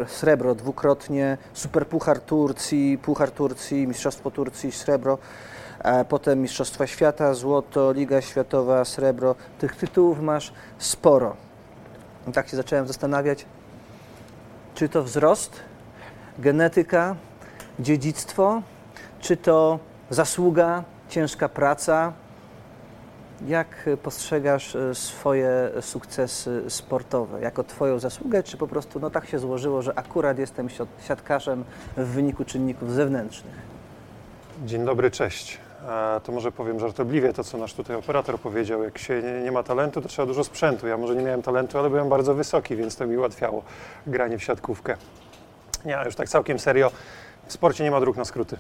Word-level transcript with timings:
srebro 0.07 0.55
dwukrotnie, 0.55 1.37
superpuchar 1.53 2.19
Turcji, 2.19 2.97
puchar 2.97 3.31
Turcji, 3.31 3.87
mistrzostwo 3.87 4.31
Turcji, 4.31 4.71
srebro, 4.71 5.17
potem 6.09 6.41
mistrzostwa 6.41 6.87
świata, 6.87 7.33
złoto, 7.33 7.91
Liga 7.91 8.21
Światowa, 8.21 8.85
srebro. 8.85 9.35
Tych 9.59 9.75
tytułów 9.75 10.19
masz 10.19 10.53
sporo. 10.77 11.35
I 12.27 12.31
tak 12.31 12.49
się 12.49 12.57
zacząłem 12.57 12.87
zastanawiać, 12.87 13.45
czy 14.75 14.89
to 14.89 15.03
wzrost, 15.03 15.59
genetyka, 16.39 17.15
dziedzictwo, 17.79 18.61
czy 19.19 19.37
to 19.37 19.79
zasługa, 20.09 20.83
ciężka 21.09 21.49
praca. 21.49 22.13
Jak 23.47 23.89
postrzegasz 24.03 24.75
e, 24.75 24.95
swoje 24.95 25.71
sukcesy 25.81 26.63
sportowe? 26.67 27.41
Jako 27.41 27.63
Twoją 27.63 27.99
zasługę, 27.99 28.43
czy 28.43 28.57
po 28.57 28.67
prostu 28.67 28.99
no 28.99 29.09
tak 29.09 29.25
się 29.27 29.39
złożyło, 29.39 29.81
że 29.81 29.97
akurat 29.99 30.39
jestem 30.39 30.67
siat- 30.67 30.87
siatkarzem 31.07 31.63
w 31.97 32.05
wyniku 32.07 32.45
czynników 32.45 32.91
zewnętrznych? 32.91 33.53
Dzień 34.65 34.85
dobry, 34.85 35.11
cześć. 35.11 35.57
E, 35.89 36.19
To 36.23 36.31
może 36.31 36.51
powiem 36.51 36.79
żartobliwie 36.79 37.33
to, 37.33 37.43
co 37.43 37.57
nasz 37.57 37.73
tutaj 37.73 37.95
operator 37.95 38.39
powiedział. 38.39 38.83
Jak 38.83 38.97
się 38.97 39.21
nie, 39.43 39.51
ma 39.51 39.63
talentu, 39.63 40.01
to 40.01 40.09
trzeba 40.09 40.25
dużo 40.25 40.43
sprzętu. 40.43 40.87
Ja 40.87 40.97
może 40.97 41.15
nie 41.15 41.23
miałem 41.23 41.41
talentu, 41.41 41.79
ale 41.79 41.89
byłem 41.89 42.09
bardzo 42.09 42.33
wysoki, 42.33 42.75
więc 42.75 42.95
to 42.95 43.07
mi 43.07 43.17
ułatwiało 43.17 43.63
granie 44.07 44.37
w 44.37 44.43
siatkówkę. 44.43 44.97
Nie, 45.85 45.97
już 46.05 46.15
tak 46.15 46.29
całkiem 46.29 46.59
serio, 46.59 46.91
w 47.47 47.53
sporcie 47.53 47.83
nie 47.83 47.91
ma 47.91 47.99
dróg 47.99 48.17
na 48.17 48.25
skróty. 48.25 48.57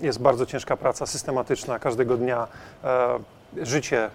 Jest 0.00 0.20
bardzo 0.22 0.46
ciężka 0.46 0.76
praca, 0.76 1.06
systematyczna, 1.06 1.78
każdego 1.78 2.16
dnia. 2.16 2.48
Życie 3.62 4.10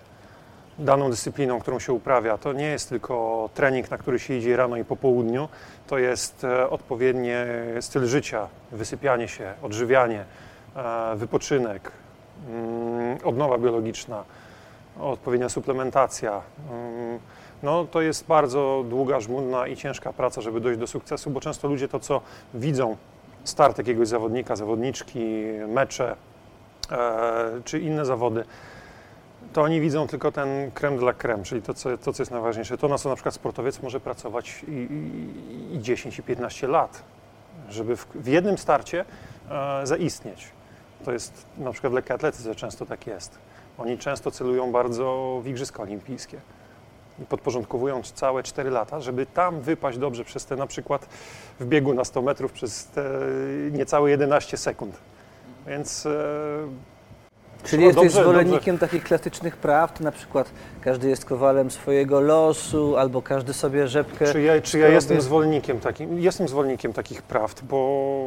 daną 0.79 1.09
dyscypliną, 1.09 1.59
którą 1.59 1.79
się 1.79 1.93
uprawia, 1.93 2.37
to 2.37 2.53
nie 2.53 2.65
jest 2.65 2.89
tylko 2.89 3.49
trening, 3.53 3.91
na 3.91 3.97
który 3.97 4.19
się 4.19 4.33
idzie 4.33 4.57
rano 4.57 4.77
i 4.77 4.85
po 4.85 4.95
południu, 4.95 5.49
to 5.87 5.97
jest 5.97 6.43
e, 6.43 6.69
odpowiedni 6.69 7.29
styl 7.81 8.05
życia, 8.05 8.47
wysypianie 8.71 9.27
się, 9.27 9.53
odżywianie, 9.61 10.25
e, 10.75 11.15
wypoczynek, 11.15 11.91
mm, 12.49 13.17
odnowa 13.23 13.57
biologiczna, 13.57 14.23
odpowiednia 14.99 15.49
suplementacja. 15.49 16.41
Mm, 16.71 17.19
No, 17.63 17.85
to 17.91 18.01
jest 18.01 18.27
bardzo 18.27 18.83
długa, 18.89 19.19
żmudna 19.19 19.67
i 19.67 19.75
ciężka 19.75 20.13
praca, 20.13 20.41
żeby 20.41 20.61
dojść 20.61 20.79
do 20.79 20.87
sukcesu, 20.87 21.29
bo 21.29 21.41
często 21.41 21.67
ludzie 21.67 21.87
to, 21.87 21.99
co 21.99 22.21
widzą, 22.53 22.97
start 23.43 23.77
jakiegoś 23.77 24.07
zawodnika, 24.07 24.55
zawodniczki, 24.55 25.43
mecze 25.67 26.15
e, 26.91 27.61
czy 27.65 27.79
inne 27.79 28.05
zawody, 28.05 28.43
to 29.53 29.61
oni 29.61 29.81
widzą 29.81 30.07
tylko 30.07 30.31
ten 30.31 30.71
creme 30.71 30.97
de 30.97 31.03
la 31.03 31.13
creme, 31.13 31.43
czyli 31.43 31.61
to 31.61 31.73
co, 31.73 31.97
to, 31.97 32.13
co 32.13 32.21
jest 32.21 32.31
najważniejsze. 32.31 32.77
To, 32.77 32.87
na 32.87 32.97
co 32.97 33.09
na 33.09 33.15
przykład 33.15 33.35
sportowiec 33.35 33.81
może 33.81 33.99
pracować 33.99 34.63
i, 34.67 34.71
i, 34.71 35.75
i 35.75 35.79
10, 35.81 36.19
i 36.19 36.23
15 36.23 36.67
lat, 36.67 37.03
żeby 37.69 37.95
w, 37.95 38.07
w 38.15 38.27
jednym 38.27 38.57
starcie 38.57 39.05
e, 39.49 39.87
zaistnieć. 39.87 40.47
To 41.05 41.11
jest 41.11 41.45
na 41.57 41.71
przykład 41.71 41.93
w 41.93 41.95
lekkiej 41.95 42.15
atletyce 42.15 42.55
często 42.55 42.85
tak 42.85 43.07
jest. 43.07 43.37
Oni 43.77 43.97
często 43.97 44.31
celują 44.31 44.71
bardzo 44.71 45.39
w 45.43 45.47
Igrzyska 45.47 45.83
Olimpijskie 45.83 46.37
i 47.21 47.25
podporządkowują 47.25 48.01
całe 48.03 48.43
4 48.43 48.69
lata, 48.69 49.01
żeby 49.01 49.25
tam 49.25 49.61
wypaść 49.61 49.97
dobrze 49.97 50.23
przez 50.23 50.45
te 50.45 50.55
na 50.55 50.67
przykład 50.67 51.07
w 51.59 51.65
biegu 51.65 51.93
na 51.93 52.05
100 52.05 52.21
metrów 52.21 52.51
przez 52.51 52.85
te 52.85 53.03
niecałe 53.71 54.09
11 54.09 54.57
sekund. 54.57 54.97
Więc 55.67 56.05
e, 56.05 56.09
Czyli 57.63 57.83
jesteś 57.83 58.03
dobrze, 58.03 58.21
zwolennikiem 58.21 58.77
takich 58.77 59.03
klasycznych 59.03 59.57
prawd, 59.57 59.99
na 59.99 60.11
przykład 60.11 60.51
każdy 60.81 61.09
jest 61.09 61.25
kowalem 61.25 61.71
swojego 61.71 62.21
losu, 62.21 62.97
albo 62.97 63.21
każdy 63.21 63.53
sobie 63.53 63.87
rzepkę... 63.87 64.31
Czy 64.31 64.41
ja, 64.41 64.61
czy 64.61 64.79
ja 64.79 64.87
jestem 64.87 65.21
zwolennikiem 65.21 65.79
takim? 65.79 66.19
Jestem 66.19 66.47
zwolennikiem 66.47 66.93
takich 66.93 67.21
prawd, 67.21 67.63
bo 67.63 68.25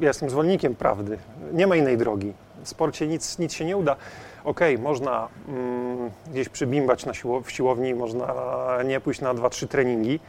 ja 0.00 0.08
jestem 0.08 0.30
zwolennikiem 0.30 0.74
prawdy. 0.74 1.18
Nie 1.52 1.66
ma 1.66 1.76
innej 1.76 1.98
drogi. 1.98 2.32
W 2.64 2.68
sporcie 2.68 3.06
nic, 3.06 3.38
nic 3.38 3.52
się 3.52 3.64
nie 3.64 3.76
uda. 3.76 3.96
Okej, 4.44 4.78
można 4.78 5.28
mm, 5.48 6.10
gdzieś 6.30 6.48
przybimbać 6.48 7.06
na 7.06 7.12
w 7.44 7.50
siłowni, 7.50 7.94
można 7.94 8.34
nie 8.84 9.00
pójść 9.00 9.20
na 9.20 9.34
2-3 9.34 9.68
treningi, 9.68 10.20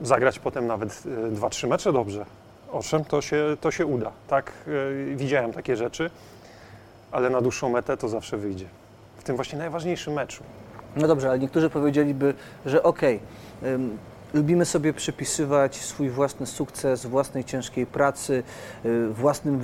zagrać 0.00 0.38
potem 0.38 0.66
nawet 0.66 1.02
y, 1.06 1.32
2-3 1.32 1.68
mecze 1.68 1.92
dobrze. 1.92 2.26
Owszem, 2.72 3.04
to 3.04 3.20
się, 3.20 3.56
to 3.60 3.70
się 3.70 3.86
uda. 3.86 4.10
Tak, 4.28 4.52
y, 4.68 5.16
widziałem 5.16 5.52
takie 5.52 5.76
rzeczy, 5.76 6.10
ale 7.14 7.30
na 7.30 7.40
dłuższą 7.40 7.70
metę 7.70 7.96
to 7.96 8.08
zawsze 8.08 8.36
wyjdzie. 8.36 8.66
W 9.16 9.22
tym 9.22 9.36
właśnie 9.36 9.58
najważniejszym 9.58 10.12
meczu. 10.14 10.44
No 10.96 11.08
dobrze, 11.08 11.28
ale 11.28 11.38
niektórzy 11.38 11.70
powiedzieliby, 11.70 12.34
że 12.66 12.82
okej, 12.82 13.20
ym, 13.62 13.98
lubimy 14.34 14.64
sobie 14.64 14.92
przypisywać 14.92 15.76
swój 15.76 16.10
własny 16.10 16.46
sukces 16.46 17.06
własnej 17.06 17.44
ciężkiej 17.44 17.86
pracy, 17.86 18.42
y, 18.84 19.08
własnym 19.08 19.60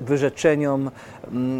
wyrzeczeniom, 0.00 0.90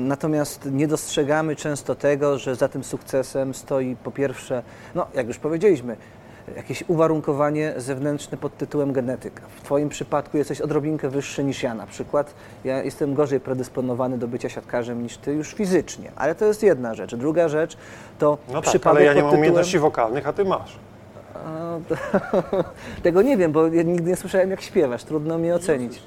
natomiast 0.09 0.69
nie 0.71 0.89
dostrzegamy 0.89 1.57
często 1.57 1.95
tego, 1.95 2.39
że 2.39 2.57
za 2.57 2.69
tym 2.69 2.85
sukcesem 2.85 3.55
stoi 3.55 3.97
po 4.05 4.11
pierwsze, 4.11 4.63
no 4.95 5.07
jak 5.15 5.29
już 5.29 5.39
powiedzieliśmy, 5.39 5.97
jakieś 6.57 6.85
uwarunkowanie 6.89 7.73
zewnętrzne 7.77 8.39
pod 8.39 8.57
tytułem 8.57 8.93
genetyka. 8.93 9.43
W 9.57 9.63
Twoim 9.63 9.89
przypadku 9.89 10.37
jesteś 10.37 10.61
odrobinkę 10.61 11.09
wyższy 11.09 11.45
niż 11.45 11.63
ja 11.63 11.75
na 11.75 11.87
przykład. 11.87 12.35
Ja 12.65 12.83
jestem 12.83 13.15
gorzej 13.15 13.41
predysponowany 13.41 14.19
do 14.19 14.29
bycia 14.29 14.49
siatkarzem 14.49 15.03
niż 15.03 15.17
Ty 15.17 15.33
już 15.33 15.55
fizycznie, 15.55 16.11
ale 16.17 16.35
to 16.35 16.45
jest 16.45 16.63
jedna 16.63 16.95
rzecz. 16.95 17.15
Druga 17.15 17.49
rzecz 17.49 17.77
to 18.19 18.39
No 18.49 18.55
tak, 18.55 18.71
przypadek 18.71 18.97
ale 18.97 19.05
ja 19.05 19.13
nie 19.13 19.21
mam 19.21 19.31
tytułem... 19.31 19.39
umiejętności 19.41 19.79
wokalnych, 19.79 20.29
a 20.29 20.33
ty 20.33 20.45
masz. 20.45 20.79
A, 21.35 21.77
to- 21.89 21.95
Tego 23.03 23.23
nie 23.23 23.37
wiem, 23.37 23.53
bo 23.53 23.67
ja 23.67 23.83
nigdy 23.83 24.11
nie 24.11 24.17
słyszałem 24.17 24.51
jak 24.51 24.61
śpiewasz, 24.61 25.05
trudno 25.05 25.39
mi 25.39 25.53
ocenić. 25.53 26.03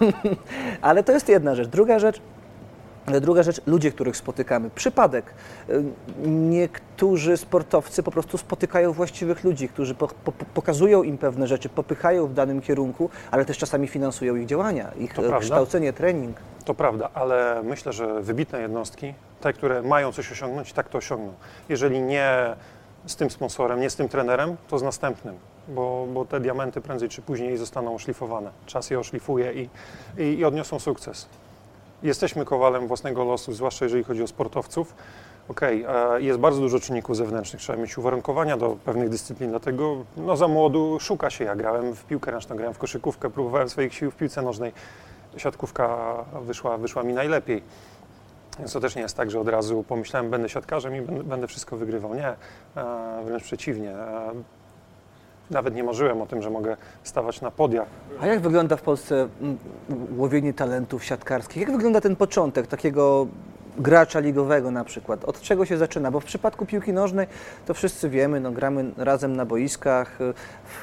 Ale 0.82 1.02
to 1.02 1.12
jest 1.12 1.28
jedna 1.28 1.54
rzecz. 1.54 1.68
Druga 1.68 1.98
rzecz, 1.98 2.20
druga 3.06 3.42
rzecz, 3.42 3.60
ludzie, 3.66 3.92
których 3.92 4.16
spotykamy. 4.16 4.70
Przypadek. 4.70 5.34
Y, 5.70 5.84
Niektórzy 6.26 7.36
sportowcy 7.36 8.02
po 8.02 8.10
prostu 8.10 8.38
spotykają 8.38 8.92
właściwych 8.92 9.44
ludzi, 9.44 9.68
którzy 9.68 9.94
po, 9.94 10.08
po, 10.08 10.32
pokazują 10.32 11.02
im 11.02 11.18
pewne 11.18 11.46
rzeczy, 11.46 11.68
popychają 11.68 12.26
w 12.26 12.34
danym 12.34 12.60
kierunku, 12.60 13.10
ale 13.30 13.44
też 13.44 13.58
czasami 13.58 13.88
finansują 13.88 14.36
ich 14.36 14.46
działania, 14.46 14.90
ich 14.98 15.14
To 15.14 15.22
e, 15.22 15.28
prawda. 15.28 15.44
kształcenie, 15.44 15.92
trening. 15.92 16.36
To 16.64 16.74
prawda, 16.74 17.10
ale 17.14 17.62
myślę, 17.64 17.92
że 17.92 18.22
wybitne 18.22 18.60
jednostki, 18.60 19.14
te, 19.40 19.52
które 19.52 19.82
mają 19.82 20.12
coś 20.12 20.32
osiągnąć, 20.32 20.72
tak 20.72 20.88
to 20.88 20.98
osiągną. 20.98 21.32
Jeżeli 21.68 22.00
nie 22.00 22.56
z 23.06 23.16
tym 23.16 23.30
sponsorem, 23.30 23.80
nie 23.80 23.90
z 23.90 23.96
tym 23.96 24.08
trenerem, 24.08 24.56
to 24.68 24.78
z 24.78 24.82
następnym, 24.82 25.34
bo, 25.68 26.06
bo 26.14 26.24
te 26.24 26.40
diamenty 26.40 26.80
prędzej 26.80 27.08
czy 27.08 27.22
później 27.22 27.56
zostaną 27.56 27.94
oszlifowane. 27.94 28.50
Czas 28.66 28.90
je 28.90 28.98
oszlifuje 28.98 29.52
i, 29.52 29.68
i, 30.18 30.22
i 30.38 30.44
odniosą 30.44 30.78
sukces. 30.78 31.26
Jesteśmy 32.04 32.44
kowalem 32.44 32.86
własnego 32.86 33.24
losu, 33.24 33.52
zwłaszcza 33.52 33.84
jeżeli 33.84 34.04
chodzi 34.04 34.22
o 34.22 34.26
sportowców. 34.26 34.94
Okej, 35.48 35.84
e, 35.88 36.22
jest 36.22 36.38
bardzo 36.38 36.60
dużo 36.60 36.80
czynników 36.80 37.16
zewnętrznych, 37.16 37.62
trzeba 37.62 37.78
mieć 37.82 37.98
uwarunkowania 37.98 38.56
do 38.56 38.76
pewnych 38.84 39.08
dyscyplin, 39.08 39.50
dlatego 39.50 39.96
no, 40.16 40.36
za 40.36 40.48
młodu 40.48 41.00
szuka 41.00 41.30
się. 41.30 41.44
Ja 41.44 41.56
grałem 41.56 41.94
w 41.94 42.04
piłkę 42.04 42.30
ręczną, 42.30 42.56
grałem 42.56 42.74
w 42.74 42.78
koszykówkę, 42.78 43.30
próbowałem 43.30 43.68
swoich 43.68 43.94
sił 43.94 44.10
w 44.10 44.16
piłce 44.16 44.42
nożnej. 44.42 44.72
Siatkówka 45.36 46.14
wyszła, 46.42 46.78
wyszła 46.78 47.02
mi 47.02 47.14
najlepiej. 47.14 47.62
Więc 48.58 48.72
to 48.72 48.80
też 48.80 48.96
nie 48.96 49.02
jest 49.02 49.16
tak, 49.16 49.30
że 49.30 49.40
od 49.40 49.48
razu 49.48 49.84
pomyślałem, 49.88 50.30
będę 50.30 50.48
siatkarzem 50.48 50.96
i 50.96 51.00
będę, 51.02 51.46
wszystko 51.46 51.76
wygrywał. 51.76 52.14
Nie, 52.14 52.28
e, 52.28 52.36
wręcz 53.24 53.42
przeciwnie. 53.42 53.94
Nawet 55.54 55.74
nie 55.74 55.84
marzyłem 55.84 56.22
o 56.22 56.26
tym, 56.26 56.42
że 56.42 56.50
mogę 56.50 56.76
stawać 57.02 57.40
na 57.40 57.50
podiach. 57.50 57.88
A 58.20 58.26
jak 58.26 58.40
wygląda 58.40 58.76
w 58.76 58.82
Polsce 58.82 59.28
mm, 59.40 59.58
łowienie 60.16 60.54
talentów 60.54 61.04
siatkarskich? 61.04 61.62
Jak 61.62 61.72
wygląda 61.72 62.00
ten 62.00 62.16
początek 62.16 62.66
takiego 62.66 63.26
gracza 63.78 64.20
ligowego 64.20 64.70
na 64.70 64.84
przykład? 64.84 65.24
Od 65.24 65.40
czego 65.40 65.64
się 65.66 65.76
zaczyna? 65.78 66.10
Bo 66.10 66.20
w 66.20 66.24
przypadku 66.24 66.66
piłki 66.66 66.92
nożnej 66.92 67.26
to 67.66 67.74
wszyscy 67.74 68.08
wiemy, 68.10 68.40
no, 68.40 68.52
gramy 68.52 68.84
razem 68.96 69.36
na 69.36 69.44
boiskach, 69.46 70.18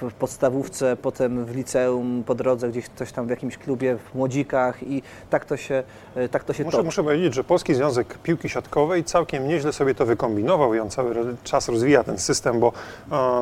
w 0.02 0.14
podstawówce, 0.14 0.98
potem 0.98 1.46
w 1.46 1.56
liceum, 1.56 2.24
po 2.26 2.36
drodze 2.36 2.70
gdzieś 2.70 2.86
coś 2.96 3.12
tam 3.12 3.28
w 3.28 3.30
jakimś 3.30 3.58
klubie, 3.58 3.98
w 3.98 4.16
młodzikach 4.16 4.84
i 4.84 5.02
tak 5.30 5.46
to 5.46 5.58
się, 5.58 5.84
e, 6.16 6.30
tak 6.30 6.44
to 6.44 6.54
się 6.54 6.64
Muszę, 6.64 6.78
toczy. 6.78 6.86
muszę 6.86 7.04
powiedzieć, 7.04 7.34
że 7.34 7.44
Polski 7.44 7.74
Związek 7.76 8.18
Piłki 8.18 8.50
Siatkowej 8.50 9.04
całkiem 9.04 9.48
nieźle 9.48 9.74
sobie 9.74 9.96
to 9.96 10.06
wykombinował 10.06 10.74
i 10.74 10.80
on 10.80 10.90
cały 10.90 11.16
czas 11.44 11.70
rozwija 11.70 12.04
ten 12.04 12.18
system, 12.18 12.60
bo 12.60 12.74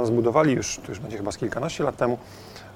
e, 0.02 0.06
zbudowali 0.06 0.54
już, 0.54 0.78
to 0.78 0.92
już 0.92 1.00
będzie 1.00 1.18
chyba 1.18 1.32
z 1.32 1.38
kilkanaście 1.38 1.84
lat 1.84 1.98
temu, 1.98 2.18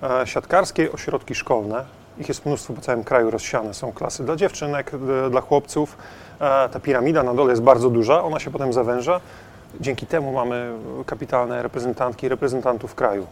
e, 0.03 0.27
siatkarskie 0.27 0.91
ośrodki 0.91 1.35
szkolne. 1.35 1.85
Ich 2.17 2.27
jest 2.27 2.45
mnóstwo 2.45 2.73
po 2.73 2.81
całym 2.81 3.03
kraju 3.03 3.31
rozsiane. 3.31 3.73
Są 3.73 3.91
klasy 3.91 4.23
dla 4.23 4.35
dziewczynek, 4.35 4.91
d- 4.91 5.29
dla 5.29 5.41
chłopców. 5.41 5.97
Ta 6.39 6.79
piramida 6.79 7.23
na 7.23 7.33
dole 7.33 7.49
jest 7.49 7.61
bardzo 7.61 7.89
duża, 7.89 8.23
ona 8.23 8.39
się 8.39 8.51
potem 8.51 8.73
zawęża. 8.73 9.21
Dzięki 9.79 10.05
temu 10.05 10.31
mamy 10.31 10.73
kapitalne 11.05 11.63
reprezentantki 11.63 12.25
i 12.25 12.29
reprezentantów 12.29 12.95
kraju 12.95 13.27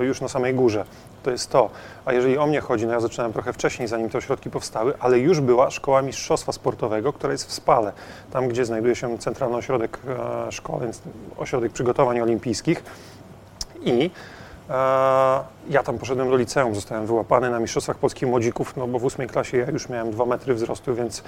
już 0.00 0.20
na 0.20 0.28
samej 0.28 0.54
górze. 0.54 0.84
To 1.22 1.30
jest 1.30 1.50
to. 1.50 1.70
A 2.04 2.12
jeżeli 2.12 2.38
o 2.38 2.46
mnie 2.46 2.60
chodzi, 2.60 2.86
no 2.86 2.92
ja 2.92 3.00
zaczynałem 3.00 3.32
trochę 3.32 3.52
wcześniej, 3.52 3.88
zanim 3.88 4.10
te 4.10 4.18
ośrodki 4.18 4.50
powstały, 4.50 4.94
ale 5.00 5.18
już 5.18 5.40
była 5.40 5.70
szkoła 5.70 6.02
mistrzostwa 6.02 6.52
sportowego, 6.52 7.12
która 7.12 7.32
jest 7.32 7.48
w 7.48 7.52
Spale, 7.52 7.92
tam 8.32 8.48
gdzie 8.48 8.64
znajduje 8.64 8.96
się 8.96 9.18
Centralny 9.18 9.56
Ośrodek 9.56 9.98
e, 10.48 10.52
Szkoleń, 10.52 10.90
Ośrodek 11.38 11.72
Przygotowań 11.72 12.20
Olimpijskich. 12.20 12.82
I 13.84 14.10
ja 15.68 15.82
tam 15.84 15.98
poszedłem 15.98 16.30
do 16.30 16.36
liceum, 16.36 16.74
zostałem 16.74 17.06
wyłapany 17.06 17.50
na 17.50 17.58
Mistrzostwach 17.58 17.98
Polskich 17.98 18.28
Młodzików, 18.28 18.76
no 18.76 18.86
bo 18.86 18.98
w 18.98 19.04
ósmej 19.04 19.28
klasie 19.28 19.56
ja 19.56 19.70
już 19.70 19.88
miałem 19.88 20.10
dwa 20.10 20.24
metry 20.24 20.54
wzrostu, 20.54 20.94
więc 20.94 21.22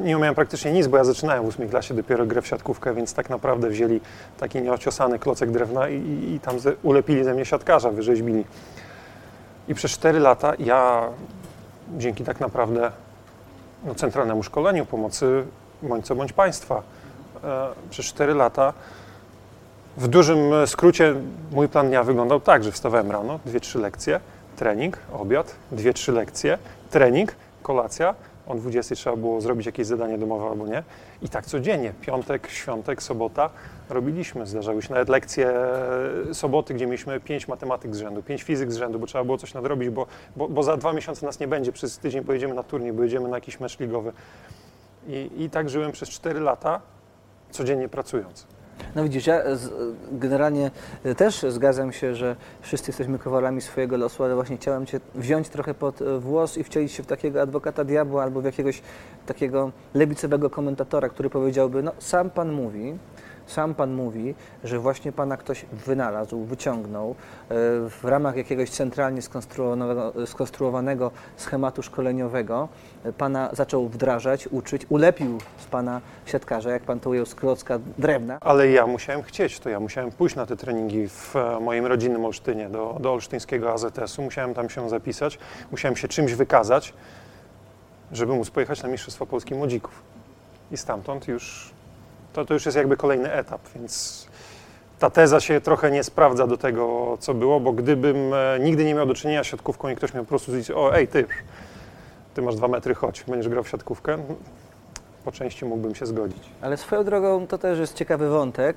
nie 0.00 0.16
umiałem 0.16 0.34
praktycznie 0.34 0.72
nic, 0.72 0.86
bo 0.86 0.96
ja 0.96 1.04
zaczynałem 1.04 1.44
w 1.44 1.46
ósmej 1.46 1.68
klasie 1.68 1.94
dopiero 1.94 2.26
grę 2.26 2.42
w 2.42 2.46
siatkówkę, 2.46 2.94
więc 2.94 3.14
tak 3.14 3.30
naprawdę 3.30 3.68
wzięli 3.68 4.00
taki 4.38 4.62
nieociosany 4.62 5.18
klocek 5.18 5.50
drewna 5.50 5.88
i, 5.88 5.94
i, 5.94 6.34
i 6.34 6.40
tam 6.40 6.56
ulepili 6.82 7.24
ze 7.24 7.34
mnie 7.34 7.44
siatkarza, 7.44 7.90
wyrzeźbili. 7.90 8.44
I 9.68 9.74
przez 9.74 9.90
4 9.90 10.18
lata 10.18 10.52
ja 10.58 11.08
dzięki 11.98 12.24
tak 12.24 12.40
naprawdę 12.40 12.90
no, 13.84 13.94
centralnemu 13.94 14.42
szkoleniu 14.42 14.86
pomocy 14.86 15.44
bądź 15.82 16.06
co 16.06 16.14
bądź 16.14 16.32
państwa 16.32 16.82
e, 17.44 17.68
przez 17.90 18.06
4 18.06 18.34
lata 18.34 18.72
w 19.96 20.08
dużym 20.08 20.52
e, 20.52 20.66
skrócie 20.66 21.14
mój 21.52 21.68
plan 21.68 21.88
dnia 21.88 22.04
wyglądał 22.04 22.40
tak, 22.40 22.64
że 22.64 22.72
wstawałem 22.72 23.10
rano, 23.10 23.40
dwie, 23.46 23.60
trzy 23.60 23.78
lekcje, 23.78 24.20
trening, 24.56 24.98
obiad, 25.12 25.54
dwie, 25.72 25.94
trzy 25.94 26.12
lekcje, 26.12 26.58
trening, 26.90 27.34
kolacja. 27.62 28.14
O 28.46 28.54
20 28.54 28.94
trzeba 28.94 29.16
było 29.16 29.40
zrobić 29.40 29.66
jakieś 29.66 29.86
zadanie 29.86 30.18
domowe 30.18 30.46
albo 30.46 30.66
nie. 30.66 30.82
I 31.22 31.28
tak 31.28 31.46
codziennie, 31.46 31.92
piątek, 32.00 32.48
świątek, 32.50 33.02
sobota 33.02 33.50
robiliśmy. 33.88 34.46
Zdarzały 34.46 34.82
się 34.82 34.90
nawet 34.94 35.08
lekcje 35.08 35.50
e, 36.30 36.34
soboty, 36.34 36.74
gdzie 36.74 36.86
mieliśmy 36.86 37.20
pięć 37.20 37.48
matematyk 37.48 37.96
z 37.96 37.98
rzędu, 37.98 38.22
pięć 38.22 38.42
fizyk 38.42 38.72
z 38.72 38.76
rzędu, 38.76 38.98
bo 38.98 39.06
trzeba 39.06 39.24
było 39.24 39.38
coś 39.38 39.54
nadrobić, 39.54 39.90
bo, 39.90 40.06
bo, 40.36 40.48
bo 40.48 40.62
za 40.62 40.76
dwa 40.76 40.92
miesiące 40.92 41.26
nas 41.26 41.40
nie 41.40 41.48
będzie, 41.48 41.72
przez 41.72 41.98
tydzień 41.98 42.24
pojedziemy 42.24 42.54
na 42.54 42.62
turniej, 42.62 42.92
bo 42.92 43.02
jedziemy 43.02 43.28
na 43.28 43.36
jakiś 43.36 43.60
mecz 43.60 43.78
ligowy. 43.80 44.12
I, 45.08 45.30
I 45.38 45.50
tak 45.50 45.70
żyłem 45.70 45.92
przez 45.92 46.08
4 46.08 46.40
lata, 46.40 46.80
codziennie 47.50 47.88
pracując. 47.88 48.46
No 48.94 49.02
widzisz, 49.02 49.26
ja 49.26 49.56
z, 49.56 49.70
generalnie 50.12 50.70
też 51.16 51.46
zgadzam 51.48 51.92
się, 51.92 52.14
że 52.14 52.36
wszyscy 52.60 52.90
jesteśmy 52.90 53.18
kowalami 53.18 53.60
swojego 53.60 53.96
losu, 53.96 54.24
ale 54.24 54.34
właśnie 54.34 54.56
chciałem 54.56 54.86
Cię 54.86 55.00
wziąć 55.14 55.48
trochę 55.48 55.74
pod 55.74 56.02
e, 56.02 56.18
włos 56.18 56.58
i 56.58 56.64
wcielić 56.64 56.92
się 56.92 57.02
w 57.02 57.06
takiego 57.06 57.42
adwokata 57.42 57.84
diabła 57.84 58.22
albo 58.22 58.40
w 58.40 58.44
jakiegoś 58.44 58.82
takiego 59.26 59.72
lewicowego 59.94 60.50
komentatora, 60.50 61.08
który 61.08 61.30
powiedziałby, 61.30 61.82
no 61.82 61.92
sam 61.98 62.30
Pan 62.30 62.52
mówi, 62.52 62.98
sam 63.50 63.74
Pan 63.74 63.94
mówi, 63.94 64.34
że 64.64 64.78
właśnie 64.78 65.12
Pana 65.12 65.36
ktoś 65.36 65.64
wynalazł, 65.72 66.44
wyciągnął 66.44 67.10
e, 67.10 67.14
w 67.88 68.00
ramach 68.04 68.36
jakiegoś 68.36 68.70
centralnie 68.70 69.22
skonstruowanego, 70.26 71.10
schematu 71.36 71.82
szkoleniowego. 71.82 72.68
Pana 73.18 73.50
zaczął 73.52 73.88
wdrażać, 73.88 74.46
uczyć, 74.46 74.86
ulepił 74.88 75.38
z 75.58 75.64
Pana 75.64 76.00
siatkarza, 76.26 76.70
jak 76.70 76.82
Pan 76.82 77.00
to 77.00 77.10
ujął, 77.10 77.26
z 77.26 77.34
klocka 77.34 77.78
drewna. 77.98 78.38
Ale 78.40 78.70
ja 78.70 78.86
musiałem 78.86 79.22
chcieć, 79.22 79.60
to 79.60 79.68
ja 79.68 79.80
musiałem 79.80 80.10
pójść 80.10 80.36
na 80.36 80.46
te 80.46 80.56
treningi 80.56 81.08
w 81.08 81.36
e, 81.36 81.60
moim 81.60 81.86
rodzinnym 81.86 82.24
Olsztynie, 82.24 82.68
do, 82.68 82.96
do 83.00 83.12
olsztyńskiego 83.12 83.72
AZS-u, 83.72 84.22
musiałem 84.22 84.54
tam 84.54 84.70
się 84.70 84.88
zapisać, 84.88 85.38
musiałem 85.70 85.96
się 85.96 86.08
czymś 86.08 86.34
wykazać, 86.34 86.94
żeby 88.12 88.32
móc 88.32 88.50
pojechać 88.50 88.82
na 88.82 88.88
Mistrzostwa 88.88 89.26
Polski 89.26 89.54
Młodzików. 89.54 90.02
I 90.72 90.76
stamtąd 90.76 91.28
już, 91.28 91.72
to, 92.32 92.44
to 92.44 92.54
już 92.54 92.66
jest 92.66 92.76
jakby 92.76 92.96
kolejny 92.96 93.32
etap, 93.32 93.60
więc 93.74 94.26
ta 94.98 95.10
teza 95.10 95.40
się 95.40 95.60
trochę 95.60 95.90
nie 95.90 96.04
sprawdza 96.04 96.46
do 96.46 96.56
tego, 96.56 97.16
co 97.20 97.34
było, 97.34 97.60
bo 97.60 97.72
gdybym 97.72 98.34
e, 98.34 98.58
nigdy 98.60 98.84
nie 98.84 98.94
miał 98.94 99.06
do 99.06 99.14
czynienia 99.14 99.44
z 99.44 99.46
siatkówką 99.46 99.88
i 99.88 99.96
ktoś 99.96 100.14
miał 100.14 100.24
po 100.24 100.28
prostu 100.28 100.46
powiedzieć, 100.46 100.70
o 100.70 100.96
ej 100.96 101.08
ty, 101.08 101.26
ty 102.34 102.42
masz 102.42 102.56
dwa 102.56 102.68
metry, 102.68 102.94
chodź, 102.94 103.24
będziesz 103.28 103.48
grał 103.48 103.64
w 103.64 103.68
siatkówkę, 103.68 104.18
po 105.24 105.32
części 105.32 105.64
mógłbym 105.64 105.94
się 105.94 106.06
zgodzić. 106.06 106.42
Ale 106.60 106.76
swoją 106.76 107.04
drogą 107.04 107.46
to 107.46 107.58
też 107.58 107.78
jest 107.78 107.94
ciekawy 107.94 108.28
wątek. 108.28 108.76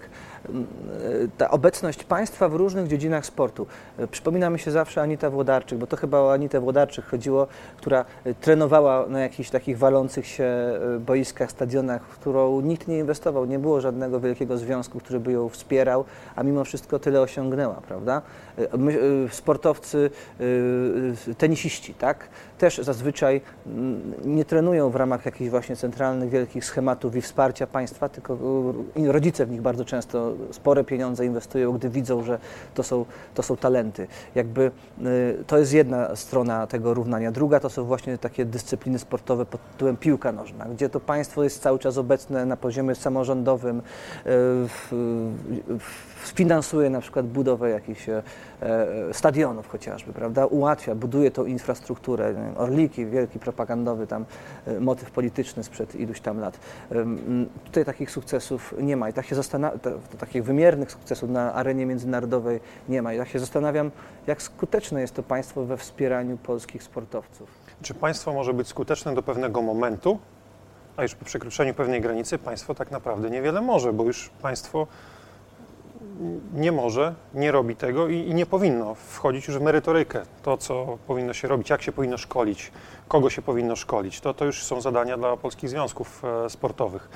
Ta 1.38 1.52
obecność 1.52 2.04
państwa 2.04 2.50
w 2.50 2.56
różnych 2.56 2.88
dziedzinach 2.88 3.26
sportu. 3.26 3.68
E, 3.98 4.08
Przypomina 4.08 4.50
mi 4.50 4.60
się 4.60 4.72
zawsze 4.72 5.02
Anita 5.02 5.30
Włodarczyk, 5.30 5.80
bo 5.80 5.88
to 5.88 5.98
chyba 5.98 6.20
o 6.20 6.34
Anitę 6.34 6.60
Włodarczyk 6.60 7.06
chodziło, 7.06 7.48
która 7.78 8.06
e, 8.24 8.34
trenowała 8.34 9.06
na 9.08 9.20
jakichś 9.20 9.50
takich 9.50 9.78
walących 9.78 10.28
się 10.28 10.44
e, 10.44 11.00
boiskach, 11.00 11.52
stadionach, 11.52 12.02
w 12.04 12.20
którą 12.20 12.62
nikt 12.62 12.88
nie 12.88 13.00
inwestował. 13.00 13.46
Nie 13.46 13.60
było 13.60 13.82
żadnego 13.82 14.20
wielkiego 14.20 14.58
związku, 14.58 15.00
który 15.00 15.20
by 15.20 15.32
ją 15.32 15.50
wspierał, 15.50 16.06
a 16.36 16.44
mimo 16.44 16.64
wszystko 16.64 17.00
tyle 17.00 17.22
osiągnęła, 17.22 17.82
prawda? 17.88 18.22
Sportowcy, 19.32 20.10
tenisiści, 21.38 21.94
tak? 21.94 22.28
Też 22.58 22.78
zazwyczaj 22.78 23.42
mm, 23.68 24.14
nie 24.26 24.46
trenują 24.46 24.90
w 24.90 24.96
ramach 24.96 25.26
jakichś 25.26 25.50
właśnie 25.50 25.76
centralnych, 25.76 26.30
wielkich 26.30 26.66
schematów 26.66 27.16
i 27.16 27.22
wsparcia 27.22 27.68
państwa, 27.68 28.10
tylko 28.10 28.38
rodzice 28.96 29.46
w 29.46 29.52
nich 29.52 29.62
bardzo 29.62 29.86
często 29.86 30.33
spore 30.52 30.84
pieniądze 30.84 31.26
inwestują, 31.26 31.72
gdy 31.72 31.90
widzą, 31.90 32.24
że 32.24 32.40
to 32.74 32.84
są, 32.84 33.06
to 33.34 33.44
są 33.44 33.58
talenty. 33.58 34.08
Jakby 34.36 34.72
e, 35.00 35.44
to 35.48 35.58
jest 35.58 35.74
jedna 35.74 36.16
strona 36.16 36.68
tego 36.68 36.94
równania. 36.94 37.32
Druga 37.32 37.60
to 37.60 37.70
są 37.70 37.84
właśnie 37.84 38.18
takie 38.18 38.46
dyscypliny 38.46 39.00
sportowe 39.00 39.46
pod 39.46 39.62
tytułem 39.72 39.98
piłka 39.98 40.32
nożna, 40.32 40.66
gdzie 40.66 40.90
to 40.90 41.00
państwo 41.00 41.44
jest 41.44 41.62
cały 41.62 41.80
czas 41.80 41.98
obecne 41.98 42.46
na 42.46 42.58
poziomie 42.58 42.96
samorządowym, 42.96 43.82
w, 44.26 44.94
finansuje 46.24 46.90
na 46.90 47.02
przykład 47.02 47.28
budowę 47.28 47.70
jakichś 47.70 48.10
e, 48.10 48.24
e, 48.62 49.14
stadionów 49.14 49.68
chociażby, 49.68 50.14
prawda? 50.14 50.46
Ułatwia, 50.46 50.96
buduje 50.96 51.32
tą 51.32 51.46
infrastrukturę. 51.46 52.54
Orliki, 52.58 53.06
wielki 53.06 53.40
propagandowy 53.40 54.08
tam 54.08 54.26
e, 54.68 54.80
motyw 54.80 55.12
polityczny 55.12 55.64
sprzed 55.64 55.96
iluś 55.96 56.22
tam 56.22 56.40
lat. 56.40 56.60
Tutaj 57.66 57.86
takich 57.86 58.12
sukcesów 58.12 58.74
nie 58.82 58.98
ma 58.98 59.10
i 59.10 59.14
tak 59.14 59.26
się 59.26 59.36
zastanawiam, 59.36 59.80
takich 60.26 60.44
wymiernych 60.44 60.92
sukcesów 60.92 61.30
na 61.30 61.54
arenie 61.54 61.86
międzynarodowej 61.86 62.60
nie 62.90 63.02
ma 63.02 63.14
i 63.14 63.18
tak 63.18 63.28
się 63.28 63.40
zastanawiam, 63.40 63.92
jak 64.28 64.42
skuteczne 64.42 65.02
jest 65.02 65.16
to 65.16 65.24
państwo 65.24 65.66
we 65.66 65.78
wspieraniu 65.78 66.38
polskich 66.38 66.84
sportowców. 66.84 67.50
Czy 67.82 67.94
państwo 67.94 68.34
może 68.34 68.54
być 68.54 68.68
skuteczne 68.68 69.14
do 69.14 69.24
pewnego 69.24 69.62
momentu, 69.62 70.20
a 70.98 71.04
już 71.04 71.16
po 71.16 71.26
przekroczeniu 71.26 71.74
pewnej 71.74 72.02
granicy 72.02 72.38
państwo 72.38 72.76
tak 72.76 72.92
naprawdę 72.92 73.30
niewiele 73.30 73.62
może, 73.62 73.94
bo 73.94 74.04
już 74.04 74.30
państwo 74.42 74.88
nie 76.54 76.72
może, 76.72 77.16
nie 77.34 77.52
robi 77.52 77.76
tego 77.76 78.08
i, 78.08 78.18
i 78.18 78.34
nie 78.34 78.46
powinno 78.46 78.96
wchodzić 78.96 79.48
już 79.48 79.58
w 79.58 79.62
merytorykę. 79.62 80.22
To, 80.44 80.58
co 80.58 80.98
powinno 81.08 81.34
się 81.34 81.48
robić, 81.48 81.70
jak 81.70 81.82
się 81.82 81.92
powinno 81.92 82.18
szkolić, 82.18 82.72
kogo 83.08 83.30
się 83.30 83.42
powinno 83.42 83.76
szkolić, 83.76 84.22
to, 84.22 84.34
to 84.34 84.46
już 84.46 84.64
są 84.64 84.82
zadania 84.82 85.18
dla 85.18 85.38
polskich 85.38 85.70
związków 85.70 86.22
e, 86.46 86.50
sportowych. 86.50 87.10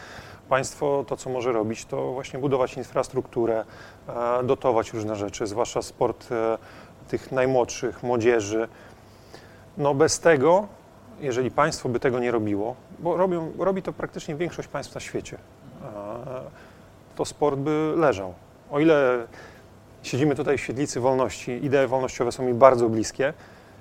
Państwo 0.50 1.06
to, 1.08 1.18
co 1.18 1.30
może 1.30 1.51
robić, 1.51 1.86
to 1.86 2.13
właśnie 2.13 2.39
budować 2.39 2.77
infrastrukturę, 2.77 3.66
e, 4.08 4.44
dotować 4.44 4.94
różne 4.94 5.16
rzeczy, 5.16 5.48
zwłaszcza 5.48 5.82
sport 5.82 6.32
e, 6.32 6.58
tych 7.08 7.32
najmłodszych, 7.32 8.04
młodzieży. 8.04 8.68
No 9.77 9.94
bez 9.94 10.20
tego, 10.20 10.68
jeżeli 11.20 11.51
państwo 11.51 11.89
by 11.89 12.00
tego 12.00 12.20
nie 12.20 12.32
robiło, 12.32 12.75
bo 13.00 13.18
robią, 13.18 13.51
robi 13.60 13.82
to 13.82 13.94
praktycznie 13.94 14.36
większość 14.36 14.68
państw 14.68 14.96
na 14.96 15.01
świecie, 15.01 15.38
e, 15.38 15.88
to 17.16 17.25
sport 17.25 17.60
by 17.60 17.94
leżał. 17.96 18.34
O 18.72 18.80
ile 18.80 19.27
siedzimy 20.04 20.36
tutaj 20.36 20.58
w 20.58 20.62
świetlicy 20.62 21.00
wolności, 21.00 21.66
idee 21.66 21.88
wolnościowe 21.88 22.32
są 22.32 22.44
mi 22.44 22.54
bardzo 22.54 22.89
bliskie 22.89 23.34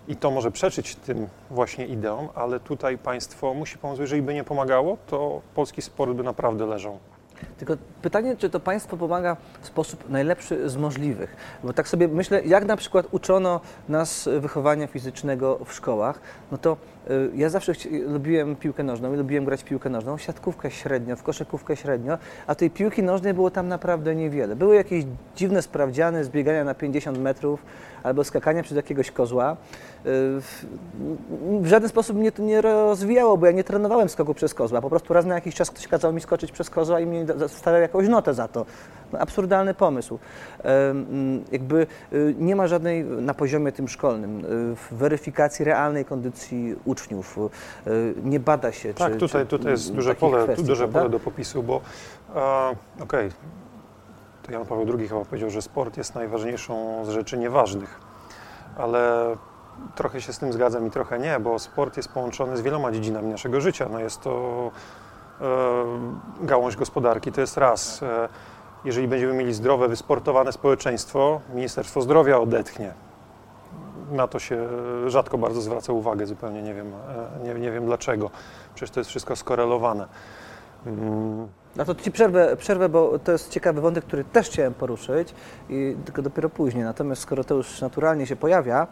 i 0.09 0.17
to 0.17 0.31
może 0.31 0.51
przeczyć 0.51 0.97
tym 0.97 1.29
właśnie 1.51 1.87
ideom, 1.87 2.29
ale 2.35 2.61
tutaj 2.61 2.99
państwo 2.99 3.55
musi 3.55 3.79
pomóc. 3.79 3.99
Jeżeli 3.99 4.23
by 4.23 4.35
nie 4.35 4.45
pomagało, 4.45 4.97
to 5.07 5.41
polski 5.55 5.83
sport 5.83 6.13
by 6.13 6.23
naprawdę 6.23 6.67
leżał. 6.67 6.99
Tylko 7.59 7.77
pytanie, 8.03 8.37
czy 8.37 8.51
to 8.51 8.61
państwo 8.61 8.97
pomaga 8.97 9.37
w 9.61 9.67
sposób 9.67 10.09
najlepszy 10.09 10.69
z 10.69 10.77
możliwych. 10.77 11.37
Bo 11.65 11.73
tak 11.73 11.89
sobie 11.89 12.09
myślę, 12.09 12.43
jak 12.45 12.65
na 12.65 12.77
przykład 12.77 13.07
uczono 13.11 13.61
nas 13.89 14.29
wychowania 14.41 14.87
fizycznego 14.87 15.59
w 15.65 15.73
szkołach, 15.73 16.21
no 16.53 16.59
to 16.59 16.77
y, 17.11 17.31
ja 17.35 17.49
zawsze 17.49 17.73
lubiłem 18.07 18.57
piłkę 18.57 18.83
nożną 18.83 19.15
i 19.15 19.17
lubiłem 19.17 19.45
grać 19.45 19.61
w 19.61 19.65
piłkę 19.65 19.91
nożną, 19.91 20.19
siatkówkę 20.19 20.71
średnio, 20.71 21.17
w 21.17 21.23
koszykówkę 21.23 21.77
średnio, 21.77 22.19
a 22.47 22.55
tej 22.55 22.71
piłki 22.71 23.03
nożnej 23.03 23.35
było 23.35 23.51
tam 23.51 23.69
naprawdę 23.69 24.15
niewiele. 24.15 24.57
Były 24.57 24.77
jakieś 24.77 25.05
dziwne 25.37 25.63
sprawdziany 25.63 26.25
z 26.25 26.29
biegania 26.29 26.65
na 26.65 26.75
50 26.75 27.19
metrów 27.19 27.63
albo 28.03 28.25
skakania 28.25 28.63
przez 28.63 28.77
jakiegoś 28.77 29.11
kozła. 29.11 29.57
Y, 30.07 30.41
w 31.61 31.67
żaden 31.67 31.89
sposób 31.89 32.17
mnie 32.17 32.33
to 32.33 32.43
nie 32.43 32.61
rozwijało, 32.61 33.37
bo 33.37 33.47
ja 33.47 33.53
nie 33.53 33.65
trenowałem 33.65 34.09
skoku 34.09 34.35
przez 34.35 34.55
kozła. 34.55 34.81
Po 34.81 34.91
prostu 34.91 35.15
raz 35.15 35.25
na 35.25 35.35
jakiś 35.35 35.55
czas 35.55 35.71
ktoś 35.71 35.89
kazał 35.89 36.13
mi 36.13 36.21
skoczyć 36.21 36.53
przez 36.53 36.71
kozła 36.71 37.01
i 37.01 37.07
mi 37.07 37.27
stawiał 37.49 37.81
jakąś 37.81 38.09
notę 38.09 38.35
za 38.35 38.49
to. 38.49 38.67
No, 39.13 39.19
absurdalny 39.19 39.75
pomysł. 39.75 40.19
Jakby 41.53 41.87
y, 42.13 42.35
nie 42.39 42.57
ma 42.57 42.67
żadnej 42.67 43.05
na 43.05 43.35
poziomie 43.35 43.73
tym 43.73 43.89
szkolnym 43.89 44.45
y, 44.45 44.95
weryfikacji 44.95 45.65
realnej 45.65 46.05
kondycji 46.05 46.77
uczniów. 46.85 47.39
Nie 48.25 48.41
bada 48.41 48.73
się. 48.73 48.95
Tak, 48.95 49.13
czy, 49.13 49.19
tutaj, 49.19 49.47
tutaj 49.47 49.73
jest 49.73 49.93
duże 49.93 50.15
pole, 50.15 50.45
kwestii, 50.45 50.65
duże 50.65 50.89
pole 50.89 51.09
do 51.09 51.21
popisu, 51.21 51.63
bo 51.63 51.81
okej, 53.01 53.27
okay 53.27 53.31
to 54.47 54.53
Jan 54.53 54.67
Paweł 54.67 54.87
II 54.99 55.09
chyba 55.09 55.25
powiedział, 55.25 55.51
że 55.51 55.63
sport 55.63 55.97
jest 55.97 56.15
najważniejszą 56.15 57.05
z 57.05 57.09
rzeczy 57.09 57.39
nieważnych. 57.39 58.01
Ale 58.77 59.33
trochę 59.95 60.21
się 60.21 60.33
z 60.33 60.39
tym 60.39 60.53
zgadzam 60.53 60.87
i 60.87 60.91
trochę 60.91 61.19
nie, 61.19 61.41
bo 61.41 61.59
sport 61.59 61.97
jest 61.97 62.09
połączony 62.09 62.57
z 62.57 62.61
wieloma 62.61 62.93
dziedzinami 62.93 63.29
naszego 63.29 63.61
życia. 63.61 63.89
No 63.93 64.01
jest 64.01 64.21
to 64.21 64.71
e, 65.41 65.45
gałąź 66.41 66.77
gospodarki, 66.77 67.33
to 67.33 67.41
jest 67.41 67.57
raz. 67.57 68.03
E, 68.03 68.29
jeżeli 68.85 69.09
będziemy 69.09 69.33
mieli 69.35 69.55
zdrowe, 69.55 69.89
wysportowane 69.89 70.53
społeczeństwo, 70.53 71.41
Ministerstwo 71.55 72.03
Zdrowia 72.03 72.39
odetchnie. 72.39 72.93
Na 74.11 74.29
to 74.29 74.39
się 74.39 74.69
rzadko 75.07 75.39
bardzo 75.39 75.61
zwraca 75.61 75.93
uwagę, 75.93 76.27
zupełnie 76.27 76.63
nie 76.63 76.75
wiem, 76.75 76.93
e, 77.43 77.45
nie, 77.45 77.61
nie 77.61 77.71
wiem 77.71 77.87
dlaczego. 77.87 78.31
Przecież 78.75 78.91
to 78.91 79.01
jest 79.01 79.11
wszystko 79.11 79.37
skorelowane. 79.37 80.07
Mm. 80.87 81.49
No 81.77 81.85
to 81.85 81.95
Ci 81.95 82.13
przerwę, 82.13 82.57
przerwę, 82.57 82.89
bo 82.89 83.19
to 83.19 83.33
jest 83.33 83.51
ciekawy 83.51 83.81
wątek, 83.81 84.05
który 84.05 84.25
też 84.25 84.47
chciałem 84.47 84.75
poruszyć, 84.75 85.35
i 85.69 85.97
tylko 86.05 86.23
dopiero 86.23 86.51
później. 86.51 86.85
Natomiast 86.85 87.23
skoro 87.23 87.45
to 87.45 87.55
już 87.55 87.81
naturalnie 87.81 88.27
się 88.27 88.37
pojawia, 88.37 88.87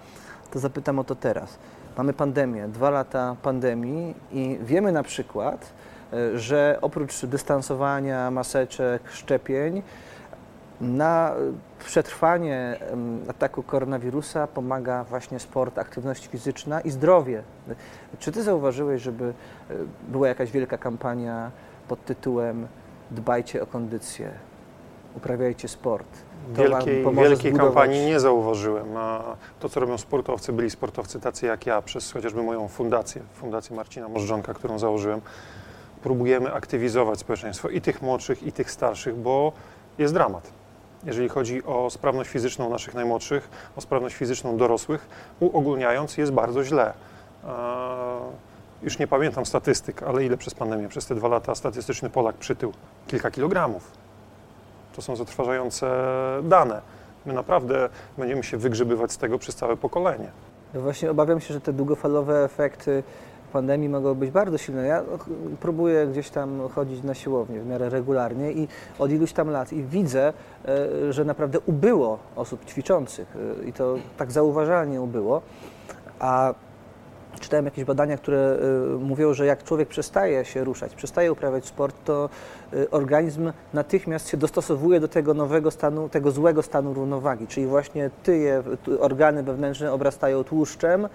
to 0.54 0.58
zapytam 0.58 0.99
o 0.99 1.04
to 1.04 1.14
teraz. 1.14 1.58
Mamy 1.99 2.12
pandemię, 2.12 2.68
dwa 2.68 2.90
lata 2.90 3.37
pandemii 3.42 4.14
i 4.32 4.58
wiemy 4.62 4.92
na 4.92 5.02
przykład, 5.02 5.73
e, 6.12 6.38
że 6.38 6.78
oprócz 6.82 7.26
dystansowania, 7.26 8.30
maseczek, 8.30 9.11
szczepień, 9.11 9.82
na 10.80 11.32
przetrwanie 11.78 12.78
ataku 13.28 13.62
koronawirusa 13.62 14.46
pomaga 14.46 15.04
właśnie 15.04 15.38
sport, 15.38 15.78
aktywność 15.78 16.26
fizyczna 16.26 16.80
i 16.80 16.90
zdrowie. 16.90 17.42
Czy 18.18 18.32
Ty 18.32 18.42
zauważyłeś, 18.42 19.02
żeby 19.02 19.25
e, 19.25 19.75
była 20.08 20.28
jakaś 20.28 20.50
wielka 20.50 20.78
kampania 20.78 21.50
pod 21.88 22.04
tytułem 22.04 22.66
Dbajcie 23.11 23.62
o 23.62 23.66
kondycję, 23.66 24.30
uprawiajcie 25.16 25.68
sport. 25.68 26.06
Wielkiej, 26.48 27.04
wielkiej 27.14 27.52
kampanii 27.52 28.06
nie 28.06 28.20
zauważyłem. 28.20 28.96
A 28.96 29.36
to, 29.60 29.68
co 29.68 29.80
robią 29.80 29.98
sportowcy, 29.98 30.52
byli 30.52 30.70
sportowcy 30.70 31.20
tacy 31.20 31.46
jak 31.46 31.66
ja, 31.66 31.82
przez 31.82 32.12
chociażby 32.12 32.42
moją 32.42 32.68
fundację, 32.68 33.22
Fundację 33.34 33.76
Marcina 33.76 34.08
Możdżonka, 34.08 34.54
którą 34.54 34.78
założyłem, 34.78 35.20
próbujemy 36.02 36.52
aktywizować 36.52 37.18
społeczeństwo 37.18 37.68
i 37.68 37.80
tych 37.80 38.02
młodszych, 38.02 38.42
i 38.42 38.52
tych 38.52 38.70
starszych, 38.70 39.16
bo 39.16 39.52
jest 39.98 40.14
dramat. 40.14 40.50
Jeżeli 41.04 41.28
chodzi 41.28 41.64
o 41.64 41.90
sprawność 41.90 42.30
fizyczną 42.30 42.70
naszych 42.70 42.94
najmłodszych, 42.94 43.48
o 43.76 43.80
sprawność 43.80 44.16
fizyczną 44.16 44.56
dorosłych, 44.56 45.08
uogólniając, 45.40 46.16
jest 46.16 46.32
bardzo 46.32 46.64
źle 46.64 46.92
już 48.84 48.98
nie 48.98 49.06
pamiętam 49.06 49.46
statystyk, 49.46 50.02
ale 50.02 50.24
ile 50.24 50.36
przez 50.36 50.54
pandemię, 50.54 50.88
przez 50.88 51.06
te 51.06 51.14
dwa 51.14 51.28
lata 51.28 51.54
statystyczny 51.54 52.10
Polak 52.10 52.36
przytył? 52.36 52.72
Kilka 53.06 53.30
kilogramów. 53.30 54.03
To 54.96 55.02
są 55.02 55.16
zatrważające 55.16 55.90
dane. 56.42 56.80
My 57.26 57.32
naprawdę 57.32 57.88
będziemy 58.18 58.42
się 58.42 58.56
wygrzebywać 58.56 59.12
z 59.12 59.18
tego 59.18 59.38
przez 59.38 59.54
całe 59.54 59.76
pokolenie. 59.76 60.30
Ja 60.74 60.80
właśnie 60.80 61.10
obawiam 61.10 61.40
się, 61.40 61.54
że 61.54 61.60
te 61.60 61.72
długofalowe 61.72 62.44
efekty 62.44 63.02
pandemii 63.52 63.88
mogą 63.88 64.14
być 64.14 64.30
bardzo 64.30 64.58
silne. 64.58 64.86
Ja 64.86 65.02
próbuję 65.60 66.06
gdzieś 66.06 66.30
tam 66.30 66.68
chodzić 66.74 67.02
na 67.02 67.14
siłownię 67.14 67.60
w 67.60 67.66
miarę 67.66 67.88
regularnie 67.88 68.52
i 68.52 68.68
od 68.98 69.10
iluś 69.10 69.32
tam 69.32 69.50
lat 69.50 69.72
i 69.72 69.82
widzę, 69.82 70.32
e, 70.68 71.12
że 71.12 71.24
naprawdę 71.24 71.60
ubyło 71.60 72.18
osób 72.36 72.64
ćwiczących 72.64 73.36
e, 73.36 73.64
i 73.64 73.72
to 73.72 73.96
tak 74.16 74.32
zauważalnie 74.32 75.00
ubyło. 75.00 75.42
A 76.18 76.54
czytałem 77.40 77.64
jakieś 77.64 77.84
badania, 77.84 78.16
które 78.16 78.58
y, 78.94 78.98
mówią, 78.98 79.34
że 79.34 79.46
jak 79.46 79.64
człowiek 79.64 79.88
przestaje 79.88 80.44
się 80.44 80.64
ruszać, 80.64 80.94
przestaje 80.94 81.32
uprawiać 81.32 81.66
sport, 81.66 81.96
to 82.04 82.28
organizm 82.90 83.52
natychmiast 83.75 84.28
się 84.28 84.37
dostosowuje 84.37 85.00
do 85.00 85.09
tego 85.09 85.35
nowego 85.35 85.71
stanu, 85.71 86.09
tego 86.09 86.30
złego 86.30 86.62
stanu 86.62 86.94
równowagi, 86.94 87.47
czyli 87.47 87.66
właśnie 87.66 88.11
tyje, 88.23 88.62
organy 89.00 89.42
wewnętrzne 89.42 89.92
obrastają 89.92 90.44
tłuszczem, 90.44 91.09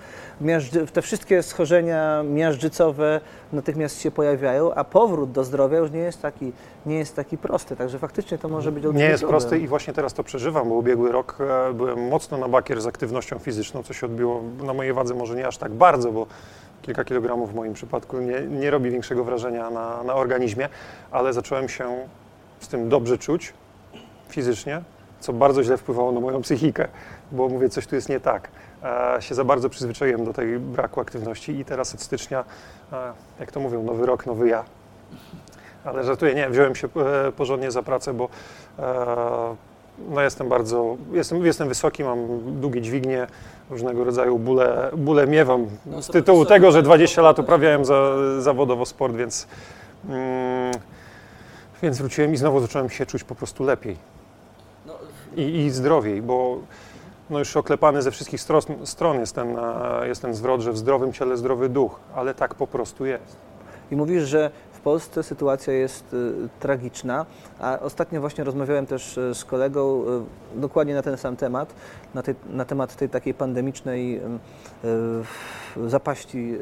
te 0.93 1.01
wszystkie 1.01 1.43
schorzenia 1.43 2.23
miażdżycowe 2.23 3.21
natychmiast 3.53 4.01
się 4.01 4.11
pojawiają, 4.11 4.73
a 4.73 4.83
powrót 4.83 5.31
do 5.31 5.43
zdrowia 5.43 5.77
już 5.77 5.91
nie 5.91 5.99
jest 5.99 6.21
taki, 6.21 6.51
nie 6.85 6.97
jest 6.97 7.15
taki 7.15 7.37
prosty, 7.37 7.75
także 7.75 7.99
faktycznie 7.99 8.37
to 8.37 8.49
może 8.49 8.71
być 8.71 8.83
Nie 8.93 9.05
jest 9.05 9.25
prosty 9.25 9.59
i 9.59 9.67
właśnie 9.67 9.93
teraz 9.93 10.13
to 10.13 10.23
przeżywam, 10.23 10.69
bo 10.69 10.75
ubiegły 10.75 11.11
rok 11.11 11.37
e, 11.69 11.73
byłem 11.73 12.07
mocno 12.07 12.37
na 12.37 12.47
bakier 12.47 12.81
z 12.81 12.87
aktywnością 12.87 13.39
fizyczną, 13.39 13.83
co 13.83 13.93
się 13.93 14.05
odbiło 14.05 14.41
na 14.63 14.73
mojej 14.73 14.93
wadze 14.93 15.13
może 15.13 15.35
nie 15.35 15.47
aż 15.47 15.57
tak 15.57 15.71
bardzo, 15.71 16.11
bo 16.11 16.27
kilka 16.89 17.03
kilogramów 17.03 17.51
w 17.51 17.55
moim 17.55 17.73
przypadku 17.73 18.19
nie, 18.19 18.41
nie 18.41 18.71
robi 18.71 18.89
większego 18.89 19.23
wrażenia 19.23 19.69
na, 19.69 20.03
na 20.03 20.15
organizmie, 20.15 20.69
ale 21.11 21.33
zacząłem 21.33 21.69
się 21.69 22.07
z 22.59 22.67
tym 22.67 22.89
dobrze 22.89 23.17
czuć 23.17 23.53
fizycznie, 24.29 24.81
co 25.19 25.33
bardzo 25.33 25.63
źle 25.63 25.77
wpływało 25.77 26.11
na 26.11 26.19
moją 26.19 26.41
psychikę, 26.41 26.87
bo 27.31 27.49
mówię, 27.49 27.69
coś 27.69 27.87
tu 27.87 27.95
jest 27.95 28.09
nie 28.09 28.19
tak. 28.19 28.49
E, 28.83 29.21
się 29.21 29.35
za 29.35 29.43
bardzo 29.43 29.69
przyzwyczaiłem 29.69 30.25
do 30.25 30.33
tej 30.33 30.59
braku 30.59 31.01
aktywności 31.01 31.59
i 31.59 31.65
teraz 31.65 31.93
od 31.93 32.01
stycznia, 32.01 32.45
e, 32.93 33.13
jak 33.39 33.51
to 33.51 33.59
mówią, 33.59 33.83
nowy 33.83 34.05
rok, 34.05 34.25
nowy 34.25 34.47
ja. 34.47 34.63
Ale 35.83 36.03
żartuję, 36.03 36.35
nie, 36.35 36.49
wziąłem 36.49 36.75
się 36.75 36.87
e, 37.27 37.31
porządnie 37.31 37.71
za 37.71 37.83
pracę, 37.83 38.13
bo 38.13 38.29
e, 38.79 39.55
no 40.09 40.21
jestem 40.21 40.49
bardzo, 40.49 40.97
jestem, 41.11 41.45
jestem 41.45 41.67
wysoki, 41.67 42.03
mam 42.03 42.19
długie 42.61 42.81
dźwignie, 42.81 43.27
różnego 43.69 44.03
rodzaju 44.03 44.39
bóle, 44.39 44.91
bóle 44.97 45.27
miewam 45.27 45.67
no, 45.85 46.01
z 46.01 46.07
tytułu 46.07 46.45
tego, 46.45 46.71
że 46.71 46.83
20 46.83 47.21
lat 47.21 47.39
uprawiałem 47.39 47.85
za, 47.85 48.15
zawodowo 48.41 48.85
sport, 48.85 49.15
więc, 49.15 49.47
mm, 50.09 50.73
więc 51.81 51.97
wróciłem 51.97 52.33
i 52.33 52.37
znowu 52.37 52.59
zacząłem 52.59 52.89
się 52.89 53.05
czuć 53.05 53.23
po 53.23 53.35
prostu 53.35 53.63
lepiej 53.63 53.97
no, 54.85 54.93
i, 55.35 55.41
i 55.41 55.69
zdrowiej, 55.69 56.21
bo 56.21 56.57
no 57.29 57.39
już 57.39 57.57
oklepany 57.57 58.01
ze 58.01 58.11
wszystkich 58.11 58.41
stron, 58.41 58.61
stron 58.83 59.19
jest, 59.19 59.35
ten, 59.35 59.57
jest 60.03 60.21
ten 60.21 60.33
zwrot, 60.33 60.61
że 60.61 60.71
w 60.71 60.77
zdrowym 60.77 61.13
ciele 61.13 61.37
zdrowy 61.37 61.69
duch, 61.69 61.99
ale 62.15 62.33
tak 62.33 62.55
po 62.55 62.67
prostu 62.67 63.05
jest. 63.05 63.35
I 63.91 63.95
mówisz, 63.95 64.23
że 64.23 64.51
w 64.79 64.81
Polsce 64.81 65.23
sytuacja 65.23 65.73
jest 65.73 66.13
y, 66.13 66.33
tragiczna, 66.59 67.25
a 67.59 67.79
ostatnio 67.79 68.21
właśnie 68.21 68.43
rozmawiałem 68.43 68.85
też 68.85 69.17
y, 69.17 69.35
z 69.35 69.45
kolegą 69.45 70.03
y, 70.55 70.59
dokładnie 70.59 70.93
na 70.93 71.01
ten 71.01 71.17
sam 71.17 71.35
temat, 71.35 71.73
na, 72.13 72.23
tej, 72.23 72.35
na 72.49 72.65
temat 72.65 72.95
tej 72.95 73.09
takiej 73.09 73.33
pandemicznej 73.33 74.21
zapaści 75.87 76.57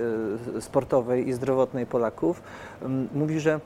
sportowej 0.59 1.27
i 1.27 1.33
zdrowotnej 1.33 1.85
Polaków. 1.85 2.41
Mówi, 3.13 3.39
że 3.39 3.59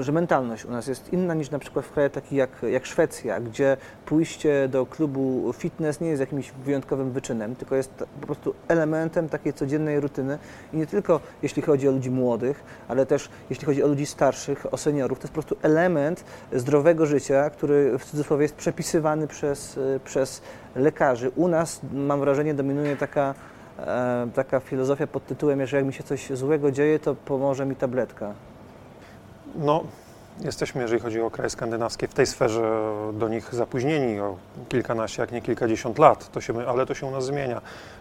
że 0.00 0.12
mentalność 0.12 0.64
u 0.64 0.70
nas 0.70 0.86
jest 0.86 1.12
inna 1.12 1.34
niż 1.34 1.50
na 1.50 1.58
przykład 1.58 1.84
w 1.84 1.92
krajach 1.92 2.12
takich 2.12 2.32
jak, 2.32 2.50
jak 2.62 2.86
Szwecja, 2.86 3.40
gdzie 3.40 3.76
pójście 4.06 4.68
do 4.68 4.86
klubu 4.86 5.52
fitness 5.52 6.00
nie 6.00 6.08
jest 6.08 6.20
jakimś 6.20 6.50
wyjątkowym 6.50 7.12
wyczynem, 7.12 7.56
tylko 7.56 7.76
jest 7.76 8.04
po 8.20 8.26
prostu 8.26 8.54
elementem 8.68 9.28
takiej 9.28 9.52
codziennej 9.52 10.00
rutyny 10.00 10.38
i 10.72 10.76
nie 10.76 10.86
tylko 10.86 11.20
jeśli 11.42 11.62
chodzi 11.62 11.88
o 11.88 11.92
ludzi 11.92 12.10
młodych, 12.10 12.64
ale 12.88 13.06
też 13.06 13.28
jeśli 13.50 13.66
chodzi 13.66 13.82
o 13.82 13.88
ludzi 13.88 14.06
starszych, 14.06 14.66
o 14.74 14.76
seniorów, 14.76 15.18
to 15.18 15.24
jest 15.24 15.34
po 15.34 15.42
prostu 15.42 15.56
element 15.62 16.24
zdrowego 16.52 17.06
życia, 17.06 17.50
który 17.50 17.98
w 17.98 18.04
cudzysłowie 18.04 18.42
jest 18.42 18.54
przepisywany 18.54 19.26
przez, 19.26 19.80
przez 20.04 20.42
lekarzy. 20.76 21.30
U 21.36 21.48
nas 21.48 21.80
mam 21.92 22.20
wrażenie 22.20 22.54
dominuje 22.54 22.96
taka 22.96 23.34
e, 23.78 24.28
taka 24.34 24.60
filozofia 24.60 25.06
pod 25.06 25.26
tytułem, 25.26 25.66
że 25.66 25.76
jak 25.76 25.86
mi 25.86 25.92
się 25.92 26.02
coś 26.02 26.30
złego 26.32 26.70
dzieje, 26.70 26.98
to 26.98 27.14
pomoże 27.14 27.66
mi 27.66 27.76
tabletka. 27.76 28.34
No, 29.54 29.84
jesteśmy, 30.40 30.82
jeżeli 30.82 31.00
chodzi 31.00 31.20
o 31.20 31.30
kraje 31.30 31.50
skandynawskie, 31.50 32.08
w 32.08 32.14
tej 32.14 32.26
sferze 32.26 32.92
do 33.12 33.28
nich 33.28 33.54
zapóźnieni 33.54 34.20
o 34.20 34.36
kilkanaście, 34.68 35.22
jak 35.22 35.32
nie 35.32 35.42
kilkadziesiąt 35.42 35.98
lat, 35.98 36.32
to 36.32 36.40
się, 36.40 36.68
ale 36.68 36.86
to 36.86 36.94
się 36.94 37.06
u 37.06 37.10
nas 37.10 37.24
zmienia. 37.24 37.60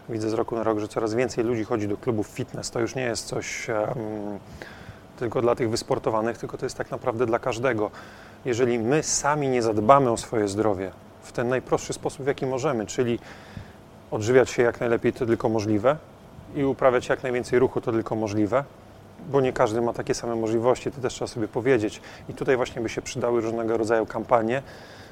Widzę 0.09 0.29
z 0.29 0.33
roku 0.33 0.55
na 0.55 0.63
rok, 0.63 0.79
że 0.79 0.87
coraz 0.87 1.13
więcej 1.13 1.43
ludzi 1.43 1.63
chodzi 1.63 1.87
do 1.87 1.97
klubów 1.97 2.27
fitness. 2.27 2.71
To 2.71 2.79
już 2.79 2.95
nie 2.95 3.01
jest 3.01 3.25
coś 3.25 3.69
um, 3.69 3.85
tylko 5.19 5.41
dla 5.41 5.55
tych 5.55 5.69
wysportowanych, 5.69 6.37
tylko 6.37 6.57
to 6.57 6.65
jest 6.65 6.77
tak 6.77 6.91
naprawdę 6.91 7.25
dla 7.25 7.39
każdego. 7.39 7.91
Jeżeli 8.45 8.79
my 8.79 9.03
sami 9.03 9.49
nie 9.49 9.61
zadbamy 9.61 10.11
o 10.11 10.17
swoje 10.17 10.47
zdrowie 10.47 10.91
w 11.23 11.31
ten 11.31 11.49
najprostszy 11.49 11.93
sposób, 11.93 12.23
w 12.23 12.27
jaki 12.27 12.45
możemy, 12.45 12.85
czyli 12.85 13.19
odżywiać 14.11 14.49
się 14.49 14.63
jak 14.63 14.79
najlepiej 14.79 15.13
to 15.13 15.25
tylko 15.25 15.49
możliwe 15.49 15.97
i 16.55 16.63
uprawiać 16.63 17.09
jak 17.09 17.23
najwięcej 17.23 17.59
ruchu 17.59 17.81
to 17.81 17.91
tylko 17.91 18.15
możliwe, 18.15 18.63
bo 19.31 19.41
nie 19.41 19.53
każdy 19.53 19.81
ma 19.81 19.93
takie 19.93 20.13
same 20.13 20.35
możliwości, 20.35 20.91
to 20.91 21.01
też 21.01 21.13
trzeba 21.13 21.27
sobie 21.27 21.47
powiedzieć. 21.47 22.01
I 22.29 22.33
tutaj 22.33 22.57
właśnie 22.57 22.81
by 22.81 22.89
się 22.89 23.01
przydały 23.01 23.41
różnego 23.41 23.77
rodzaju 23.77 24.05
kampanie, 24.05 24.61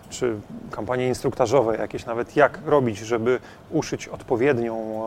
czy 0.09 0.35
kampanie 0.71 1.07
instruktażowe 1.07 1.77
jakieś 1.77 2.05
nawet, 2.05 2.35
jak 2.35 2.59
robić, 2.65 2.97
żeby 2.97 3.39
uszyć 3.71 4.07
odpowiednią, 4.07 5.01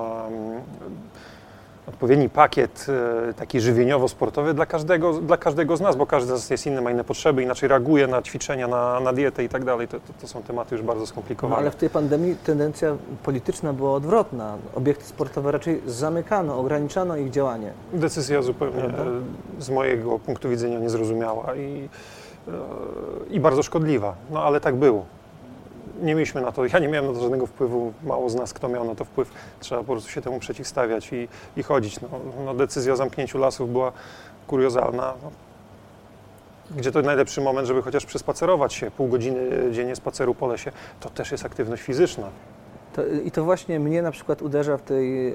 odpowiedni 1.88 2.28
pakiet 2.28 2.86
e, 3.30 3.34
taki 3.34 3.60
żywieniowo-sportowy 3.60 4.54
dla 4.54 4.66
każdego, 4.66 5.12
dla 5.12 5.36
każdego 5.36 5.76
z 5.76 5.80
nas, 5.80 5.96
bo 5.96 6.06
każdy 6.06 6.28
z 6.28 6.30
nas 6.30 6.50
jest 6.50 6.66
inny, 6.66 6.80
ma 6.82 6.90
inne 6.90 7.04
potrzeby, 7.04 7.42
inaczej 7.42 7.68
reaguje 7.68 8.06
na 8.06 8.22
ćwiczenia, 8.22 8.68
na, 8.68 9.00
na 9.00 9.12
dietę 9.12 9.44
i 9.44 9.48
tak 9.48 9.64
dalej. 9.64 9.88
To, 9.88 10.00
to, 10.00 10.12
to 10.20 10.28
są 10.28 10.42
tematy 10.42 10.74
już 10.74 10.84
bardzo 10.84 11.00
No, 11.00 11.06
skomplikowane. 11.06 11.56
ale 11.60 11.70
w 11.70 11.76
tej 11.76 11.90
pandemii 11.90 12.36
tendencja 12.36 12.96
polityczna 13.22 13.72
była 13.72 13.92
odwrotna. 13.92 14.56
Obiekty 14.74 15.04
sportowe 15.04 15.52
raczej 15.52 15.82
zamykano, 15.86 16.58
ograniczano 16.58 17.16
ich 17.16 17.30
działanie. 17.30 17.72
Decyzja 17.92 18.42
zupełnie 18.42 18.80
Prawda? 18.80 19.02
e, 19.02 19.06
z 19.62 19.70
mojego 19.70 20.18
punktu 20.18 20.48
widzenia 20.48 20.78
niezrozumiała 20.78 21.54
i, 21.56 21.88
e, 22.48 22.52
i 23.30 23.40
bardzo 23.40 23.62
szkodliwa. 23.62 24.14
No 24.30 24.42
ale 24.42 24.60
tak 24.60 24.74
było. 24.76 25.04
Nie 26.02 26.14
mieliśmy 26.14 26.40
na 26.40 26.52
to, 26.52 26.66
ja 26.66 26.78
nie 26.78 26.88
miałem 26.88 27.06
na 27.06 27.12
to 27.12 27.20
żadnego 27.20 27.46
wpływu, 27.46 27.92
mało 28.02 28.30
z 28.30 28.34
nas 28.34 28.52
kto 28.52 28.68
miał 28.68 28.84
na 28.84 28.94
to 28.94 29.04
wpływ. 29.04 29.30
Trzeba 29.60 29.80
po 29.80 29.92
prostu 29.92 30.10
się 30.10 30.22
temu 30.22 30.38
przeciwstawiać 30.38 31.12
i, 31.12 31.28
i 31.56 31.62
chodzić. 31.62 32.00
No, 32.00 32.08
no, 32.44 32.54
decyzja 32.54 32.92
o 32.92 32.96
zamknięciu 32.96 33.38
lasów 33.38 33.72
była 33.72 33.92
kuriozalna. 34.46 35.14
No, 35.22 35.30
gdzie 36.76 36.92
to 36.92 37.02
najlepszy 37.02 37.40
moment, 37.40 37.68
żeby 37.68 37.82
chociaż 37.82 38.06
przespacerować 38.06 38.74
się, 38.74 38.90
pół 38.90 39.08
godziny 39.08 39.50
dziennie 39.72 39.96
spaceru 39.96 40.34
po 40.34 40.46
lesie, 40.46 40.72
to 41.00 41.10
też 41.10 41.32
jest 41.32 41.44
aktywność 41.44 41.82
fizyczna. 41.82 42.28
To, 42.92 43.06
I 43.06 43.30
to 43.30 43.44
właśnie 43.44 43.80
mnie 43.80 44.02
na 44.02 44.10
przykład 44.10 44.42
uderza 44.42 44.76
w, 44.76 44.82
tej, 44.82 45.34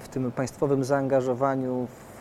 w 0.00 0.08
tym 0.08 0.32
państwowym 0.32 0.84
zaangażowaniu 0.84 1.86
w 1.86 2.13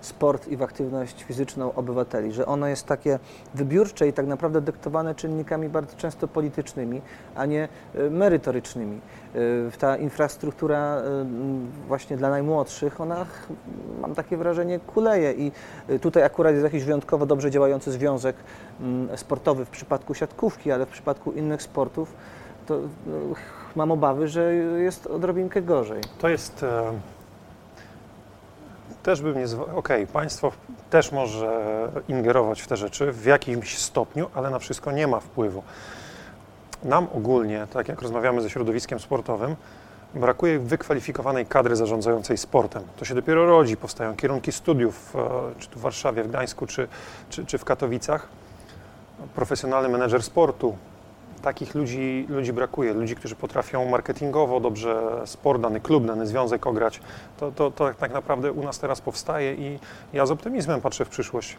sport 0.00 0.48
i 0.48 0.56
w 0.56 0.62
aktywność 0.62 1.22
fizyczną 1.22 1.74
obywateli, 1.74 2.32
że 2.32 2.46
ono 2.46 2.66
jest 2.66 2.86
takie 2.86 3.18
wybiórcze 3.54 4.08
i 4.08 4.12
tak 4.12 4.26
naprawdę 4.26 4.60
dyktowane 4.60 5.14
czynnikami 5.14 5.68
bardzo 5.68 5.96
często 5.96 6.28
politycznymi, 6.28 7.00
a 7.34 7.46
nie 7.46 7.68
e, 7.94 8.10
merytorycznymi. 8.10 9.00
E, 9.34 9.38
Ta 9.78 9.96
infrastruktura 9.96 11.02
właśnie 11.88 12.16
dla 12.16 12.30
najmłodszych, 12.30 13.00
ona 13.00 13.26
mam 14.00 14.14
takie 14.14 14.36
wrażenie 14.36 14.78
kuleje 14.78 15.32
i 15.32 15.52
e, 15.88 15.98
tutaj 15.98 16.22
akurat 16.22 16.52
jest 16.52 16.64
jakiś 16.64 16.84
wyjątkowo 16.84 17.26
dobrze 17.26 17.50
działający 17.50 17.92
związek 17.92 18.36
mm, 18.80 19.18
sportowy 19.18 19.64
w 19.64 19.70
przypadku 19.70 20.14
siatkówki, 20.14 20.72
ale 20.72 20.86
w 20.86 20.88
przypadku 20.88 21.32
innych 21.32 21.62
sportów 21.62 22.12
to 22.66 22.78
mam 23.76 23.92
obawy, 23.92 24.28
że 24.28 24.54
jest 24.54 25.06
odrobinkę 25.06 25.62
gorzej. 25.62 26.00
To 26.18 26.28
jest. 26.28 26.64
Też 29.02 29.22
bym 29.22 29.38
nie. 29.38 29.46
zwa- 29.46 29.74
Okej, 29.74 30.06
państwo 30.06 30.52
też 30.90 31.12
może 31.12 31.62
ingerować 32.08 32.62
w 32.62 32.66
te 32.66 32.76
rzeczy 32.76 33.12
w 33.12 33.24
jakimś 33.24 33.78
stopniu, 33.78 34.30
ale 34.34 34.50
na 34.50 34.58
wszystko 34.58 34.92
nie 34.92 35.06
ma 35.06 35.20
wpływu. 35.20 35.62
Nam 36.84 37.06
ogólnie, 37.14 37.66
tak 37.72 37.88
jak 37.88 38.02
rozmawiamy 38.02 38.42
ze 38.42 38.50
środowiskiem 38.50 39.00
sportowym, 39.00 39.56
brakuje 40.14 40.58
wykwalifikowanej 40.58 41.46
kadry 41.46 41.76
zarządzającej 41.76 42.38
sportem. 42.38 42.82
To 42.96 43.04
się 43.04 43.14
dopiero 43.14 43.46
rodzi, 43.46 43.76
powstają 43.76 44.16
kierunki 44.16 44.52
studiów, 44.52 45.16
e, 45.16 45.20
czy 45.58 45.68
tu 45.68 45.78
w 45.78 45.82
Warszawie, 45.82 46.22
w 46.24 46.28
Gdańsku, 46.28 46.66
czy, 46.66 46.88
czy, 47.30 47.46
czy 47.46 47.58
w 47.58 47.64
Katowicach. 47.64 48.28
Profesjonalny 49.34 49.88
menedżer 49.88 50.22
sportu, 50.22 50.76
takich 51.42 51.74
ludzi, 51.74 52.26
ludzi 52.28 52.52
brakuje. 52.52 52.94
Ludzi, 52.94 53.16
którzy 53.16 53.36
potrafią 53.36 53.88
marketingowo 53.88 54.60
dobrze 54.60 55.22
sport, 55.24 55.62
dany 55.62 55.80
klub, 55.80 56.06
dany 56.06 56.26
związek 56.26 56.66
ograć. 56.66 57.00
To, 57.40 57.52
to, 57.52 57.70
to 57.70 57.94
tak 57.94 58.12
naprawdę 58.12 58.52
u 58.52 58.62
nas 58.62 58.78
teraz 58.78 59.00
powstaje 59.00 59.54
i 59.54 59.78
ja 60.12 60.26
z 60.26 60.30
optymizmem 60.30 60.80
patrzę 60.80 61.04
w 61.04 61.08
przyszłość. 61.08 61.56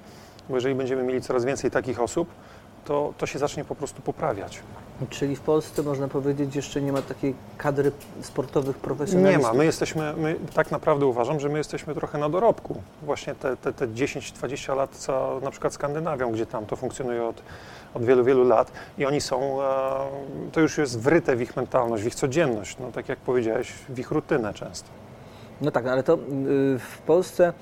Bo 0.50 0.56
jeżeli 0.56 0.76
będziemy 0.76 1.04
mieli 1.04 1.22
coraz 1.22 1.46
więcej 1.46 1.72
takich 1.72 2.00
osób, 2.00 2.28
to, 2.86 3.14
to 3.18 3.26
się 3.26 3.40
zacznie 3.40 3.66
po 3.66 3.76
prostu 3.76 4.02
poprawiać. 4.02 4.60
Czyli 5.10 5.36
w 5.36 5.42
Polsce 5.42 5.84
można 5.84 6.08
powiedzieć 6.08 6.56
jeszcze 6.56 6.82
nie 6.82 6.92
ma 6.92 7.02
takiej 7.02 7.36
kadry 7.58 7.92
sportowych 8.22 8.76
Nie 8.76 8.82
profesjonalistów. 8.82 9.44
ma. 9.44 9.54
My 9.54 9.66
jesteśmy, 9.66 10.14
my 10.18 10.36
tak 10.54 10.72
naprawdę 10.72 11.06
uważam, 11.06 11.40
że 11.40 11.50
my 11.50 11.58
jesteśmy 11.58 11.96
trochę 11.96 12.18
na 12.18 12.30
dorobku. 12.30 12.82
Właśnie 13.02 13.36
te, 13.36 13.58
te, 13.58 13.74
te 13.74 13.88
10-20 13.88 14.76
lat 14.76 14.96
za 14.96 15.30
na 15.42 15.52
przykład 15.52 15.74
Skandynawią, 15.74 16.32
gdzie 16.32 16.46
tam 16.46 16.66
to 16.66 16.76
funkcjonuje 16.76 17.24
od, 17.24 17.42
od 17.94 18.06
wielu, 18.06 18.24
wielu 18.24 18.44
lat 18.44 18.72
i 18.98 19.06
oni 19.06 19.22
są, 19.22 19.62
e, 19.62 19.68
to 20.52 20.60
już 20.60 20.78
jest 20.78 21.00
wryte 21.00 21.36
w 21.36 21.42
ich 21.42 21.56
mentalność, 21.56 22.04
w 22.04 22.08
ich 22.08 22.16
codzienność, 22.16 22.78
no 22.80 22.92
tak 22.92 23.10
jak 23.10 23.20
powiedziałeś, 23.20 23.72
w 23.90 24.00
ich 24.00 24.12
rutynę 24.12 24.54
często. 24.54 24.90
No 25.62 25.72
tak, 25.72 25.88
ale 25.88 26.04
to 26.04 26.14
y, 26.14 26.18
w 26.80 26.98
Polsce 27.06 27.54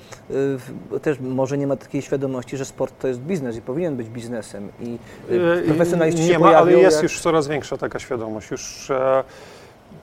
y, 0.96 1.00
też 1.00 1.20
może 1.20 1.58
nie 1.58 1.68
ma 1.68 1.76
takiej 1.76 2.02
świadomości, 2.02 2.58
że 2.58 2.66
sport 2.66 2.94
to 3.00 3.08
jest 3.08 3.20
biznes 3.20 3.58
i 3.58 3.62
powinien 3.62 3.96
być 3.96 4.10
biznesem 4.10 4.70
i 4.82 4.98
y, 5.32 5.64
profesjonaliści 5.68 6.22
nie 6.22 6.28
się 6.28 6.40
ma, 6.40 6.48
ale 6.48 6.58
pojawią 6.58 6.78
jest 6.78 6.98
jak... 6.98 7.04
już 7.04 7.22
coraz 7.22 7.48
większa 7.48 7.78
taka 7.78 8.00
świadomość. 8.00 8.52
Już 8.52 8.92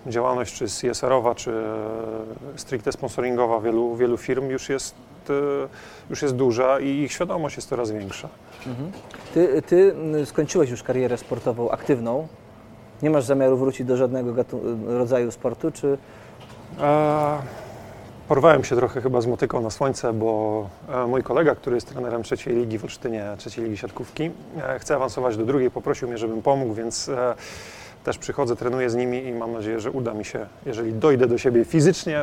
działalność 0.06 0.54
czy 0.54 0.64
CSR-owa, 0.66 1.34
czy 1.34 1.52
stricte 2.56 2.92
sponsoringowa 2.92 3.60
wielu, 3.60 3.96
wielu 3.96 4.16
firm 4.16 4.48
już 4.48 4.68
jest, 4.68 4.94
już 6.10 6.22
jest 6.22 6.36
duża 6.36 6.80
i 6.80 6.88
ich 6.88 7.12
świadomość 7.12 7.56
jest 7.56 7.68
coraz 7.68 7.90
większa. 7.90 8.28
Mhm. 8.66 8.92
Ty, 9.34 9.62
ty 9.62 9.94
skończyłeś 10.24 10.70
już 10.70 10.82
karierę 10.82 11.18
sportową 11.18 11.70
aktywną. 11.70 12.28
Nie 13.02 13.10
masz 13.10 13.24
zamiaru 13.24 13.56
wrócić 13.56 13.86
do 13.86 13.96
żadnego 13.96 14.44
rodzaju 14.86 15.30
sportu, 15.30 15.70
czy 15.70 15.98
E, 16.80 17.38
porwałem 18.28 18.64
się 18.64 18.76
trochę 18.76 19.00
chyba 19.00 19.20
z 19.20 19.26
motyką 19.26 19.60
na 19.60 19.70
słońce, 19.70 20.12
bo 20.12 20.68
e, 20.88 21.06
mój 21.06 21.22
kolega, 21.22 21.54
który 21.54 21.76
jest 21.76 21.88
trenerem 21.88 22.22
trzeciej 22.22 22.56
ligi 22.56 22.78
w 22.78 22.84
Olsztynie, 22.84 23.24
trzeciej 23.38 23.64
ligi 23.64 23.76
siatkówki, 23.76 24.30
e, 24.62 24.78
chce 24.78 24.96
awansować 24.96 25.36
do 25.36 25.44
drugiej, 25.44 25.70
poprosił 25.70 26.08
mnie, 26.08 26.18
żebym 26.18 26.42
pomógł, 26.42 26.74
więc 26.74 27.08
e, 27.08 27.34
też 28.04 28.18
przychodzę, 28.18 28.56
trenuję 28.56 28.90
z 28.90 28.94
nimi 28.94 29.24
i 29.24 29.32
mam 29.32 29.52
nadzieję, 29.52 29.80
że 29.80 29.90
uda 29.90 30.14
mi 30.14 30.24
się, 30.24 30.46
jeżeli 30.66 30.92
dojdę 30.92 31.26
do 31.26 31.38
siebie 31.38 31.64
fizycznie, 31.64 32.20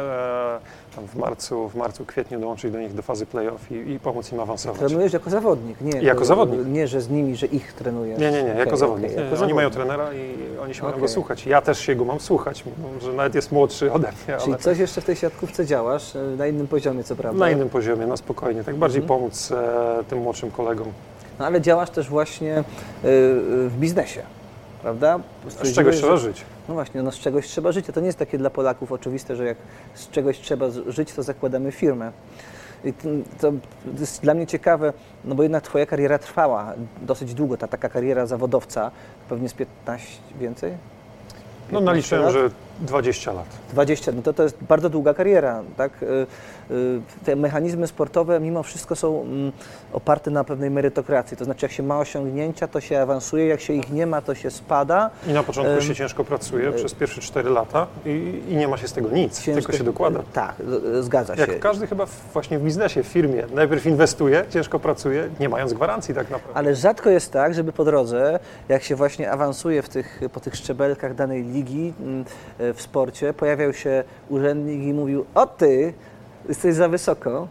tam 0.95 1.07
w 1.07 1.15
marcu, 1.15 1.69
w 1.69 1.75
marcu, 1.75 2.05
kwietniu 2.05 2.39
dołączyć 2.39 2.71
do 2.71 2.79
nich 2.79 2.93
do 2.93 3.01
fazy 3.01 3.25
playoff 3.25 3.71
i, 3.71 3.75
i 3.91 3.99
pomóc 3.99 4.31
im 4.31 4.39
awansować. 4.39 4.79
trenujesz 4.79 5.13
jako 5.13 5.29
zawodnik? 5.29 5.81
Nie, 5.81 6.01
Jako 6.01 6.19
to- 6.19 6.25
zawodnik. 6.25 6.67
Nie, 6.67 6.87
że 6.87 7.01
z 7.01 7.09
nimi, 7.09 7.35
że 7.35 7.45
ich 7.45 7.73
trenujesz. 7.73 8.19
Nie, 8.19 8.31
nie, 8.31 8.43
nie, 8.43 8.49
Okej, 8.49 8.59
jako 8.59 8.77
zawodnik. 8.77 9.11
okej, 9.11 9.23
nie, 9.25 9.29
jako 9.31 9.43
oni 9.43 9.53
mają 9.53 9.69
zawodnik. 9.69 9.95
trenera 9.97 10.13
i 10.13 10.57
oni 10.63 10.73
się 10.73 10.81
mają 10.83 10.93
Okej. 10.93 11.01
go 11.01 11.07
słuchać. 11.07 11.45
Ja 11.45 11.61
też 11.61 11.79
się 11.79 11.95
go 11.95 12.05
mam 12.05 12.19
słuchać, 12.19 12.63
że 13.01 13.13
nawet 13.13 13.35
jest 13.35 13.51
młodszy 13.51 13.91
ode 13.91 14.07
mnie, 14.07 14.37
Czyli 14.39 14.53
ale 14.53 14.61
coś 14.61 14.77
jeszcze 14.79 15.01
w 15.01 15.05
tej 15.05 15.15
siatkówce 15.15 15.65
działasz, 15.65 16.15
y, 16.15 16.35
na 16.37 16.47
innym 16.47 16.67
poziomie 16.67 17.03
co 17.03 17.15
prawda. 17.15 17.39
na 17.39 17.49
innym 17.51 17.69
poziomie, 17.69 18.07
na 18.07 18.17
spokojnie, 18.17 18.63
tak 18.63 18.75
bardziej 18.75 19.01
Mhm. 19.01 19.19
pomóc 19.19 19.51
e, 19.51 20.03
tym 20.09 20.19
młodszym 20.19 20.51
kolegom. 20.51 20.87
No, 21.39 21.45
ale 21.45 21.61
działasz 21.61 21.89
też 21.89 22.09
właśnie 22.09 22.59
y, 22.59 22.61
y, 23.07 23.69
w 23.69 23.75
biznesie, 23.79 24.21
prawda? 24.83 25.19
Z 25.63 25.75
czegoś 25.75 25.95
trzeba 25.97 26.17
żyć. 26.17 26.45
No 26.67 26.73
właśnie, 26.73 27.03
no 27.03 27.11
z 27.11 27.19
czegoś 27.19 27.47
trzeba 27.47 27.71
żyć. 27.71 27.89
A 27.89 27.93
To 27.93 27.99
nie 27.99 28.05
jest 28.05 28.19
takie 28.19 28.37
dla 28.37 28.49
Polaków 28.49 28.91
oczywiste, 28.91 29.35
że 29.35 29.45
jak 29.45 29.57
z 29.93 30.09
czegoś 30.09 30.39
trzeba 30.39 30.65
żyć, 30.87 31.13
to 31.13 31.23
zakładamy 31.23 31.71
firmę. 31.71 32.11
I 32.85 32.93
to, 33.41 33.53
jest 33.99 34.21
dla 34.21 34.33
mnie 34.33 34.47
ciekawe, 34.47 34.93
no 35.25 35.35
bo 35.35 35.43
jednak 35.43 35.63
Twoja 35.63 35.85
kariera 35.85 36.19
trwała 36.19 36.73
dosyć 37.01 37.33
długo, 37.33 37.57
ta 37.57 37.67
taka 37.67 37.89
kariera 37.89 38.25
zawodowca, 38.25 38.91
pewnie 39.29 39.49
z 39.49 39.53
15 39.53 40.07
więcej? 40.39 40.71
No 41.71 41.79
15 41.79 41.85
naliczyłem, 41.85 42.23
lat? 42.23 42.33
że 42.33 42.49
20 42.81 43.33
lat. 43.33 43.45
20, 43.73 44.11
no 44.11 44.21
to 44.21 44.33
to 44.33 44.43
jest 44.43 44.57
bardzo 44.63 44.89
długa 44.89 45.13
kariera, 45.13 45.63
tak? 45.77 46.05
Y, 46.73 47.01
Te 47.25 47.35
mechanizmy 47.35 47.87
sportowe 47.87 48.39
mimo 48.39 48.63
wszystko 48.63 48.95
są 48.95 49.21
mm, 49.21 49.51
oparte 49.93 50.31
na 50.31 50.43
pewnej 50.43 50.69
merytokracji, 50.71 51.37
to 51.37 51.45
znaczy 51.45 51.65
jak 51.65 51.71
się 51.71 51.83
ma 51.83 51.99
osiągnięcia, 51.99 52.67
to 52.67 52.81
się 52.81 53.01
awansuje, 53.01 53.47
jak 53.47 53.61
się 53.61 53.73
ich 53.73 53.91
nie 53.91 54.07
ma, 54.07 54.21
to 54.21 54.35
się 54.35 54.51
spada. 54.51 55.09
I 55.27 55.33
na 55.33 55.43
początku 55.43 55.81
się 55.81 55.95
ciężko 55.95 56.23
pracuje 56.23 56.69
e- 56.69 56.73
przez 56.73 56.93
pierwsze 56.93 57.21
4 57.21 57.49
lata 57.49 57.87
i, 58.05 58.41
i 58.49 58.55
nie 58.55 58.67
ma 58.67 58.77
się 58.77 58.87
z 58.87 58.93
tego 58.93 59.09
nic, 59.09 59.41
Ciężko 59.41 59.61
tylko 59.61 59.77
się 59.77 59.83
dokłada. 59.83 60.19
Tak, 60.33 60.55
z- 60.67 61.05
zgadza 61.05 61.35
się. 61.35 61.41
Jak 61.41 61.59
każdy 61.59 61.87
chyba 61.87 62.05
właśnie 62.33 62.59
w 62.59 62.63
biznesie, 62.63 63.03
w 63.03 63.07
firmie. 63.07 63.43
Najpierw 63.53 63.85
inwestuje, 63.85 64.45
ciężko 64.49 64.79
pracuje, 64.79 65.29
nie 65.39 65.49
mając 65.49 65.73
gwarancji 65.73 66.15
tak 66.15 66.29
naprawdę. 66.29 66.57
Ale 66.57 66.75
rzadko 66.75 67.09
jest 67.09 67.31
tak, 67.31 67.53
żeby 67.53 67.71
po 67.73 67.85
drodze, 67.85 68.39
jak 68.69 68.83
się 68.83 68.95
właśnie 68.95 69.31
awansuje 69.31 69.81
w 69.81 69.89
tych, 69.89 70.21
po 70.33 70.39
tych 70.39 70.55
szczebelkach 70.55 71.15
danej 71.15 71.43
ligi 71.43 71.93
mm, 72.01 72.25
e, 72.59 72.73
w 72.73 72.81
sporcie, 72.81 73.33
pojawiał 73.33 73.73
się 73.73 74.03
urzędnik 74.29 74.81
i 74.81 74.93
mówił: 74.93 75.25
O 75.35 75.45
ty, 75.47 75.93
jesteś 76.49 76.75
za 76.75 76.89
wysoko, 76.89 77.47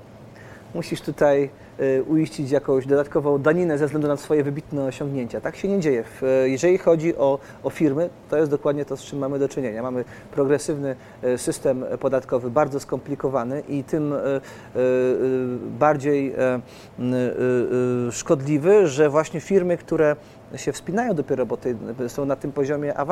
musisz 0.75 1.01
tutaj 1.01 1.51
y, 1.81 2.03
uiścić 2.03 2.51
jakąś 2.51 2.87
dodatkową 2.87 3.39
daninę 3.39 3.79
ze 3.79 3.87
względu 3.87 4.09
na 4.09 4.17
swoje 4.17 4.45
wybitne 4.45 4.85
osiągnięcia. 4.85 5.41
Tak 5.41 5.57
się 5.57 5.69
nie 5.69 5.81
dzieje. 5.81 6.05
Y, 6.45 6.51
Jeżeli 6.51 6.79
chodzi 6.79 7.17
o, 7.17 7.39
o 7.63 7.71
firmy, 7.71 8.11
to 8.31 8.37
jest 8.37 8.51
dokładnie 8.51 8.85
to, 8.85 8.97
z 8.97 9.03
czym 9.03 9.19
mamy 9.19 9.39
do 9.39 9.49
czynienia. 9.49 9.83
Mamy 9.83 10.05
progresywny 10.33 10.97
y, 11.25 11.39
system 11.39 11.85
podatkowy, 12.01 12.51
bardzo 12.51 12.81
skomplikowany 12.81 13.63
i 13.69 13.85
tym 13.85 14.15
bardziej 15.79 16.35
y, 18.09 18.13
szkodliwy, 18.13 18.87
że 18.87 19.11
właśnie 19.11 19.41
firmy, 19.41 19.77
które 19.77 20.17
się 20.57 20.73
wspinają 20.73 21.15
dopiero, 21.15 21.47
bo 21.47 21.57
tej, 21.57 21.77
są 22.09 22.25
na 22.25 22.37
tym, 22.37 22.53
poziomie, 22.53 23.01
y, 23.01 23.03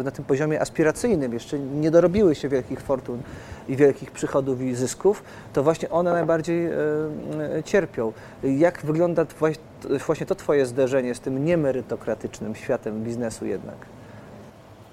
y, 0.00 0.04
na 0.04 0.10
tym 0.10 0.24
poziomie 0.24 0.60
aspiracyjnym, 0.60 1.32
jeszcze 1.32 1.58
nie 1.58 1.90
dorobiły 1.90 2.34
się 2.34 2.48
wielkich 2.48 2.80
fortun 2.80 3.22
i 3.68 3.76
wielkich 3.76 4.10
przychodów 4.10 4.60
i 4.60 4.74
zysków, 4.74 5.22
to 5.52 5.62
właśnie 5.62 5.90
one 5.90 6.12
najbardziej 6.12 6.68
cierpią. 7.64 8.12
Jak 8.42 8.82
wygląda 8.84 9.26
właśnie 10.06 10.26
to 10.26 10.34
Twoje 10.34 10.66
zderzenie 10.66 11.14
z 11.14 11.20
tym 11.20 11.44
niemerytokratycznym 11.44 12.54
światem 12.54 13.04
biznesu 13.04 13.46
jednak? 13.46 13.76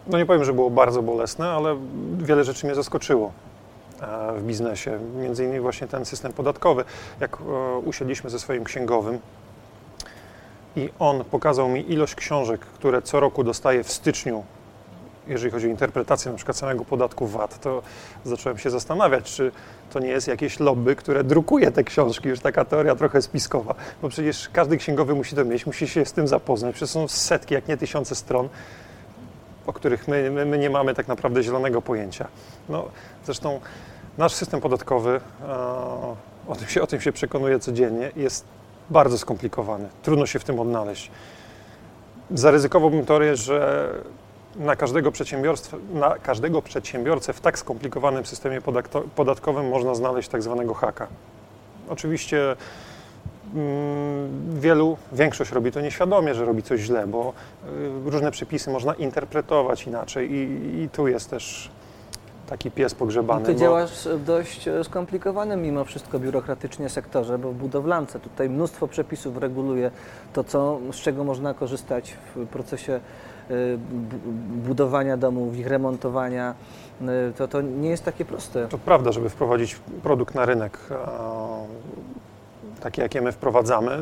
No 0.08 0.18
nie 0.18 0.26
powiem, 0.26 0.44
że 0.44 0.54
było 0.54 0.70
bardzo 0.70 1.02
bolesne, 1.02 1.50
ale 1.50 1.78
wiele 2.18 2.44
rzeczy 2.44 2.66
mnie 2.66 2.76
zaskoczyło 2.76 3.32
e, 4.02 4.40
w 4.40 4.44
biznesie. 4.44 5.00
Między 5.22 5.44
innymi 5.44 5.60
właśnie 5.60 5.88
ten 5.88 6.06
system 6.06 6.34
podatkowy. 6.34 6.84
Jak 7.20 7.38
e, 7.38 7.78
usiedliśmy 7.78 8.30
ze 8.30 8.40
swoim 8.40 8.64
księgowym 8.64 9.20
i 10.78 10.90
on 11.00 11.24
pokazał 11.24 11.70
mi 11.70 11.92
ilość 11.92 12.16
książek, 12.16 12.62
które 12.62 13.02
co 13.02 13.20
roku 13.20 13.44
dostaję 13.44 13.84
w 13.84 13.92
styczniu, 13.92 14.44
jeżeli 15.28 15.52
chodzi 15.52 15.68
o 15.68 15.70
interpretację 15.70 16.32
na 16.32 16.38
przykład 16.38 16.58
samego 16.58 16.86
podatku 16.86 17.28
VAT, 17.28 17.62
to 17.62 17.82
zacząłem 18.26 18.58
się 18.58 18.70
zastanawiać, 18.70 19.24
czy 19.24 19.52
to 19.94 20.00
nie 20.00 20.10
jest 20.10 20.28
jakieś 20.28 20.60
lobby, 20.60 20.96
które 20.96 21.24
drukuje 21.24 21.72
te 21.72 21.84
książki, 21.84 22.30
już 22.30 22.40
taka 22.40 22.66
teoria 22.66 22.96
trochę 22.96 23.22
spiskowa, 23.22 23.76
bo 24.02 24.10
przecież 24.10 24.50
każdy 24.54 24.78
księgowy 24.78 25.16
musi 25.16 25.36
to 25.36 25.46
mieć, 25.46 25.66
musi 25.66 25.88
się 25.88 26.06
z 26.06 26.14
tym 26.14 26.28
zapoznać, 26.28 26.76
przecież 26.76 26.90
są 26.90 27.08
setki, 27.08 27.54
jak 27.54 27.68
nie 27.68 27.78
tysiące 27.78 28.16
stron 28.16 28.50
o 29.68 29.74
których 29.74 30.08
my, 30.08 30.32
my, 30.32 30.46
my 30.46 30.58
nie 30.58 30.70
mamy 30.70 30.94
tak 30.94 31.08
naprawdę 31.08 31.44
zielonego 31.44 31.82
pojęcia. 31.82 32.28
No, 32.70 32.86
zresztą 33.26 33.60
nasz 34.18 34.34
system 34.34 34.62
podatkowy, 34.62 35.22
o 36.48 36.56
tym, 36.56 36.68
się, 36.68 36.82
o 36.82 36.88
tym 36.88 37.02
się 37.02 37.12
przekonuję 37.12 37.60
codziennie, 37.60 38.12
jest 38.16 38.46
bardzo 38.90 39.18
skomplikowany. 39.18 39.90
Trudno 40.04 40.26
się 40.26 40.40
w 40.40 40.44
tym 40.44 40.60
odnaleźć. 40.60 41.12
Zaryzykowałbym 42.32 43.06
teorię, 43.06 43.36
że 43.36 43.90
na 44.56 44.76
każdego, 44.76 45.12
przedsiębiorstwa, 45.12 45.78
na 45.94 46.16
każdego 46.20 46.62
przedsiębiorcę 46.62 47.34
w 47.34 47.42
tak 47.42 47.60
skomplikowanym 47.60 48.26
systemie 48.26 48.62
podatko- 48.62 49.04
podatkowym 49.16 49.70
można 49.70 49.96
znaleźć 49.96 50.30
tak 50.30 50.44
zwanego 50.44 50.74
haka. 50.74 51.08
Oczywiście 51.90 52.56
mm, 53.56 54.60
wielu, 54.60 54.98
większość 55.12 55.52
robi 55.52 55.72
to 55.72 55.82
nieświadomie, 55.82 56.34
że 56.34 56.46
robi 56.46 56.64
coś 56.64 56.80
źle, 56.82 57.08
bo 57.08 57.34
y, 58.06 58.10
różne 58.10 58.32
przepisy 58.32 58.72
można 58.72 58.94
interpretować 58.94 59.88
inaczej 59.88 60.32
i, 60.32 60.82
i 60.84 60.90
tu 60.90 61.08
jest 61.08 61.30
też 61.30 61.72
taki 62.48 62.72
pies 62.72 62.96
pogrzebany. 62.96 63.46
Ty 63.46 63.54
bo- 63.54 63.60
działasz 63.60 64.08
w 64.08 64.24
dość 64.24 64.68
e, 64.68 64.84
skomplikowanym 64.84 65.62
mimo 65.62 65.86
wszystko 65.86 66.20
biurokratycznie 66.20 66.90
sektorze, 66.90 67.38
bo 67.38 67.52
w 67.52 67.56
budowlance 67.56 68.20
tutaj 68.20 68.50
mnóstwo 68.50 68.88
przepisów 68.88 69.38
reguluje 69.38 69.92
to, 70.34 70.44
co, 70.44 70.80
z 70.92 70.96
czego 70.96 71.24
można 71.24 71.54
korzystać 71.54 72.14
w 72.36 72.46
procesie 72.48 72.94
e, 72.94 73.00
bu- 73.78 74.32
budowania 74.68 75.18
domów, 75.18 75.58
ich 75.58 75.68
remontowania. 75.68 76.54
E, 77.02 77.34
To, 77.38 77.48
to 77.48 77.62
nie 77.62 77.90
jest 77.90 78.06
takie 78.06 78.26
proste. 78.26 78.68
To 78.68 78.78
prawda, 78.78 79.12
żeby 79.12 79.30
wprowadzić 79.30 79.76
produkt 80.04 80.36
na 80.36 80.46
rynek, 80.46 80.80
taki 82.82 83.02
jakie 83.02 83.22
my 83.22 83.32
wprowadzamy, 83.32 83.98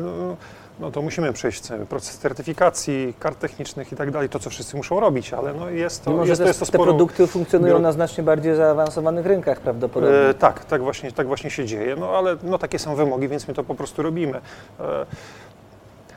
no, 0.80 0.90
to 0.90 1.02
musimy 1.02 1.32
przejść 1.32 1.60
cały 1.60 1.86
proces 1.86 2.18
certyfikacji, 2.18 3.14
kart 3.18 3.38
technicznych 3.38 3.92
i 3.92 3.96
tak 3.96 4.10
dalej, 4.10 4.28
to 4.28 4.38
co 4.38 4.50
wszyscy 4.50 4.76
muszą 4.76 5.00
robić, 5.00 5.32
ale 5.32 5.54
no 5.54 5.70
jest 5.70 6.04
to, 6.04 6.10
Mimo, 6.10 6.24
jest, 6.24 6.40
to, 6.40 6.44
te, 6.44 6.48
jest 6.48 6.60
to 6.60 6.66
te 6.66 6.72
sporo... 6.72 6.84
produkty 6.84 7.26
funkcjonują 7.26 7.76
biuro- 7.76 7.80
na 7.82 7.92
znacznie 7.92 8.24
bardziej 8.24 8.56
zaawansowanych 8.56 9.26
rynkach 9.26 9.60
prawdopodobnie. 9.60 10.16
E, 10.18 10.34
tak, 10.34 10.64
tak 10.64 10.82
właśnie, 10.82 11.12
tak 11.12 11.26
właśnie 11.26 11.50
się 11.50 11.64
dzieje, 11.66 11.96
no 11.96 12.10
ale 12.10 12.36
no, 12.42 12.58
takie 12.58 12.78
są 12.78 12.94
wymogi, 12.94 13.28
więc 13.28 13.48
my 13.48 13.54
to 13.54 13.64
po 13.64 13.74
prostu 13.74 14.02
robimy. 14.02 14.40
E, 14.80 15.06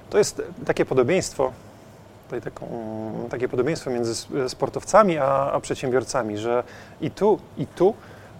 to 0.09 0.17
jest 0.17 0.41
takie 0.65 0.85
podobieństwo, 0.85 1.51
tutaj 2.25 2.41
taką, 2.41 2.67
takie 3.29 3.49
podobieństwo 3.49 3.89
między 3.89 4.11
s- 4.11 4.27
sportowcami 4.51 5.17
a, 5.17 5.51
a 5.51 5.59
przedsiębiorcami, 5.59 6.37
że 6.37 6.63
i 7.01 7.11
tu, 7.11 7.39
i 7.57 7.67
tu, 7.67 7.93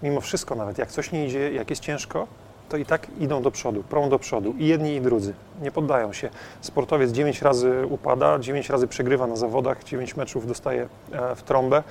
mimo 0.04 0.22
wszystko 0.22 0.56
nawet 0.56 0.78
jak 0.78 0.92
coś 0.92 1.12
nie 1.12 1.26
idzie, 1.26 1.54
jak 1.54 1.70
jest 1.70 1.82
ciężko, 1.82 2.28
to 2.70 2.78
i 2.78 2.86
tak 2.86 3.08
idą 3.20 3.42
do 3.42 3.52
przodu, 3.52 3.84
prą 3.84 4.10
do 4.10 4.20
przodu 4.20 4.54
i 4.58 4.68
jedni 4.68 4.96
i 4.96 5.02
drudzy, 5.02 5.34
nie 5.62 5.72
poddają 5.72 6.14
się. 6.14 6.30
Sportowiec 6.62 7.12
9 7.12 7.42
razy 7.42 7.72
upada, 7.90 8.40
9 8.40 8.70
razy 8.70 8.88
przegrywa 8.88 9.28
na 9.28 9.36
zawodach, 9.36 9.84
9 9.84 10.16
meczów 10.16 10.48
dostaje 10.48 10.88
e, 11.12 11.36
w 11.36 11.44
trąbę, 11.44 11.84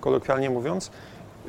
kolokwialnie 0.00 0.50
mówiąc, 0.50 0.90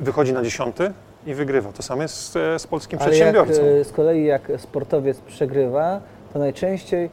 wychodzi 0.00 0.32
na 0.32 0.42
dziesiąty 0.42 0.92
i 1.26 1.34
wygrywa. 1.34 1.72
To 1.72 1.82
samo 1.82 2.02
jest 2.02 2.14
z, 2.16 2.36
e, 2.36 2.58
z 2.58 2.66
polskim 2.66 2.98
Ale 2.98 3.16
jak, 3.16 3.34
przedsiębiorcą. 3.34 3.62
e, 3.62 3.84
z 3.84 3.92
kolei 3.92 4.24
jak 4.24 4.52
sportowiec 4.58 5.20
przegrywa, 5.20 6.00
to 6.36 6.40
najczęściej 6.40 7.10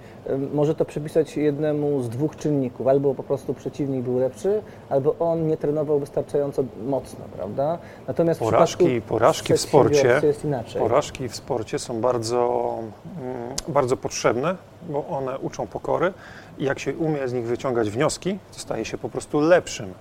może 0.53 0.75
to 0.75 0.85
przypisać 0.85 1.37
jednemu 1.37 2.01
z 2.03 2.09
dwóch 2.09 2.35
czynników. 2.35 2.87
Albo 2.87 3.15
po 3.15 3.23
prostu 3.23 3.53
przeciwnik 3.53 4.01
był 4.01 4.19
lepszy, 4.19 4.61
albo 4.89 5.15
on 5.19 5.47
nie 5.47 5.57
trenował 5.57 5.99
wystarczająco 5.99 6.63
mocno, 6.85 7.25
prawda? 7.35 7.77
Natomiast 8.07 8.39
w 8.39 8.43
Porażki, 8.43 8.85
przypadku 8.85 9.09
porażki 9.09 9.53
w 9.53 9.59
sporcie, 9.61 10.21
jest 10.23 10.45
inaczej. 10.45 10.81
porażki 10.81 11.29
w 11.29 11.35
sporcie 11.35 11.79
są 11.79 12.01
bardzo, 12.01 12.73
mm, 13.21 13.55
bardzo 13.67 13.97
potrzebne, 13.97 14.55
bo 14.89 15.07
one 15.07 15.39
uczą 15.39 15.67
pokory 15.67 16.13
i 16.57 16.63
jak 16.63 16.79
się 16.79 16.93
umie 16.93 17.27
z 17.27 17.33
nich 17.33 17.45
wyciągać 17.45 17.89
wnioski, 17.89 18.37
to 18.53 18.59
staje 18.59 18.85
się 18.85 18.97
po 18.97 19.09
prostu 19.09 19.39
lepszym. 19.39 19.93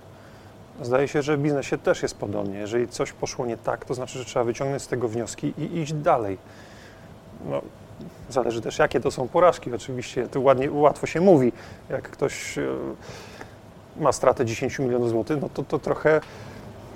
Zdaje 0.81 1.07
się, 1.07 1.21
że 1.21 1.37
w 1.37 1.41
biznesie 1.41 1.77
też 1.77 2.03
jest 2.03 2.17
podobnie. 2.17 2.59
Jeżeli 2.59 2.87
coś 2.87 3.11
poszło 3.11 3.45
nie 3.45 3.57
tak, 3.57 3.85
to 3.85 3.93
znaczy, 3.93 4.19
że 4.19 4.25
trzeba 4.25 4.45
wyciągnąć 4.45 4.83
z 4.83 4.87
tego 4.87 5.07
wnioski 5.07 5.53
i 5.57 5.77
iść 5.79 5.93
dalej. 5.93 6.37
No, 7.49 7.61
zależy 8.29 8.61
też, 8.61 8.79
jakie 8.79 8.99
to 8.99 9.11
są 9.11 9.27
porażki. 9.27 9.73
Oczywiście 9.75 10.27
to 10.27 10.39
ładnie, 10.41 10.71
łatwo 10.71 11.07
się 11.07 11.21
mówi. 11.21 11.51
Jak 11.89 12.03
ktoś 12.09 12.57
e, 12.57 12.63
ma 13.99 14.11
stratę 14.11 14.45
10 14.45 14.79
milionów 14.79 15.09
złotych, 15.09 15.37
no 15.41 15.49
to, 15.53 15.63
to 15.63 15.79
trochę 15.79 16.21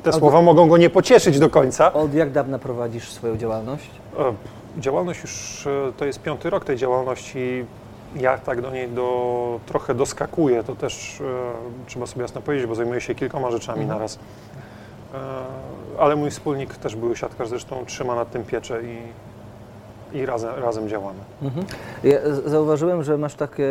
te 0.04 0.10
Albo- 0.12 0.20
słowa 0.20 0.42
mogą 0.42 0.68
go 0.68 0.78
nie 0.78 0.90
pocieszyć 0.90 1.40
do 1.40 1.50
końca. 1.50 1.94
Od 1.94 2.14
jak 2.14 2.32
dawna 2.32 2.60
prowadzisz 2.60 3.12
swoją 3.12 3.38
działalność? 3.38 3.90
E, 4.20 4.34
Działalność 4.82 5.22
już, 5.22 5.68
e, 5.68 5.92
to 5.98 6.06
jest 6.06 6.22
piąty 6.22 6.50
rok 6.50 6.66
tej 6.66 6.78
działalności. 6.78 7.66
Ja 8.16 8.38
tak 8.38 8.62
do 8.62 8.72
niej 8.72 8.90
do, 8.90 9.60
trochę 9.66 9.96
doskakuję, 9.96 10.64
to 10.64 10.76
też 10.76 11.22
e, 11.22 11.24
trzeba 11.88 12.06
sobie 12.08 12.22
jasno 12.22 12.42
powiedzieć, 12.42 12.68
bo 12.68 12.76
zajmuję 12.76 13.02
się 13.02 13.16
kilkoma 13.16 13.52
rzeczami 13.52 13.82
Mhm. 13.82 13.98
naraz. 14.00 14.20
E, 15.14 15.18
ale 16.00 16.16
mój 16.16 16.32
wspólnik 16.32 16.78
też 16.78 16.96
był 16.96 17.16
siatkarz, 17.16 17.50
zresztą 17.50 17.86
trzyma 17.86 18.16
nad 18.16 18.32
tym 18.32 18.44
pieczę 18.44 18.84
i, 18.84 18.98
i 20.14 20.26
razem, 20.26 20.56
razem 20.56 20.90
działamy. 20.90 21.20
Mhm. 21.42 21.66
Ja 22.04 22.18
zauważyłem, 22.46 23.04
że 23.04 23.18
masz 23.18 23.36
takie 23.36 23.68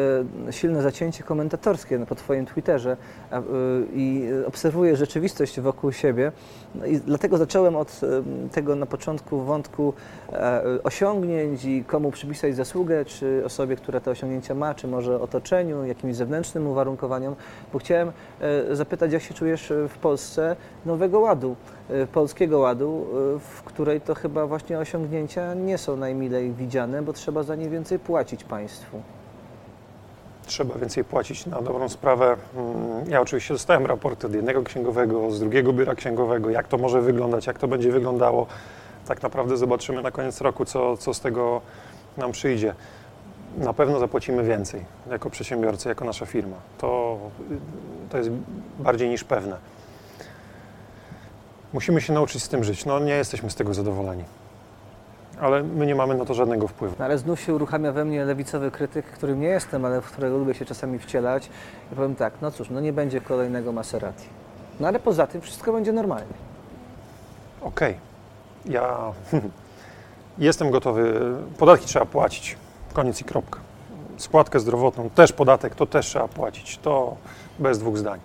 silne 0.51 0.83
zacięcie 0.83 1.25
komentatorskie 1.25 1.99
po 1.99 2.15
Twoim 2.15 2.47
Twitterze 2.47 2.97
y, 3.33 3.37
i 3.95 4.29
obserwuję 4.47 4.97
rzeczywistość 4.97 5.61
wokół 5.61 5.93
siebie. 5.93 6.33
No 6.75 6.87
i 6.87 7.01
dlatego 7.01 7.39
zacząłem 7.39 7.77
od 7.77 8.01
y, 8.03 8.23
tego 8.53 8.77
na 8.77 8.87
początku 8.87 9.41
wątku 9.41 9.93
e, 10.33 10.63
osiągnięć 10.85 11.65
i 11.65 11.85
komu 11.85 12.11
przypisać 12.11 12.57
zasługę, 12.57 13.05
czy 13.05 13.43
osobie, 13.45 13.77
która 13.77 14.01
te 14.01 14.11
osiągnięcia 14.11 14.55
ma, 14.55 14.75
czy 14.75 14.89
może 14.89 15.21
otoczeniu, 15.21 15.85
jakimś 15.85 16.17
zewnętrznym 16.17 16.67
uwarunkowaniom, 16.67 17.37
bo 17.73 17.79
chciałem 17.79 18.13
e, 18.41 18.77
zapytać, 18.77 19.13
jak 19.13 19.23
się 19.23 19.35
czujesz 19.35 19.71
e, 19.71 19.89
w 19.89 19.99
Polsce 19.99 20.57
Nowego 20.87 21.21
Ładu, 21.21 21.57
Polskiego 22.13 22.59
Ładu, 22.59 23.07
e, 23.37 23.39
w 23.39 23.63
której 23.63 24.01
to 24.01 24.15
chyba 24.15 24.47
właśnie 24.47 24.79
osiągnięcia 24.79 25.55
nie 25.55 25.79
są 25.79 25.97
najmilej 25.97 26.53
widziane, 26.53 27.03
bo 27.03 27.13
trzeba 27.13 27.43
za 27.43 27.55
nie 27.55 27.69
więcej 27.71 27.99
płacić 27.99 28.45
państwu. 28.45 29.01
Trzeba 30.47 30.75
więcej 30.79 31.05
płacić 31.05 31.47
na 31.47 31.63
dobrą 31.63 31.89
sprawę. 31.89 32.37
Mm, 32.57 33.11
Ja 33.11 33.21
oczywiście 33.21 33.55
dostałem 33.55 33.87
raporty 33.87 34.27
od 34.27 34.35
jednego 34.35 34.63
księgowego, 34.63 35.31
z 35.31 35.41
drugiego 35.41 35.73
biura 35.73 35.95
księgowego, 35.95 36.51
jak 36.51 36.69
to 36.69 36.79
może 36.79 37.01
wyglądać, 37.01 37.47
jak 37.47 37.59
to 37.59 37.69
będzie 37.69 37.93
wyglądało. 37.93 38.47
Tak 39.09 39.23
naprawdę 39.23 39.57
zobaczymy 39.57 40.03
na 40.03 40.11
koniec 40.11 40.41
roku, 40.41 40.65
co, 40.65 40.97
co 40.97 41.15
z 41.15 41.21
tego 41.21 41.61
nam 42.17 42.33
przyjdzie. 42.33 42.75
Na 43.59 43.73
pewno 43.73 43.99
zapłacimy 43.99 44.45
więcej 44.45 44.85
jako 45.11 45.31
przedsiębiorcy, 45.31 45.89
jako 45.89 46.05
nasza 46.05 46.27
firma. 46.27 46.57
To, 46.79 47.19
to 48.11 48.19
jest 48.19 48.31
bardziej 48.79 49.09
niż 49.09 49.25
pewne. 49.25 49.57
Musimy 51.73 52.01
się 52.01 52.13
nauczyć 52.13 52.43
z 52.43 52.49
tym 52.49 52.65
żyć. 52.65 52.85
No, 52.85 52.99
nie 52.99 53.13
jesteśmy 53.13 53.51
z 53.51 53.55
tego 53.55 53.75
zadowoleni. 53.75 54.25
Ale 55.41 55.63
my 55.63 55.87
nie 55.87 55.95
mamy 55.95 56.15
na 56.15 56.25
to 56.25 56.35
żadnego 56.35 56.69
wpływu. 56.69 56.97
No, 56.99 57.05
ale 57.05 57.19
znów 57.19 57.41
się 57.41 57.55
uruchamia 57.55 57.93
we 57.93 58.05
mnie 58.05 58.25
lewicowy 58.25 58.71
krytyk, 58.71 59.07
którym 59.07 59.41
nie 59.41 59.49
jestem, 59.49 59.85
ale 59.85 60.01
w 60.01 60.11
którego 60.11 60.39
lubię 60.39 60.55
się 60.55 60.65
czasami 60.65 60.99
wcielać. 60.99 61.51
I 61.93 61.95
powiem 61.95 62.15
tak, 62.15 62.33
no 62.43 62.51
cóż, 62.51 62.71
no 62.71 62.81
nie 62.81 62.93
będzie 62.93 63.21
kolejnego 63.21 63.73
Maserati. 63.73 64.25
No 64.81 64.89
ale 64.89 64.99
poza 64.99 65.27
tym 65.27 65.41
wszystko 65.41 65.73
będzie 65.73 65.93
normalnie. 65.93 66.35
Okej, 67.63 67.99
ja 68.65 69.13
jestem 70.39 70.71
gotowy, 70.71 71.21
podatki 71.59 71.87
trzeba 71.87 72.07
płacić. 72.07 72.57
Koniec 72.93 73.21
i 73.21 73.25
kropka. 73.25 73.61
Składkę 74.17 74.61
zdrowotną, 74.61 75.11
też 75.11 75.33
podatek, 75.33 75.75
to 75.75 75.87
też 75.87 76.07
trzeba 76.07 76.29
płacić. 76.29 76.79
To 76.79 77.17
bez 77.59 77.79
dwóch 77.79 77.99
zdań. 77.99 78.21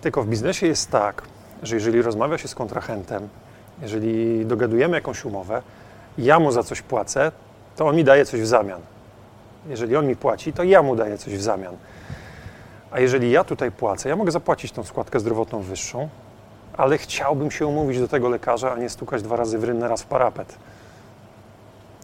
Tylko 0.00 0.22
w 0.22 0.26
biznesie 0.26 0.66
jest 0.66 0.90
tak, 0.90 1.22
że 1.62 1.74
jeżeli 1.74 2.02
rozmawia 2.02 2.38
się 2.38 2.48
z 2.48 2.54
kontrahentem, 2.54 3.28
jeżeli 3.82 4.46
dogadujemy 4.46 4.96
jakąś 4.96 5.24
umowę, 5.24 5.62
ja 6.18 6.40
mu 6.40 6.52
za 6.52 6.62
coś 6.62 6.82
płacę, 6.82 7.32
to 7.76 7.86
on 7.86 7.96
mi 7.96 8.04
daje 8.04 8.24
coś 8.24 8.40
w 8.40 8.46
zamian. 8.46 8.80
Jeżeli 9.68 9.96
on 9.96 10.06
mi 10.06 10.16
płaci, 10.16 10.52
to 10.52 10.64
ja 10.64 10.82
mu 10.82 10.96
daję 10.96 11.18
coś 11.18 11.34
w 11.34 11.42
zamian. 11.42 11.76
A 12.90 13.00
jeżeli 13.00 13.30
ja 13.30 13.44
tutaj 13.44 13.72
płacę, 13.72 14.08
ja 14.08 14.16
mogę 14.16 14.30
zapłacić 14.30 14.72
tą 14.72 14.84
składkę 14.84 15.20
zdrowotną 15.20 15.60
wyższą, 15.60 16.08
ale 16.76 16.98
chciałbym 16.98 17.50
się 17.50 17.66
umówić 17.66 18.00
do 18.00 18.08
tego 18.08 18.28
lekarza, 18.28 18.72
a 18.72 18.76
nie 18.76 18.88
stukać 18.88 19.22
dwa 19.22 19.36
razy 19.36 19.58
w 19.58 19.64
rynnę, 19.64 19.88
raz 19.88 20.02
w 20.02 20.06
parapet. 20.06 20.58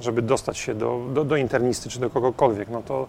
Żeby 0.00 0.22
dostać 0.22 0.58
się 0.58 0.74
do, 0.74 1.00
do, 1.12 1.24
do 1.24 1.36
internisty 1.36 1.88
czy 1.88 2.00
do 2.00 2.10
kogokolwiek, 2.10 2.68
no 2.68 2.82
to 2.82 3.06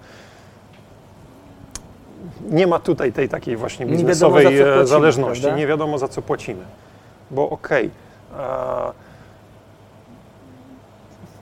nie 2.49 2.67
ma 2.67 2.80
tutaj 2.80 3.13
tej 3.13 3.30
takiej 3.30 3.58
właśnie 3.58 3.86
Nie 3.86 3.91
biznesowej 3.91 4.43
za 4.43 4.49
co 4.49 4.56
e, 4.56 4.63
płacimy, 4.63 4.88
zależności. 4.88 5.41
prawda? 5.41 5.60
Nie 5.60 5.67
wiadomo 5.67 5.97
za 5.97 6.08
co 6.08 6.21
płacimy. 6.21 6.63
Bo 7.32 7.49
okej, 7.49 7.91
e, 8.38 8.91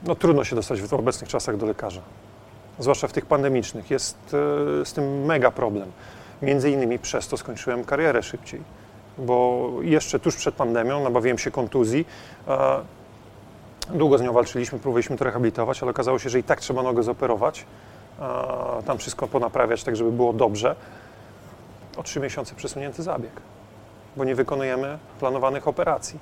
no 0.04 0.14
trudno 0.14 0.44
się 0.44 0.56
dostać 0.56 0.80
w 0.82 0.94
obecnych 0.94 1.30
czasach 1.30 1.56
do 1.56 1.66
lekarza. 1.66 2.00
Zwłaszcza 2.78 3.08
w 3.08 3.12
tych 3.12 3.26
pandemicznych. 3.26 3.90
Jest 3.90 4.16
e, 4.82 4.84
z 4.86 4.92
tym 4.92 5.24
mega 5.24 5.50
problem. 5.50 5.92
Między 6.42 6.70
innymi 6.70 6.98
przez 6.98 7.28
to 7.28 7.36
skończyłem 7.36 7.84
karierę 7.84 8.22
szybciej. 8.22 8.60
Bo 9.18 9.68
jeszcze 9.82 10.18
tuż 10.20 10.36
przed 10.36 10.54
pandemią 10.54 11.04
nabawiłem 11.04 11.38
się 11.38 11.50
kontuzji. 11.50 12.06
E, 12.48 12.58
Długo 13.94 14.18
z 14.18 14.22
nią 14.22 14.32
walczyliśmy, 14.32 14.78
próbowaliśmy 14.78 15.16
to 15.16 15.24
rehabilitować, 15.24 15.82
ale 15.82 15.90
okazało 15.90 16.18
się, 16.18 16.30
że 16.30 16.38
i 16.38 16.42
tak 16.42 16.60
trzeba 16.60 16.82
nogę 16.82 17.02
zoperować, 17.02 17.64
tam 18.86 18.98
wszystko 18.98 19.26
ponaprawiać, 19.28 19.84
tak 19.84 19.96
żeby 19.96 20.12
było 20.12 20.32
dobrze. 20.32 20.76
O 21.96 22.02
trzy 22.02 22.20
miesiące 22.20 22.54
przesunięty 22.54 23.02
zabieg, 23.02 23.32
bo 24.16 24.24
nie 24.24 24.34
wykonujemy 24.34 24.98
planowanych 25.20 25.68
operacji. 25.68 26.18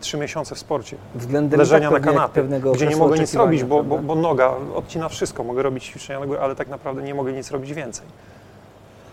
Trzy 0.00 0.18
miesiące 0.18 0.54
w 0.54 0.58
sporcie, 0.58 0.96
Względem 1.14 1.58
leżenia 1.60 1.90
tak 1.90 2.04
na 2.04 2.12
kanapie, 2.12 2.42
gdzie 2.74 2.86
nie 2.86 2.96
mogę 2.96 3.18
nic 3.18 3.34
robić, 3.34 3.64
bo, 3.64 3.82
bo, 3.82 3.98
bo 3.98 4.14
noga 4.14 4.54
odcina 4.74 5.08
wszystko. 5.08 5.44
Mogę 5.44 5.62
robić 5.62 5.84
ćwiczenia 5.84 6.20
nogą, 6.20 6.38
ale 6.38 6.54
tak 6.56 6.68
naprawdę 6.68 7.02
nie 7.02 7.14
mogę 7.14 7.32
nic 7.32 7.50
robić 7.50 7.74
więcej. 7.74 8.06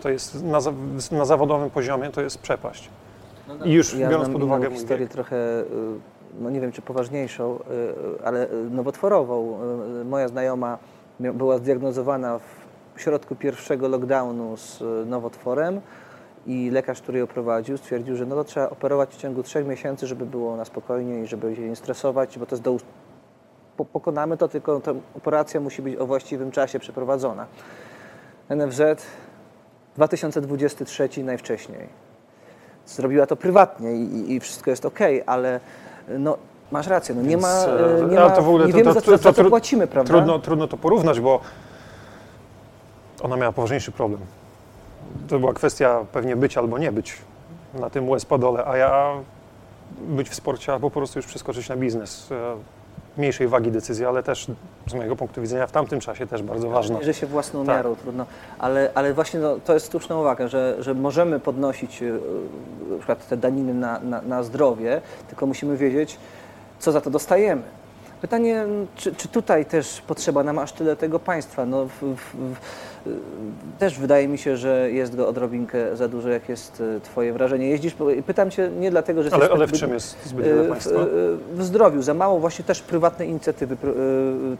To 0.02 0.08
jest 0.08 0.42
na, 0.44 0.58
na 1.12 1.24
zawodowym 1.24 1.70
poziomie 1.70 2.10
to 2.10 2.20
jest 2.20 2.38
przepaść. 2.38 2.90
I 3.64 3.72
już 3.72 3.94
Ja 3.94 4.08
biorąc 4.08 4.28
pod 4.28 4.42
uwagę 4.42 4.68
mój 4.68 4.78
historię 4.78 5.06
wiek. 5.06 5.12
trochę, 5.12 5.36
y, 5.36 5.64
no 6.40 6.50
nie 6.50 6.60
wiem 6.60 6.72
czy 6.72 6.82
poważniejszą, 6.82 7.58
y, 8.20 8.24
ale 8.24 8.50
y, 8.50 8.70
nowotworową. 8.70 9.58
Y, 10.00 10.04
Moja 10.04 10.28
znajoma 10.28 10.78
była 11.32 11.58
zdiagnozowana 11.58 12.38
w 12.94 13.00
środku 13.00 13.36
pierwszego 13.36 13.88
lockdownu 13.88 14.56
z 14.56 14.80
y, 14.82 14.84
nowotworem 15.06 15.80
i 16.46 16.70
lekarz, 16.70 17.00
który 17.02 17.18
ją 17.18 17.26
prowadził, 17.26 17.76
stwierdził, 17.76 18.16
że 18.16 18.26
no 18.26 18.34
to 18.36 18.44
trzeba 18.44 18.70
operować 18.70 19.14
w 19.14 19.16
ciągu 19.16 19.42
trzech 19.42 19.66
miesięcy, 19.66 20.06
żeby 20.06 20.26
było 20.26 20.56
na 20.56 20.64
spokojnie 20.64 21.20
i 21.20 21.26
żeby 21.26 21.56
się 21.56 21.62
nie 21.68 21.76
stresować, 21.76 22.38
bo 22.38 22.46
to 22.46 22.54
jest 22.54 22.62
do 22.62 22.76
po- 23.76 23.84
pokonamy 23.84 24.36
to, 24.36 24.48
tylko 24.48 24.80
ta 24.80 24.92
operacja 25.16 25.60
musi 25.60 25.82
być 25.82 25.96
o 25.96 26.06
właściwym 26.06 26.50
czasie 26.50 26.78
przeprowadzona. 26.78 27.46
NFZ 28.48 28.80
2023 29.96 31.08
najwcześniej 31.24 31.88
zrobiła 32.86 33.26
to 33.26 33.36
prywatnie 33.36 33.92
i- 33.96 34.32
i 34.32 34.40
wszystko 34.40 34.70
jest 34.70 34.84
ok, 34.86 34.98
ale 35.26 35.60
no, 36.18 36.36
masz 36.72 36.86
rację, 36.86 37.14
no 37.14 37.22
nie 37.22 37.28
Więc, 37.28 37.42
ma, 37.42 37.48
e, 37.48 37.98
e, 37.98 38.06
nie, 38.06 38.16
ma, 38.20 38.30
to 38.30 38.42
w 38.42 38.48
ogóle 38.48 38.66
nie 38.66 38.72
to- 38.72 38.78
wiemy 38.78 38.94
to- 38.94 39.00
to 39.00 39.18
za 39.18 39.32
co 39.32 39.44
płacimy, 39.44 39.86
prawda? 39.86 40.12
Trudno, 40.12 40.38
trudno 40.38 40.68
to 40.68 40.76
porównać, 40.76 41.20
bo 41.20 41.40
ona 43.22 43.36
miała 43.36 43.52
poważniejszy 43.52 43.92
problem. 43.92 44.20
To 45.28 45.38
była 45.38 45.52
kwestia 45.52 46.00
pewnie 46.12 46.36
być 46.36 46.58
albo 46.58 46.78
nie 46.78 46.92
być 46.92 47.18
na 47.74 47.90
tym 47.90 48.08
US 48.08 48.24
Padole, 48.24 48.64
a 48.66 48.76
ja 48.76 49.12
być 50.00 50.28
w 50.28 50.34
sporcie 50.34 50.72
albo 50.72 50.90
po 50.90 51.00
prostu 51.00 51.18
już 51.18 51.26
przeskoczyć 51.26 51.68
na 51.68 51.76
biznes. 51.76 52.32
E, 52.32 52.56
Mniejszej 53.18 53.48
wagi 53.48 53.70
decyzja, 53.70 54.08
ale 54.08 54.22
też 54.22 54.46
z 54.86 54.94
mojego 54.94 55.16
punktu 55.16 55.40
widzenia 55.40 55.66
w 55.66 55.72
tamtym 55.72 56.00
czasie 56.00 56.26
też 56.26 56.42
bardzo 56.42 56.68
ważna. 56.70 57.02
Że 57.02 57.14
się 57.14 57.26
własną 57.26 57.66
Tak. 57.66 57.76
miarą 57.76 57.96
trudno, 57.96 58.26
ale, 58.58 58.90
ale 58.94 59.14
właśnie 59.14 59.40
no, 59.40 59.56
to 59.64 59.74
jest 59.74 59.90
słuszna 59.90 60.16
uwaga, 60.18 60.48
że, 60.48 60.76
że 60.78 60.94
możemy 60.94 61.40
podnosić 61.40 62.02
na 62.90 62.96
przykład 62.96 63.28
te 63.28 63.36
daniny 63.36 63.74
na, 63.74 64.00
na, 64.00 64.22
na 64.22 64.42
zdrowie, 64.42 65.00
tylko 65.28 65.46
musimy 65.46 65.76
wiedzieć, 65.76 66.18
co 66.82 66.92
za 66.92 67.00
to 67.00 67.10
dostajemy. 67.10 67.62
Pytanie, 68.20 68.66
czy, 68.94 69.14
czy 69.14 69.28
tutaj 69.28 69.66
też 69.66 70.00
potrzeba 70.00 70.42
nam 70.42 70.58
aż 70.58 70.72
tyle 70.72 70.96
tego 70.96 71.18
państwa? 71.18 71.66
No, 71.66 71.86
w, 71.86 72.16
w, 72.16 72.54
też 73.78 73.98
wydaje 73.98 74.28
mi 74.28 74.38
się, 74.38 74.56
że 74.56 74.90
jest 74.90 75.16
go 75.16 75.28
odrobinkę 75.28 75.96
za 75.96 76.08
dużo, 76.08 76.28
jak 76.28 76.48
jest 76.48 76.82
e, 76.96 77.00
Twoje 77.00 77.32
wrażenie. 77.32 77.68
Jeździsz, 77.68 77.94
pytam 78.26 78.50
Cię 78.50 78.70
nie 78.80 78.90
dlatego, 78.90 79.22
że 79.22 79.28
Ale, 79.32 79.38
jesteś 79.38 79.56
ale 79.56 79.66
w 79.66 79.70
zbyt- 79.70 79.80
czym 79.80 79.92
jest 79.92 80.16
zbyt 80.24 80.46
E, 80.46 80.48
wiele 80.48 80.64
w, 80.64 80.68
państwa? 80.68 81.00
w 81.54 81.62
zdrowiu, 81.62 82.02
za 82.02 82.14
mało 82.14 82.38
właśnie 82.40 82.64
też 82.64 82.80
prywatnej 82.82 83.28
inicjatywy, 83.28 83.76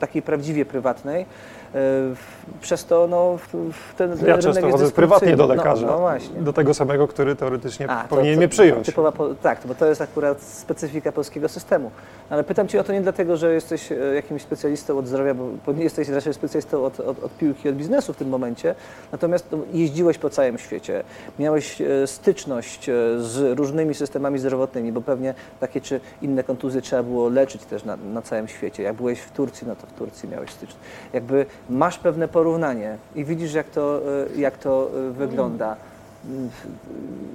takiej 0.00 0.22
prawdziwie 0.22 0.64
prywatnej. 0.66 1.26
W- 1.74 2.60
Przez 2.60 2.84
to 2.84 3.06
no, 3.10 3.36
w- 3.36 3.72
w 3.72 3.94
ten 3.94 4.16
Ja 4.26 4.38
często 4.38 4.70
chodzę 4.70 4.90
prywatnie 4.90 5.36
do 5.36 5.46
lekarza, 5.46 5.86
No, 5.86 5.92
no 5.92 5.98
właśnie. 5.98 6.40
do 6.40 6.52
tego 6.52 6.74
samego, 6.74 7.08
który 7.08 7.36
teoretycznie 7.36 7.90
A, 7.90 8.02
to- 8.02 8.08
powinien 8.08 8.34
to 8.34 8.38
mnie 8.38 8.48
przyjąć. 8.48 8.86
Typowa, 8.86 9.12
po- 9.12 9.34
tak, 9.34 9.58
bo 9.64 9.74
to 9.74 9.86
jest 9.86 10.00
akurat 10.00 10.42
specyfika 10.42 11.12
polskiego 11.12 11.48
systemu. 11.48 11.90
Ale 12.30 12.44
pytam 12.44 12.68
Cię 12.68 12.80
o 12.80 12.84
to 12.84 12.92
nie 12.92 13.00
dlatego, 13.00 13.36
że 13.36 13.54
jesteś 13.54 13.92
e, 13.92 13.94
jakimś 14.14 14.42
specjalistą 14.42 14.98
od 14.98 15.06
zdrowia, 15.06 15.34
bo, 15.34 15.44
bo 15.66 15.72
nie 15.72 15.82
jesteś 15.84 16.08
raczej 16.08 16.34
specjalistą 16.34 16.84
od, 16.84 17.00
od, 17.00 17.24
od 17.24 17.36
piłki, 17.38 17.68
od 17.68 17.74
biznesu 17.74 18.12
w 18.12 18.16
tym 18.16 18.28
momencie. 18.32 18.74
Natomiast 19.12 19.46
no, 19.52 19.58
jeździłeś 19.72 20.18
po 20.18 20.30
całym 20.30 20.58
świecie, 20.58 21.04
miałeś 21.38 21.80
e, 21.80 22.06
styczność 22.06 22.88
e, 22.88 22.92
z 23.20 23.58
różnymi 23.58 23.94
systemami 23.94 24.38
zdrowotnymi, 24.38 24.92
bo 24.92 25.00
pewnie 25.00 25.34
takie 25.60 25.80
czy 25.80 26.00
inne 26.22 26.44
kontuzje 26.44 26.82
trzeba 26.82 27.02
było 27.02 27.28
leczyć 27.28 27.64
też 27.64 27.84
na, 27.84 27.96
na 27.96 28.22
całym 28.22 28.48
świecie. 28.48 28.82
Jak 28.82 28.96
byłeś 28.96 29.20
w 29.20 29.30
Turcji, 29.30 29.66
no 29.66 29.76
to 29.76 29.86
w 29.86 29.92
Turcji 29.92 30.28
miałeś 30.28 30.50
styczność. 30.50 30.80
Jakby 31.12 31.46
masz 31.70 31.98
pewne 31.98 32.28
porównanie 32.28 32.96
i 33.14 33.24
widzisz, 33.24 33.54
jak 33.54 33.68
to, 33.70 34.00
e, 34.36 34.40
jak 34.40 34.58
to 34.58 34.90
wygląda. 35.10 35.76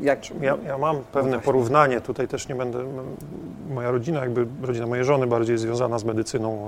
Jak, 0.02 0.42
Ja, 0.42 0.58
ja 0.66 0.78
mam 0.78 0.96
pewne 1.12 1.30
właśnie. 1.30 1.46
porównanie, 1.46 2.02
tutaj 2.02 2.28
też 2.28 2.48
nie 2.48 2.56
będę, 2.56 2.80
moja 3.70 3.92
rodzina, 3.92 4.20
jakby 4.20 4.48
rodzina 4.62 4.88
mojej 4.88 5.06
żony 5.06 5.28
bardziej 5.28 5.54
jest 5.54 5.64
związana 5.64 6.00
z 6.00 6.04
medycyną, 6.04 6.68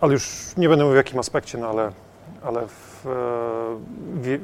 ale 0.00 0.12
już 0.12 0.56
nie 0.56 0.68
będę 0.68 0.84
mówił 0.84 0.94
w 0.94 0.96
jakim 0.96 1.18
aspekcie, 1.18 1.58
no 1.58 1.68
ale, 1.68 1.92
ale 2.42 2.66
w, 2.66 3.06
e, 3.06 4.20
wie, 4.20 4.38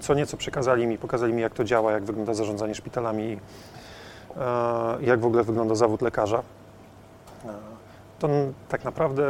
co 0.00 0.14
nieco 0.14 0.36
przekazali 0.36 0.86
mi, 0.86 0.98
pokazali 0.98 1.32
mi 1.32 1.42
jak 1.42 1.54
to 1.54 1.64
działa, 1.64 1.92
jak 1.92 2.04
wygląda 2.04 2.34
zarządzanie 2.34 2.74
szpitalami 2.74 3.22
i 3.22 3.38
e, 4.36 5.02
jak 5.02 5.20
w 5.20 5.26
ogóle 5.26 5.44
wygląda 5.44 5.74
zawód 5.74 6.02
lekarza. 6.02 6.38
E, 6.38 7.48
to 8.18 8.28
tak 8.68 8.84
naprawdę 8.84 9.24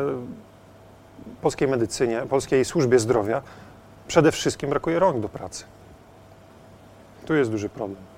polskiej 1.43 1.69
medycynie, 1.69 2.23
polskiej 2.29 2.65
służbie 2.65 2.99
zdrowia 2.99 3.43
przede 4.09 4.33
wszystkim 4.33 4.71
brakuje 4.71 4.99
rąk 4.99 5.21
do 5.21 5.29
pracy. 5.29 5.65
Tu 7.27 7.35
jest 7.35 7.51
duży 7.51 7.69
problem. 7.69 8.10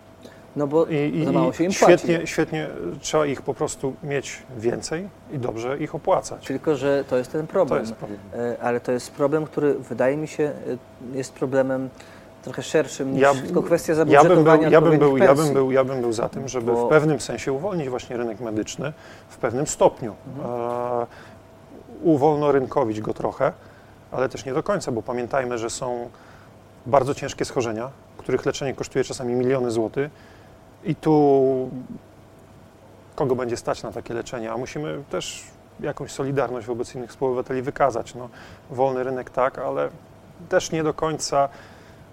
No 0.57 0.67
bo 0.67 0.87
I, 0.87 1.25
za 1.25 1.33
mało 1.33 1.53
się 1.53 1.65
im 1.65 1.73
świetnie, 1.73 2.15
płaci. 2.15 2.27
świetnie 2.33 2.69
trzeba 3.01 3.27
ich 3.27 3.43
po 3.43 3.55
prostu 3.55 3.95
mieć 4.03 4.43
więcej 4.59 5.09
i 5.33 5.39
dobrze 5.39 5.79
ich 5.79 5.95
opłacać. 5.95 6.47
Tylko, 6.47 6.77
że 6.77 7.05
to 7.09 7.17
jest 7.17 7.33
ten 7.33 7.47
To 7.47 7.53
problem. 7.53 7.81
jest 7.81 7.95
problem. 7.95 8.19
E, 8.35 8.57
Ale 8.63 8.81
to 8.81 8.93
jest 8.93 9.11
problem, 9.11 9.45
który 9.45 9.75
wydaje 9.75 10.17
mi 10.17 10.29
się 10.29 10.45
e, 11.15 11.17
jest 11.17 11.33
problemem 11.33 11.89
trochę 12.43 12.63
szerszym 12.63 13.13
niż 13.13 13.23
Ja- 13.23 13.35
tylko 13.35 13.63
kwestia 13.63 13.93
Ja 13.93 14.05
bym, 14.05 14.09
zabudżetowania 14.15 14.63
był, 14.63 14.71
ja, 14.73 14.81
bym 14.81 14.99
był, 14.99 15.17
ja, 15.17 15.35
bym 15.35 15.53
był, 15.53 15.71
ja 15.73 15.85
bym 15.85 16.01
był 16.01 16.13
za 16.13 16.29
tym, 16.29 16.49
żeby 16.49 16.73
Bo- 16.73 16.87
w 16.87 16.89
pewnym 16.89 17.21
sensie 17.21 17.53
uwolnić 17.53 17.89
właśnie 17.89 18.17
rynek 18.17 18.41
medyczny 18.41 18.93
w 19.29 19.37
pewnym 19.37 19.67
stopniu. 19.67 20.15
Mhm. 20.37 20.55
E, 21.03 21.07
uwolnorynkowić 22.03 23.01
go 23.01 23.15
trochę, 23.15 23.53
ale 24.11 24.29
też 24.29 24.45
nie 24.45 24.53
do 24.55 24.63
końca, 24.63 24.93
bo 24.93 25.03
pamiętajmy, 25.03 25.59
że 25.59 25.71
są 25.71 26.09
bardzo 26.87 27.15
ciężkie 27.15 27.45
schorzenia, 27.45 27.91
których 28.17 28.47
leczenie 28.47 28.75
kosztuje 28.75 29.05
czasami 29.05 29.35
miliony 29.35 29.71
złotych 29.71 30.11
i 30.85 30.95
tu 30.95 31.71
kogo 33.15 33.37
będzie 33.37 33.57
stać 33.57 33.83
na 33.83 33.93
takie 33.93 34.15
leczenie, 34.15 34.53
a 34.53 34.57
musimy 34.57 35.03
też 35.11 35.45
jakąś 35.81 36.11
solidarność 36.11 36.67
wobec 36.67 36.95
innych 36.95 37.11
współobywateli 37.11 37.63
wykazać. 37.63 38.15
No, 38.15 38.29
wolny 38.71 39.05
rynek 39.05 39.31
tak, 39.31 39.59
ale 39.59 39.89
też 40.49 40.71
nie 40.71 40.83
do 40.83 40.95
końca, 40.95 41.49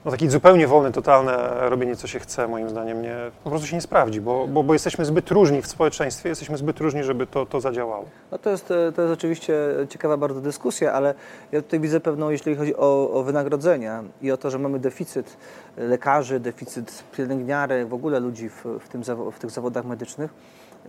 no 0.05 0.11
taki 0.11 0.29
zupełnie 0.29 0.67
wolny, 0.67 0.91
totalne 0.91 1.69
robienie 1.69 1.95
co 1.95 2.07
się 2.07 2.19
chce, 2.19 2.47
moim 2.47 2.69
zdaniem 2.69 3.01
nie, 3.01 3.15
po 3.43 3.49
prostu 3.49 3.67
się 3.67 3.75
nie 3.75 3.81
sprawdzi, 3.81 4.21
bo, 4.21 4.47
bo, 4.47 4.63
bo 4.63 4.73
jesteśmy 4.73 5.05
zbyt 5.05 5.31
różni 5.31 5.61
w 5.61 5.67
społeczeństwie, 5.67 6.29
jesteśmy 6.29 6.57
zbyt 6.57 6.79
różni, 6.79 7.03
żeby 7.03 7.27
to, 7.27 7.45
to 7.45 7.61
zadziałało. 7.61 8.05
No 8.31 8.37
to 8.37 8.49
jest, 8.49 8.67
to 8.67 9.01
jest 9.01 9.13
oczywiście 9.13 9.53
ciekawa 9.89 10.17
bardzo 10.17 10.41
dyskusja, 10.41 10.93
ale 10.93 11.13
ja 11.51 11.61
tutaj 11.61 11.79
widzę 11.79 11.99
pewną, 11.99 12.29
jeśli 12.29 12.55
chodzi 12.55 12.75
o, 12.75 13.11
o 13.13 13.23
wynagrodzenia 13.23 14.03
i 14.21 14.31
o 14.31 14.37
to, 14.37 14.51
że 14.51 14.59
mamy 14.59 14.79
deficyt 14.79 15.37
lekarzy, 15.77 16.39
deficyt 16.39 17.03
pielęgniarek, 17.11 17.87
w 17.87 17.93
ogóle 17.93 18.19
ludzi 18.19 18.49
w, 18.49 18.65
w, 18.79 18.89
tym, 18.89 19.03
w 19.31 19.39
tych 19.39 19.51
zawodach 19.51 19.85
medycznych, 19.85 20.33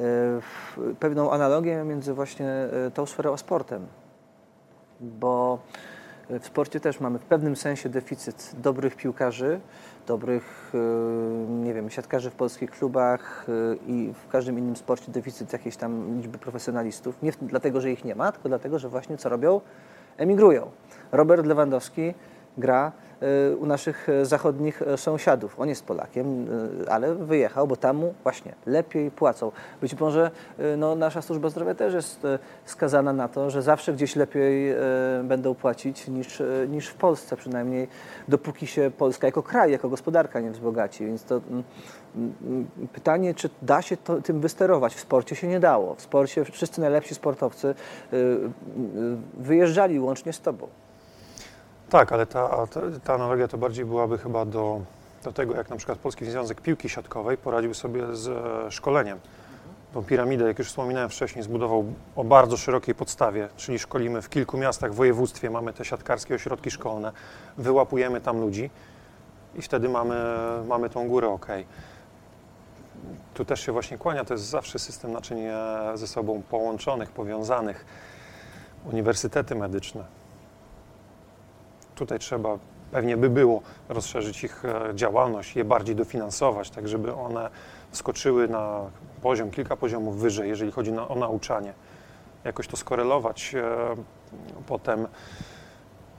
e, 0.00 0.92
pewną 1.00 1.30
analogię 1.30 1.84
między 1.84 2.14
właśnie 2.14 2.48
e, 2.48 2.90
tą 2.94 3.06
sferą 3.06 3.32
a 3.32 3.36
sportem. 3.36 3.86
bo 5.00 5.58
w 6.38 6.46
sporcie 6.46 6.80
też 6.80 7.00
mamy 7.00 7.18
w 7.18 7.24
pewnym 7.24 7.56
sensie 7.56 7.88
deficyt 7.88 8.52
dobrych 8.58 8.96
piłkarzy, 8.96 9.60
dobrych, 10.06 10.72
y, 10.74 10.78
nie 11.48 11.74
wiem, 11.74 11.90
siatkarzy 11.90 12.30
w 12.30 12.34
polskich 12.34 12.70
klubach 12.70 13.46
y, 13.48 13.78
i 13.86 14.12
w 14.14 14.28
każdym 14.28 14.58
innym 14.58 14.76
sporcie 14.76 15.12
deficyt 15.12 15.52
jakiejś 15.52 15.76
tam 15.76 16.16
liczby 16.16 16.38
profesjonalistów. 16.38 17.22
Nie 17.22 17.32
dlatego, 17.42 17.80
że 17.80 17.90
ich 17.90 18.04
nie 18.04 18.14
ma, 18.14 18.32
tylko 18.32 18.48
dlatego, 18.48 18.78
że 18.78 18.88
właśnie 18.88 19.16
co 19.16 19.28
robią? 19.28 19.60
Emigrują. 20.16 20.70
Robert 21.12 21.46
Lewandowski 21.46 22.14
gra 22.58 22.92
y, 23.52 23.56
u 23.56 23.66
naszych 23.66 24.08
zachodnich 24.22 24.82
sąsiadów. 24.96 25.60
On 25.60 25.68
jest 25.68 25.84
Polakiem, 25.84 26.46
ale 26.88 27.14
wyjechał, 27.14 27.66
bo 27.66 27.76
tam 27.76 27.96
mu 27.96 28.14
właśnie 28.22 28.54
lepiej 28.66 29.10
płacą. 29.10 29.52
Być 29.80 30.00
może 30.00 30.30
no, 30.76 30.94
nasza 30.94 31.22
służba 31.22 31.48
zdrowia 31.48 31.74
też 31.74 31.94
jest 31.94 32.26
skazana 32.64 33.12
na 33.12 33.28
to, 33.28 33.50
że 33.50 33.62
zawsze 33.62 33.92
gdzieś 33.92 34.16
lepiej 34.16 34.74
będą 35.24 35.54
płacić 35.54 36.08
niż, 36.08 36.42
niż 36.68 36.88
w 36.88 36.94
Polsce, 36.94 37.36
przynajmniej 37.36 37.88
dopóki 38.28 38.66
się 38.66 38.90
Polska 38.98 39.26
jako 39.26 39.42
kraj, 39.42 39.72
jako 39.72 39.88
gospodarka 39.88 40.40
nie 40.40 40.50
wzbogaci. 40.50 41.06
Więc 41.06 41.24
to 41.24 41.40
mm, 41.50 41.64
mm, 42.16 42.66
pytanie, 42.92 43.34
czy 43.34 43.50
da 43.62 43.82
się 43.82 43.96
to, 43.96 44.22
tym 44.22 44.40
wysterować. 44.40 44.94
W 44.94 45.00
sporcie 45.00 45.36
się 45.36 45.48
nie 45.48 45.60
dało. 45.60 45.94
W 45.94 46.00
sporcie 46.00 46.44
wszyscy 46.44 46.80
najlepsi 46.80 47.14
sportowcy 47.14 47.68
y, 47.68 48.16
y, 48.16 48.46
wyjeżdżali 49.38 50.00
łącznie 50.00 50.32
z 50.32 50.40
tobą. 50.40 50.68
Tak, 51.90 52.12
ale 52.12 52.26
ta, 52.26 52.66
ta, 53.04 53.14
analogia 53.14 53.48
to 53.48 53.58
bardziej 53.58 53.84
byłaby 53.84 54.18
chyba 54.18 54.44
do, 54.44 54.80
do 55.24 55.32
tego, 55.32 55.54
jak 55.54 55.70
na 55.70 55.76
przykład 55.76 55.98
Polski 55.98 56.24
Związek 56.24 56.60
Piłki 56.60 56.88
Siatkowej 56.88 57.36
poradził 57.36 57.74
sobie 57.74 58.16
z 58.16 58.28
e, 58.28 58.70
szkoleniem. 58.70 59.20
Tą 59.94 60.04
piramidę, 60.04 60.44
jak 60.44 60.58
już 60.58 60.68
wspominałem 60.68 61.10
wcześniej, 61.10 61.44
zbudował 61.44 61.84
o 62.16 62.24
bardzo 62.24 62.56
szerokiej 62.56 62.94
podstawie, 62.94 63.48
czyli 63.56 63.78
szkolimy 63.78 64.22
w 64.22 64.28
kilku 64.28 64.58
miastach 64.58 64.92
w 64.92 64.94
województwie, 64.94 65.50
mamy 65.50 65.72
te 65.72 65.84
siatkarskie 65.84 66.34
ośrodki 66.34 66.70
szkolne, 66.70 67.12
wyłapujemy 67.58 68.20
tam 68.20 68.40
ludzi 68.40 68.70
i 69.54 69.62
wtedy 69.62 69.88
mamy, 69.88 70.16
mamy 70.68 70.90
tą 70.90 71.08
górę 71.08 71.28
ok. 71.28 71.46
Tu 73.34 73.44
też 73.44 73.60
się 73.60 73.72
właśnie 73.72 73.98
kłania, 73.98 74.24
to 74.24 74.34
jest 74.34 74.44
zawsze 74.44 74.78
system 74.78 75.12
naczyń 75.12 75.38
ze 75.94 76.06
sobą 76.06 76.42
połączonych, 76.50 77.10
powiązanych. 77.10 77.84
Uniwersytety 78.84 79.54
medyczne. 79.54 80.19
Tutaj 82.00 82.18
trzeba, 82.18 82.58
pewnie 82.90 83.16
by 83.16 83.30
było, 83.30 83.62
rozszerzyć 83.88 84.44
ich 84.44 84.64
e, 84.64 84.94
działalność, 84.94 85.56
je 85.56 85.64
bardziej 85.64 85.96
dofinansować, 85.96 86.70
tak 86.70 86.88
żeby 86.88 87.14
one 87.14 87.50
skoczyły 87.92 88.48
na 88.48 88.80
poziom, 89.22 89.50
kilka 89.50 89.76
poziomów 89.76 90.18
wyżej, 90.18 90.48
jeżeli 90.48 90.72
chodzi 90.72 90.92
o 91.08 91.14
nauczanie. 91.14 91.72
Jakoś 92.44 92.66
to 92.66 92.76
skorelować 92.76 93.54
e, 93.54 93.62
potem. 94.66 95.06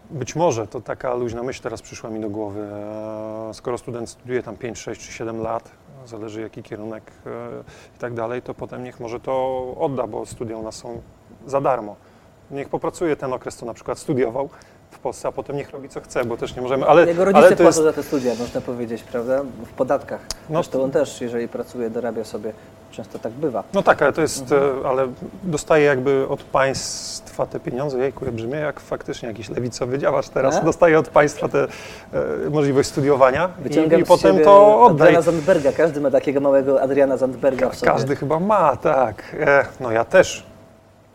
Być 0.10 0.36
może 0.36 0.68
to 0.68 0.82
taka 0.82 1.14
luźna 1.14 1.44
myśl 1.44 1.64
teraz 1.64 1.82
przyszła 1.82 2.10
mi 2.10 2.20
do 2.20 2.30
głowy. 2.30 2.62
E, 2.62 3.54
skoro 3.54 3.78
student 3.78 4.10
studiuje 4.10 4.44
tam 4.44 4.58
5, 4.58 4.80
6 4.80 5.02
czy 5.02 5.12
7 5.12 5.42
lat, 5.42 5.72
zależy 6.06 6.42
jaki 6.42 6.64
kierunek 6.64 7.12
i 7.96 8.00
tak 8.00 8.14
dalej, 8.14 8.42
to 8.42 8.54
potem 8.54 8.84
niech 8.84 9.00
może 9.00 9.20
to 9.20 9.64
odda, 9.80 10.08
bo 10.08 10.26
studia 10.26 10.58
u 10.58 10.64
nas 10.64 10.76
są 10.76 11.02
za 11.46 11.62
darmo. 11.62 11.96
Niech 12.52 12.70
popracuje 12.70 13.16
ten 13.16 13.34
okres, 13.34 13.56
co 13.56 13.66
na 13.66 13.74
przykład 13.74 14.00
studiował, 14.00 14.50
Polsce, 15.02 15.28
a 15.28 15.32
potem 15.32 15.56
niech 15.56 15.72
robi 15.72 15.90
co 15.90 16.02
chce, 16.02 16.26
bo 16.26 16.38
też 16.38 16.56
nie 16.56 16.62
możemy. 16.62 16.86
Ale, 16.86 17.08
Jego 17.08 17.26
rodzice 17.26 17.46
ale 17.46 17.56
płacą 17.56 17.66
jest... 17.66 17.84
za 17.84 17.94
te 17.94 18.04
studia, 18.04 18.34
można 18.40 18.62
powiedzieć, 18.62 19.04
prawda? 19.04 19.44
W 19.66 19.74
podatkach. 19.74 20.22
No, 20.50 20.64
Zresztą 20.64 20.84
on 20.84 20.92
też, 20.92 21.22
jeżeli 21.22 21.48
pracuje, 21.48 21.90
dorabia 21.90 22.24
sobie. 22.24 22.54
Często 22.92 23.20
tak 23.20 23.32
bywa. 23.32 23.64
No 23.74 23.84
tak, 23.84 24.02
ale 24.02 24.14
to 24.14 24.22
jest, 24.22 24.42
mhm. 24.42 24.84
E, 24.84 24.88
ale 24.90 25.08
dostaje 25.44 25.86
jakby 25.86 26.28
od 26.30 26.44
państwa 26.44 27.46
te 27.46 27.60
pieniądze. 27.60 28.00
Jejku, 28.00 28.26
ja 28.26 28.32
brzmię 28.32 28.58
jak 28.58 28.80
faktycznie 28.80 29.28
jakiś 29.28 29.50
lewicowy 29.50 30.00
działacz 30.00 30.30
teraz. 30.30 30.56
A? 30.56 30.62
Dostaje 30.62 31.00
od 31.00 31.10
państwa 31.10 31.48
tę 31.48 31.68
e, 32.14 32.50
możliwość 32.50 32.90
studiowania 32.90 33.50
i, 33.70 34.00
i 34.00 34.04
potem 34.04 34.40
to 34.40 34.84
oddaje. 34.84 35.10
Adriana 35.10 35.22
Zandberga, 35.22 35.72
każdy 35.72 36.02
ma 36.02 36.12
takiego 36.12 36.40
małego 36.40 36.82
Adriana 36.82 37.18
Zandberga 37.18 37.74
sobie. 37.74 37.92
Każdy 37.92 38.16
chyba 38.16 38.40
ma, 38.40 38.76
tak. 38.76 39.36
E, 39.40 39.66
no 39.80 39.92
ja 39.92 40.06
też 40.06 40.51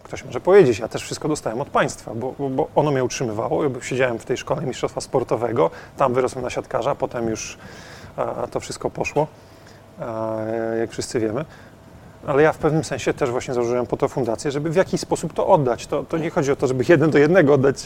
Ktoś 0.07 0.25
może 0.25 0.41
powiedzieć, 0.41 0.79
ja 0.79 0.89
też 0.89 1.03
wszystko 1.03 1.29
dostałem 1.29 1.61
od 1.61 1.69
państwa, 1.69 2.15
bo, 2.15 2.35
bo 2.51 2.69
ono 2.75 2.91
mnie 2.91 3.05
utrzymywało. 3.05 3.65
Ja 3.65 3.71
siedziałem 3.81 4.19
w 4.19 4.25
tej 4.25 4.37
szkole 4.37 4.63
mistrzostwa 4.63 5.01
sportowego, 5.01 5.71
tam 5.97 6.15
wyrosłem 6.15 6.45
na 6.45 6.51
siatkarza, 6.51 6.95
potem 6.95 7.29
już 7.29 7.59
a, 8.17 8.47
to 8.47 8.61
wszystko 8.61 8.91
poszło, 8.91 9.27
a, 10.01 10.37
jak 10.81 10.91
wszyscy 10.91 11.21
wiemy. 11.21 11.45
Ale 12.27 12.43
ja 12.43 12.53
w 12.53 12.59
pewnym 12.59 12.85
sensie 12.85 13.15
też 13.15 13.31
właśnie 13.31 13.55
założyłem 13.55 13.87
po 13.87 13.97
to 13.97 14.09
fundację, 14.09 14.51
żeby 14.51 14.71
w 14.71 14.77
jakiś 14.77 15.01
sposób 15.01 15.33
to 15.33 15.47
oddać. 15.47 15.87
To, 15.87 16.03
to 16.03 16.19
nie 16.19 16.31
chodzi 16.31 16.53
o 16.53 16.57
to, 16.57 16.67
żeby 16.67 16.85
jeden 16.89 17.11
do 17.11 17.19
jednego 17.19 17.55
oddać 17.55 17.77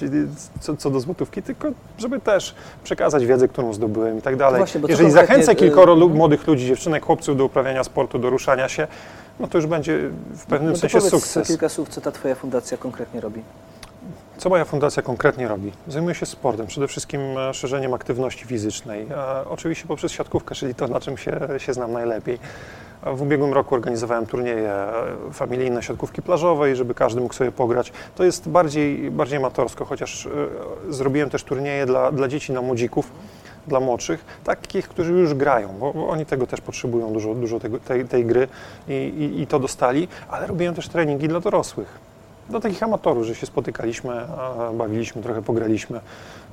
co, 0.60 0.76
co 0.76 0.90
do 0.90 1.00
złotówki, 1.00 1.42
tylko 1.42 1.68
żeby 1.98 2.20
też 2.20 2.54
przekazać 2.84 3.26
wiedzę, 3.26 3.48
którą 3.48 3.72
zdobyłem 3.72 4.18
i 4.18 4.22
tak 4.22 4.36
dalej. 4.36 4.58
Właśnie, 4.58 4.80
Jeżeli 4.88 5.10
zachęcę 5.10 5.54
kilkoro 5.54 5.92
y, 5.94 6.08
młodych 6.08 6.46
ludzi, 6.46 6.66
dziewczynek, 6.66 7.04
chłopców 7.04 7.36
do 7.36 7.44
uprawiania 7.44 7.84
sportu, 7.84 8.18
do 8.18 8.30
ruszania 8.30 8.68
się, 8.68 8.86
no 9.40 9.48
to 9.48 9.58
już 9.58 9.66
będzie 9.66 9.98
w 10.36 10.46
pewnym 10.46 10.72
no 10.72 10.78
sensie 10.78 11.00
sukces. 11.00 11.48
kilka 11.48 11.68
słów, 11.68 11.88
co 11.88 12.00
ta 12.00 12.12
Twoja 12.12 12.34
fundacja 12.34 12.78
konkretnie 12.78 13.20
robi. 13.20 13.42
Co 14.38 14.48
moja 14.48 14.64
fundacja 14.64 15.02
konkretnie 15.02 15.48
robi? 15.48 15.72
Zajmuje 15.88 16.14
się 16.14 16.26
sportem, 16.26 16.66
przede 16.66 16.88
wszystkim 16.88 17.20
e, 17.38 17.54
szerzeniem 17.54 17.94
aktywności 17.94 18.44
fizycznej. 18.44 19.06
A 19.16 19.44
oczywiście 19.48 19.86
poprzez 19.88 20.12
siatkówkę, 20.12 20.54
czyli 20.54 20.74
to, 20.74 20.88
na 20.88 21.00
czym 21.00 21.16
się, 21.16 21.40
się 21.58 21.72
znam 21.72 21.92
najlepiej. 21.92 22.38
W 23.06 23.22
ubiegłym 23.22 23.52
roku 23.52 23.74
organizowałem 23.74 24.26
turnieje 24.26 24.70
e, 24.70 24.92
familijne 25.32 25.82
siatkówki 25.82 26.22
plażowej, 26.22 26.76
żeby 26.76 26.94
każdy 26.94 27.20
mógł 27.20 27.34
sobie 27.34 27.52
pograć. 27.52 27.92
To 28.14 28.24
jest 28.24 28.48
bardziej, 28.48 29.10
bardziej 29.10 29.38
amatorsko, 29.38 29.84
chociaż 29.84 30.26
e, 30.26 30.30
zrobiłem 30.92 31.30
też 31.30 31.44
turnieje 31.44 31.86
dla, 31.86 32.12
dla 32.12 32.28
dzieci 32.28 32.52
na 32.52 32.62
młodzików 32.62 33.12
dla 33.66 33.80
młodszych, 33.80 34.24
takich, 34.44 34.88
którzy 34.88 35.12
już 35.12 35.34
grają, 35.34 35.68
bo, 35.80 35.92
bo 35.92 36.08
oni 36.08 36.26
tego 36.26 36.46
też 36.46 36.60
potrzebują, 36.60 37.12
dużo, 37.12 37.34
dużo 37.34 37.60
tego, 37.60 37.78
tej, 37.78 38.04
tej, 38.04 38.24
gry 38.24 38.48
i, 38.88 38.92
i, 38.92 39.40
i 39.40 39.46
to 39.46 39.58
dostali, 39.58 40.08
ale 40.28 40.46
robiłem 40.46 40.74
też 40.74 40.88
treningi 40.88 41.28
dla 41.28 41.40
dorosłych 41.40 42.10
do 42.50 42.60
takich 42.60 42.82
amatorów, 42.82 43.26
że 43.26 43.34
się 43.34 43.46
spotykaliśmy, 43.46 44.26
bawiliśmy, 44.74 45.22
trochę 45.22 45.42
pograliśmy, 45.42 46.00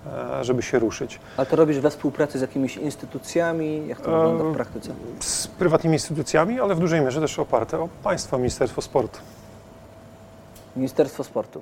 e, 0.08 0.44
żeby 0.44 0.62
się 0.62 0.80
ruszyć. 0.80 1.20
A 1.38 1.46
to 1.46 1.56
robisz 1.56 1.80
we 1.80 1.90
współpracy 1.90 2.40
z 2.40 2.42
jakimiś 2.42 2.78
instytucjami? 2.78 3.88
Jak 3.88 4.02
to 4.02 4.12
wygląda 4.12 4.44
w 4.44 4.54
praktyce? 4.54 4.94
Z 5.20 5.48
prywatnymi 5.48 5.96
instytucjami, 5.96 6.60
ale 6.60 6.76
w 6.76 6.80
dużej 6.80 7.02
mierze 7.02 7.22
też 7.22 7.40
oparte 7.40 7.80
o 7.80 7.90
państwo, 8.04 8.38
Ministerstwo 8.38 8.82
Sportu. 8.82 9.20
Ministerstwo 10.76 11.24
Sportu. 11.24 11.62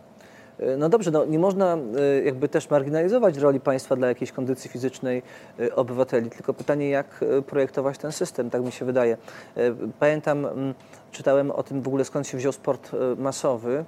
E, 0.59 0.77
no 0.77 0.89
dobrze, 0.89 1.11
no 1.11 1.25
nie 1.25 1.39
można 1.39 1.77
e, 1.77 2.23
jakby 2.25 2.49
też 2.49 2.69
marginalizować 2.69 3.37
roli 3.37 3.59
państwa 3.59 3.95
dla 3.95 4.07
jakiejś 4.07 4.31
kondycji 4.31 4.69
fizycznej 4.69 5.23
e, 5.59 5.75
obywateli, 5.75 6.29
tylko 6.29 6.53
pytanie, 6.53 6.89
jak 6.89 7.25
projektować 7.47 7.97
ten 7.97 8.11
system, 8.11 8.49
tak 8.49 8.63
mi 8.63 8.71
się 8.71 8.85
wydaje. 8.85 9.17
Pamiętam, 9.99 10.47
czytałem 11.11 11.51
o 11.51 11.63
tym 11.63 11.81
w 11.81 11.87
ogóle 11.87 12.05
skąd 12.05 12.27
się 12.27 12.37
wziął 12.37 12.51
sport 12.51 12.91
masowy. 13.17 13.85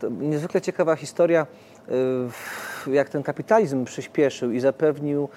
To 0.00 0.08
niezwykle 0.08 0.60
ciekawa 0.60 0.96
historia, 0.96 1.46
jak 2.86 3.08
ten 3.08 3.22
kapitalizm 3.22 3.84
przyspieszył 3.84 4.50
i 4.50 4.60
zapewnił 4.60 5.28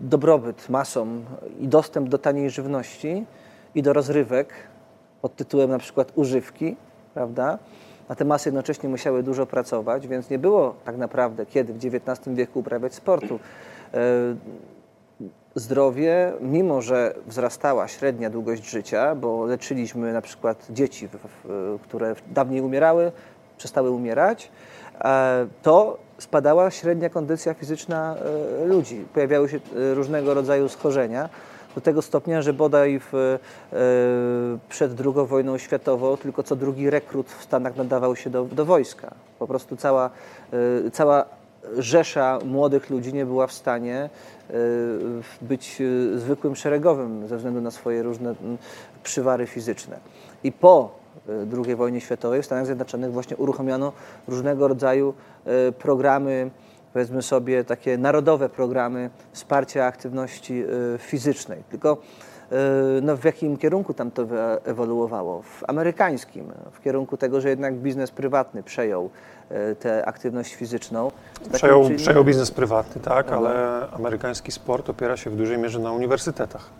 dobrobyt 0.00 0.68
masom 0.68 1.24
i 1.60 1.68
dostęp 1.68 2.08
do 2.08 2.18
taniej 2.18 2.50
żywności 2.50 3.26
i 3.74 3.82
do 3.82 3.92
rozrywek 3.92 4.52
pod 5.22 5.36
tytułem 5.36 5.70
na 5.70 5.78
przykład 5.78 6.12
używki, 6.14 6.76
prawda? 7.14 7.58
A 8.08 8.14
te 8.14 8.24
masy 8.24 8.48
jednocześnie 8.48 8.88
musiały 8.88 9.22
dużo 9.22 9.46
pracować, 9.46 10.08
więc 10.08 10.30
nie 10.30 10.38
było 10.38 10.74
tak 10.84 10.96
naprawdę 10.96 11.46
kiedy 11.46 11.72
w 11.72 11.76
XIX 11.76 12.36
wieku 12.36 12.58
uprawiać 12.58 12.94
sportu. 12.94 13.38
E, 13.94 14.00
zdrowie, 15.54 16.32
mimo 16.40 16.82
że 16.82 17.14
wzrastała 17.26 17.88
średnia 17.88 18.30
długość 18.30 18.70
życia, 18.70 19.14
bo 19.14 19.46
leczyliśmy 19.46 20.12
na 20.12 20.22
przykład 20.22 20.66
dzieci, 20.70 21.08
które 21.82 22.14
dawniej 22.30 22.60
umierały, 22.60 23.12
przestały 23.58 23.90
umierać, 23.90 24.50
e, 25.00 25.46
to 25.62 25.98
spadała 26.18 26.70
średnia 26.70 27.10
kondycja 27.10 27.54
fizyczna 27.54 28.16
e, 28.62 28.66
ludzi. 28.66 29.04
Pojawiały 29.14 29.48
się 29.48 29.60
różnego 29.94 30.34
rodzaju 30.34 30.68
schorzenia 30.68 31.28
do 31.76 31.80
tego 31.80 32.02
stopnia, 32.02 32.42
że 32.42 32.52
bodaj 32.52 33.00
w, 33.00 33.14
e, 33.14 33.38
przed 34.68 35.00
II 35.00 35.26
wojną 35.26 35.58
światową 35.58 36.16
tylko 36.16 36.42
co 36.42 36.56
drugi 36.56 36.90
rekrut 36.90 37.30
w 37.30 37.42
Stanach 37.42 37.76
nadawał 37.76 38.16
się 38.16 38.30
do, 38.30 38.44
do 38.44 38.64
wojska. 38.64 39.14
Po 39.38 39.46
prostu 39.46 39.76
cała, 39.76 40.10
e, 40.86 40.90
cała 40.90 41.24
rzesza 41.78 42.38
młodych 42.44 42.90
ludzi 42.90 43.12
nie 43.12 43.26
była 43.26 43.46
w 43.46 43.52
stanie 43.52 44.10
e, 44.50 44.54
być 45.42 45.82
zwykłym 46.16 46.56
szeregowym 46.56 47.28
ze 47.28 47.36
względu 47.36 47.60
na 47.60 47.70
swoje 47.70 48.02
różne 48.02 48.34
przywary 49.02 49.46
fizyczne. 49.46 49.98
I 50.44 50.52
po 50.52 50.90
II 51.66 51.76
wojnie 51.76 52.00
światowej 52.00 52.42
w 52.42 52.46
Stanach 52.46 52.66
Zjednoczonych 52.66 53.12
właśnie 53.12 53.36
uruchomiono 53.36 53.92
różnego 54.28 54.68
rodzaju 54.68 55.14
programy 55.78 56.50
powiedzmy 56.96 57.22
sobie, 57.22 57.64
takie 57.64 57.98
narodowe 57.98 58.48
programy 58.48 59.10
wsparcia 59.32 59.84
aktywności 59.84 60.64
y, 60.94 60.98
fizycznej. 60.98 61.62
Tylko 61.70 61.98
no, 63.02 63.16
w 63.16 63.24
jakim 63.24 63.56
kierunku 63.56 63.94
tam 63.94 64.10
to 64.10 64.26
ewoluowało? 64.64 65.42
W 65.42 65.64
amerykańskim, 65.68 66.52
w 66.72 66.80
kierunku 66.80 67.16
tego, 67.16 67.40
że 67.40 67.48
jednak 67.48 67.74
biznes 67.74 68.10
prywatny 68.10 68.62
przejął 68.62 69.10
tę 69.80 70.06
aktywność 70.06 70.54
fizyczną. 70.54 71.10
Przejął, 71.52 71.90
przejął 71.96 72.24
biznes 72.24 72.50
prywatny, 72.50 73.02
tak, 73.02 73.32
ale 73.32 73.80
amerykański 73.92 74.52
sport 74.52 74.90
opiera 74.90 75.16
się 75.16 75.30
w 75.30 75.36
dużej 75.36 75.58
mierze 75.58 75.78
na 75.78 75.92
uniwersytetach 75.92 76.70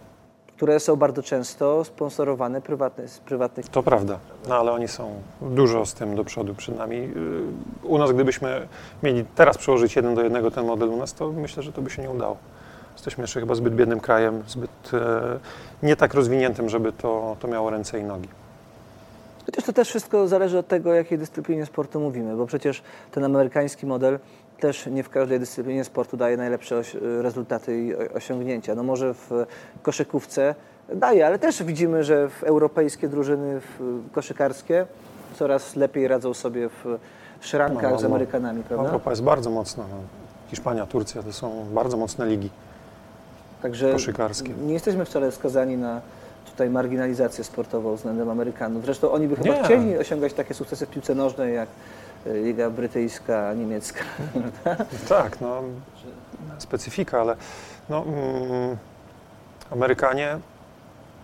które 0.56 0.80
są 0.80 0.96
bardzo 0.96 1.22
często 1.22 1.84
sponsorowane 1.84 2.60
z 3.06 3.18
prywatnych. 3.18 3.68
To 3.68 3.82
prawda, 3.82 4.18
no 4.48 4.54
ale 4.54 4.72
oni 4.72 4.88
są 4.88 5.10
dużo 5.40 5.86
z 5.86 5.94
tym 5.94 6.16
do 6.16 6.24
przodu 6.24 6.54
przed 6.54 6.78
nami. 6.78 6.96
Y, 6.96 7.06
u 7.82 7.98
nas, 7.98 8.12
gdybyśmy 8.12 8.68
mieli 9.02 9.24
teraz 9.34 9.58
przełożyć 9.58 9.96
jeden 9.96 10.14
do 10.14 10.22
jednego 10.22 10.50
ten 10.50 10.66
model 10.66 10.88
u 10.88 10.96
nas, 10.96 11.14
to 11.14 11.32
myślę, 11.32 11.62
że 11.62 11.72
to 11.72 11.82
by 11.82 11.90
się 11.90 12.02
nie 12.02 12.10
udało. 12.10 12.36
Jesteśmy 12.92 13.22
jeszcze 13.22 13.40
chyba 13.40 13.54
zbyt 13.54 13.74
biednym 13.74 14.00
krajem, 14.00 14.42
zbyt 14.46 14.70
e, 14.94 15.38
nie 15.82 15.96
tak 15.96 16.14
rozwiniętym, 16.14 16.68
żeby 16.68 16.92
to, 16.92 17.36
to 17.40 17.48
miało 17.48 17.70
ręce 17.70 18.00
i 18.00 18.04
nogi. 18.04 18.28
Chociaż 19.46 19.64
to 19.64 19.72
też 19.72 19.88
wszystko 19.88 20.28
zależy 20.28 20.58
od 20.58 20.68
tego, 20.68 20.90
o 20.90 20.94
jakiej 20.94 21.18
dyscyplinie 21.18 21.66
sportu 21.66 22.00
mówimy, 22.00 22.36
bo 22.36 22.46
przecież 22.46 22.82
ten 23.10 23.24
amerykański 23.24 23.86
model 23.86 24.18
też 24.60 24.86
nie 24.86 25.02
w 25.02 25.08
każdej 25.10 25.40
dyscyplinie 25.40 25.84
sportu 25.84 26.16
daje 26.16 26.36
najlepsze 26.36 26.82
rezultaty 27.22 27.82
i 27.82 27.94
osiągnięcia. 27.94 28.74
No 28.74 28.82
może 28.82 29.14
w 29.14 29.30
koszykówce 29.82 30.54
daje, 30.94 31.26
ale 31.26 31.38
też 31.38 31.62
widzimy, 31.62 32.04
że 32.04 32.28
w 32.28 32.44
europejskie 32.44 33.08
drużyny 33.08 33.60
koszykarskie 34.12 34.86
coraz 35.34 35.76
lepiej 35.76 36.08
radzą 36.08 36.34
sobie 36.34 36.68
w 36.68 36.98
szrankach 37.40 37.82
no, 37.82 37.90
no, 37.90 37.98
z 37.98 38.02
no. 38.02 38.08
Amerykanami, 38.08 38.62
prawda? 38.62 38.86
Europa 38.86 39.10
jest 39.10 39.22
bardzo 39.22 39.50
mocna. 39.50 39.84
No. 39.90 39.96
Hiszpania, 40.48 40.86
Turcja 40.86 41.22
to 41.22 41.32
są 41.32 41.66
bardzo 41.74 41.96
mocne 41.96 42.26
ligi 42.26 42.50
Także 43.62 43.92
koszykarskie. 43.92 44.52
Nie 44.66 44.74
jesteśmy 44.74 45.04
wcale 45.04 45.32
skazani 45.32 45.76
na 45.76 46.00
tutaj 46.50 46.70
marginalizację 46.70 47.44
sportową 47.44 47.96
względem 47.96 48.30
Amerykanów. 48.30 48.84
Zresztą 48.84 49.12
oni 49.12 49.28
by 49.28 49.36
chyba 49.36 49.54
nie. 49.54 49.64
chcieli 49.64 49.98
osiągać 49.98 50.32
takie 50.32 50.54
sukcesy 50.54 50.86
w 50.86 50.90
piłce 50.90 51.14
nożnej 51.14 51.54
jak 51.54 51.68
Liga 52.26 52.70
Brytyjska, 52.70 53.54
Niemiecka. 53.54 54.00
Tak, 55.08 55.40
no, 55.40 55.62
specyfika, 56.58 57.20
ale 57.20 57.36
no, 57.88 58.02
mm, 58.02 58.76
Amerykanie, 59.70 60.38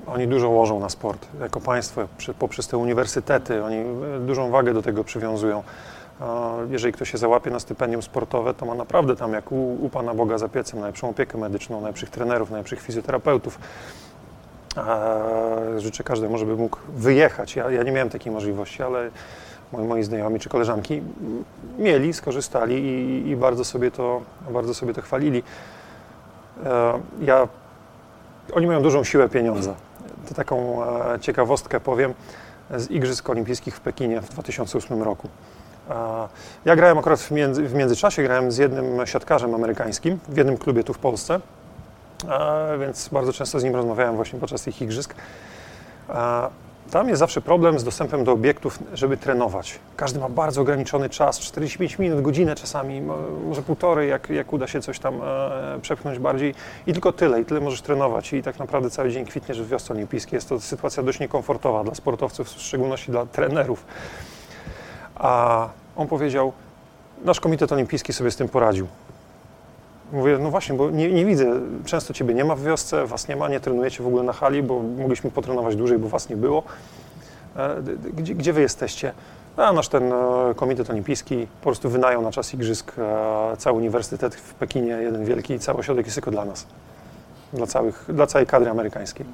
oni 0.07 0.29
dużo 0.29 0.49
łożą 0.49 0.81
na 0.81 0.89
sport 0.89 1.27
jako 1.41 1.61
państwo, 1.61 2.09
poprzez 2.39 2.69
te 2.69 2.77
uniwersytety, 2.77 3.65
oni 3.65 3.85
dużą 4.27 4.51
wagę 4.51 4.75
do 4.75 4.83
tego 4.83 5.05
przywiązują. 5.05 5.63
Jeżeli 6.71 6.93
ktoś 6.93 7.11
się 7.11 7.19
załapie 7.19 7.51
na 7.51 7.61
stypendium 7.61 8.03
sportowe, 8.03 8.55
to 8.55 8.67
ma 8.67 8.75
naprawdę 8.75 9.17
tam 9.17 9.33
jak 9.33 9.53
u, 9.53 9.85
u 9.85 9.89
Pana 9.89 10.15
Boga 10.15 10.39
za 10.39 10.49
piecem 10.49 10.81
najlepszą 10.81 11.09
opiekę 11.09 11.39
medyczną, 11.39 11.81
najlepszych 11.81 12.11
trenerów, 12.11 12.51
najlepszych 12.51 12.81
fizjoterapeutów. 12.81 13.59
Życzę 15.79 16.05
każdemu, 16.05 16.39
żeby 16.39 16.57
mógł 16.57 16.79
wyjechać. 16.89 17.57
Ja, 17.57 17.71
ja 17.71 17.83
nie 17.83 17.93
miałem 17.93 18.11
takiej 18.11 18.33
możliwości, 18.33 18.83
ale 18.83 19.11
moi, 19.73 19.87
moi 19.87 20.03
znajomi 20.03 20.41
czy 20.41 20.49
koleżanki 20.49 21.03
mieli, 21.79 22.13
skorzystali 22.13 22.75
i, 22.75 23.29
i, 23.29 23.37
bardzo, 23.37 23.65
sobie 23.65 23.91
to, 23.91 24.23
bardzo 24.51 24.75
sobie 24.75 24.95
to 24.95 25.03
chwalili. 25.03 25.43
E, 26.65 27.01
ja, 27.21 27.49
oni 28.53 28.67
mają 28.67 28.83
dużą 28.83 29.05
siłę 29.05 29.29
pieniądza. 29.29 29.75
To 30.29 30.35
taką 30.35 30.85
e, 30.85 31.21
ciekawostkę 31.21 31.81
powiem 31.81 32.15
z 32.71 32.91
Igrzysk 32.91 33.31
Olimpijskich 33.31 33.77
w 33.77 33.81
Pekinie 33.81 34.21
w 34.21 34.29
2008 34.29 35.03
roku. 35.03 35.29
E, 35.91 35.95
ja 36.65 36.77
grałem 36.77 36.99
akurat 36.99 37.21
w, 37.21 37.31
między, 37.31 37.63
w 37.63 37.75
międzyczasie, 37.75 38.23
grałem 38.23 38.53
z 38.53 38.59
jednym 38.59 39.07
siatkarzem 39.07 39.55
amerykańskim 39.55 40.19
w 40.29 40.37
jednym 40.37 40.59
klubie 40.59 40.85
tu 40.85 40.95
w 40.95 40.99
Polsce, 40.99 41.41
więc 42.81 43.09
bardzo 43.09 43.33
często 43.33 43.61
z 43.61 43.65
nim 43.65 43.77
rozmawiałem 43.77 44.17
właśnie 44.17 44.41
podczas 44.41 44.63
tych 44.63 44.83
igrzysk. 44.83 45.15
Tam 46.93 47.09
jest 47.09 47.19
zawsze 47.19 47.41
problem 47.41 47.79
z 47.79 47.85
dostępem 47.85 48.25
do 48.25 48.33
obiektów, 48.33 48.79
żeby 48.95 49.17
trenować. 49.17 49.79
Każdy 49.97 50.21
ma 50.21 50.29
bardzo 50.29 50.61
ograniczony 50.61 51.11
czas, 51.11 51.39
45 51.39 51.99
minut, 51.99 52.23
godzinę 52.23 52.55
czasami, 52.55 53.03
może 53.47 53.63
półtorej, 53.63 54.11
jak, 54.11 54.31
jak 54.31 54.53
uda 54.53 54.67
się 54.67 54.81
coś 54.81 54.99
tam 54.99 55.15
e, 55.23 55.79
przepchnąć 55.83 56.19
bardziej. 56.19 56.55
I 56.87 56.93
tylko 56.93 57.13
tyle, 57.13 57.41
i 57.41 57.45
tyle 57.45 57.61
możesz 57.61 57.83
trenować. 57.83 58.33
I 58.33 58.43
tak 58.43 58.59
naprawdę 58.59 58.91
cały 58.91 59.11
dzień 59.11 59.25
kwitniesz 59.25 59.63
w 59.63 59.69
wiosce 59.69 59.95
olimpijskiej. 59.95 60.37
Jest 60.37 60.49
to 60.49 60.61
sytuacja 60.61 61.03
dość 61.03 61.21
niekomfortowa 61.21 61.85
dla 61.85 61.95
sportowców, 61.95 62.49
w 62.49 62.61
szczególności 62.61 63.11
dla 63.11 63.27
trenerów. 63.27 63.85
A 65.15 65.69
on 65.97 66.09
powiedział, 66.09 66.53
nasz 67.25 67.41
komitet 67.41 67.73
olimpijski 67.73 68.13
sobie 68.13 68.31
z 68.31 68.37
tym 68.37 68.49
poradził. 68.49 68.87
Mówię, 70.13 70.39
no 70.39 70.51
właśnie, 70.51 70.75
bo 70.75 70.91
nie, 70.91 71.13
nie, 71.13 71.25
widzę, 71.25 71.61
często 71.85 72.15
Ciebie 72.15 72.35
nie 72.35 72.45
ma 72.45 72.55
w 72.55 72.63
wiosce, 72.63 73.07
Was 73.07 73.29
nie 73.29 73.37
ma, 73.37 73.49
nie 73.49 73.61
trenujecie 73.61 74.03
w 74.03 74.07
ogóle 74.07 74.23
na 74.23 74.33
hali, 74.33 74.63
bo 74.63 74.83
mogliśmy 74.83 75.31
potrenować 75.31 75.77
dłużej, 75.77 75.99
bo 75.99 76.09
Was 76.09 76.29
nie 76.29 76.37
było. 76.37 76.63
E, 77.57 77.83
gdzie, 78.13 78.35
gdzie 78.35 78.53
Wy 78.53 78.61
jesteście? 78.61 79.13
A 79.57 79.73
nasz 79.73 79.89
ten 79.89 80.13
e, 80.13 80.17
komitet 80.57 80.91
olimpijski 80.91 81.47
po 81.61 81.63
prostu 81.63 81.91
wynajął 81.91 82.23
na 82.23 82.33
czas 82.33 82.55
igrzysk 82.55 82.93
e, 82.99 83.57
cały 83.57 83.77
uniwersytet 83.77 84.35
w 84.35 84.55
Pekinie, 84.55 84.93
jeden 84.93 85.25
wielki, 85.25 85.59
cały 85.59 85.79
ośrodek 85.79 86.07
jest 86.07 86.17
tylko 86.17 86.31
dla 86.31 86.45
nas, 86.45 86.67
dla, 87.53 87.67
całych, 87.67 88.05
dla 88.09 88.27
całej 88.27 88.47
kadry 88.47 88.71
amerykańskiej. 88.71 89.27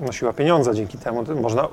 Nosiła 0.00 0.32
pieniądze, 0.32 0.74
dzięki 0.74 0.98
temu 0.98 1.24
można, 1.42 1.68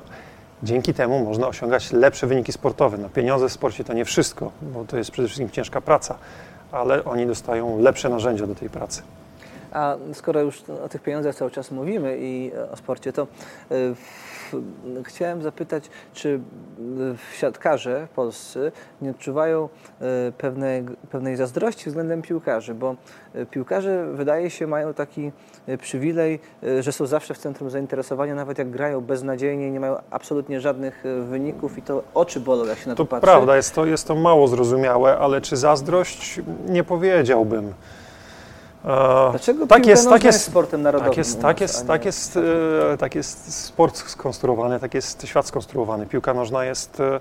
dzięki 0.64 0.94
temu 0.94 1.26
można 1.26 1.48
osiągać 1.48 1.92
lepsze 1.92 2.28
wyniki 2.28 2.52
sportowe. 2.52 2.98
No, 2.98 3.10
pieniądze 3.10 3.50
w 3.50 3.52
sporcie 3.52 3.84
to 3.84 3.94
nie 3.94 4.06
wszystko, 4.06 4.52
bo 4.62 4.86
to 4.86 4.98
jest 4.98 5.12
przede 5.12 5.28
wszystkim 5.28 5.50
ciężka 5.50 5.82
praca 5.82 6.16
ale 6.76 7.04
oni 7.04 7.28
dostają 7.28 7.82
lepsze 7.82 8.10
narzędzia 8.10 8.48
do 8.48 8.56
tej 8.56 8.70
pracy. 8.70 9.02
A 9.72 9.96
skoro 10.14 10.42
już 10.42 10.64
o 10.86 10.90
tych 10.90 11.02
pieniądzach 11.02 11.36
cały 11.36 11.52
czas 11.52 11.72
mówimy 11.72 12.18
i 12.20 12.52
o 12.72 12.78
sporcie, 12.78 13.14
to 13.14 13.28
y, 13.72 13.96
chciałem 15.04 15.42
zapytać, 15.42 15.90
czy 16.14 16.40
siatkarze 17.34 18.08
polscy 18.16 18.72
nie 19.02 19.12
odczuwają 19.12 19.70
y, 20.30 20.32
pewnej, 20.32 20.86
pewnej 21.12 21.36
zazdrości 21.36 21.90
względem 21.90 22.22
piłkarzy, 22.22 22.74
bo 22.74 22.96
y, 23.36 23.46
piłkarze 23.46 24.06
wydaje 24.14 24.50
się 24.50 24.68
mają 24.68 24.94
taki 24.94 25.32
przywilej, 25.80 26.40
że 26.80 26.92
są 26.92 27.06
zawsze 27.06 27.34
w 27.34 27.38
centrum 27.38 27.70
zainteresowania, 27.70 28.36
nawet 28.36 28.58
jak 28.58 28.70
grają 28.70 29.02
beznadziejnie, 29.02 29.72
nie 29.72 29.80
mają 29.80 29.98
absolutnie 30.10 30.62
żadnych 30.62 31.04
wyników 31.30 31.78
i 31.78 31.82
to 31.82 32.04
oczy 32.14 32.40
bolą, 32.40 32.66
jak 32.66 32.78
się 32.78 32.90
na 32.90 32.96
to, 32.96 33.04
to 33.04 33.10
patrzy. 33.10 33.26
prawda, 33.26 33.56
jest 33.56 33.76
to, 33.76 33.86
jest 33.86 34.08
to 34.08 34.16
mało 34.16 34.48
zrozumiałe, 34.48 35.18
ale 35.18 35.42
czy 35.42 35.58
zazdrość? 35.58 36.42
Nie 36.68 36.84
powiedziałbym. 36.84 37.74
Dlaczego 39.32 39.68
tak 39.68 39.86
jest, 39.86 40.10
tak 40.10 40.24
jest 40.24 40.44
sportem 40.44 40.82
narodowym? 40.82 41.12
Tak 41.12 41.18
jest, 41.18 41.42
tak 41.42 41.62
jest, 41.62 41.88
tak 41.88 42.06
jest, 42.06 42.40
e, 42.94 42.98
tak 42.98 43.16
jest 43.16 43.66
sport 43.66 43.98
skonstruowany, 43.98 44.80
tak 44.80 44.94
jest 44.94 45.28
świat 45.28 45.48
skonstruowany. 45.48 46.06
Piłka 46.06 46.34
nożna 46.34 46.66
jest 46.66 47.00
e, 47.00 47.20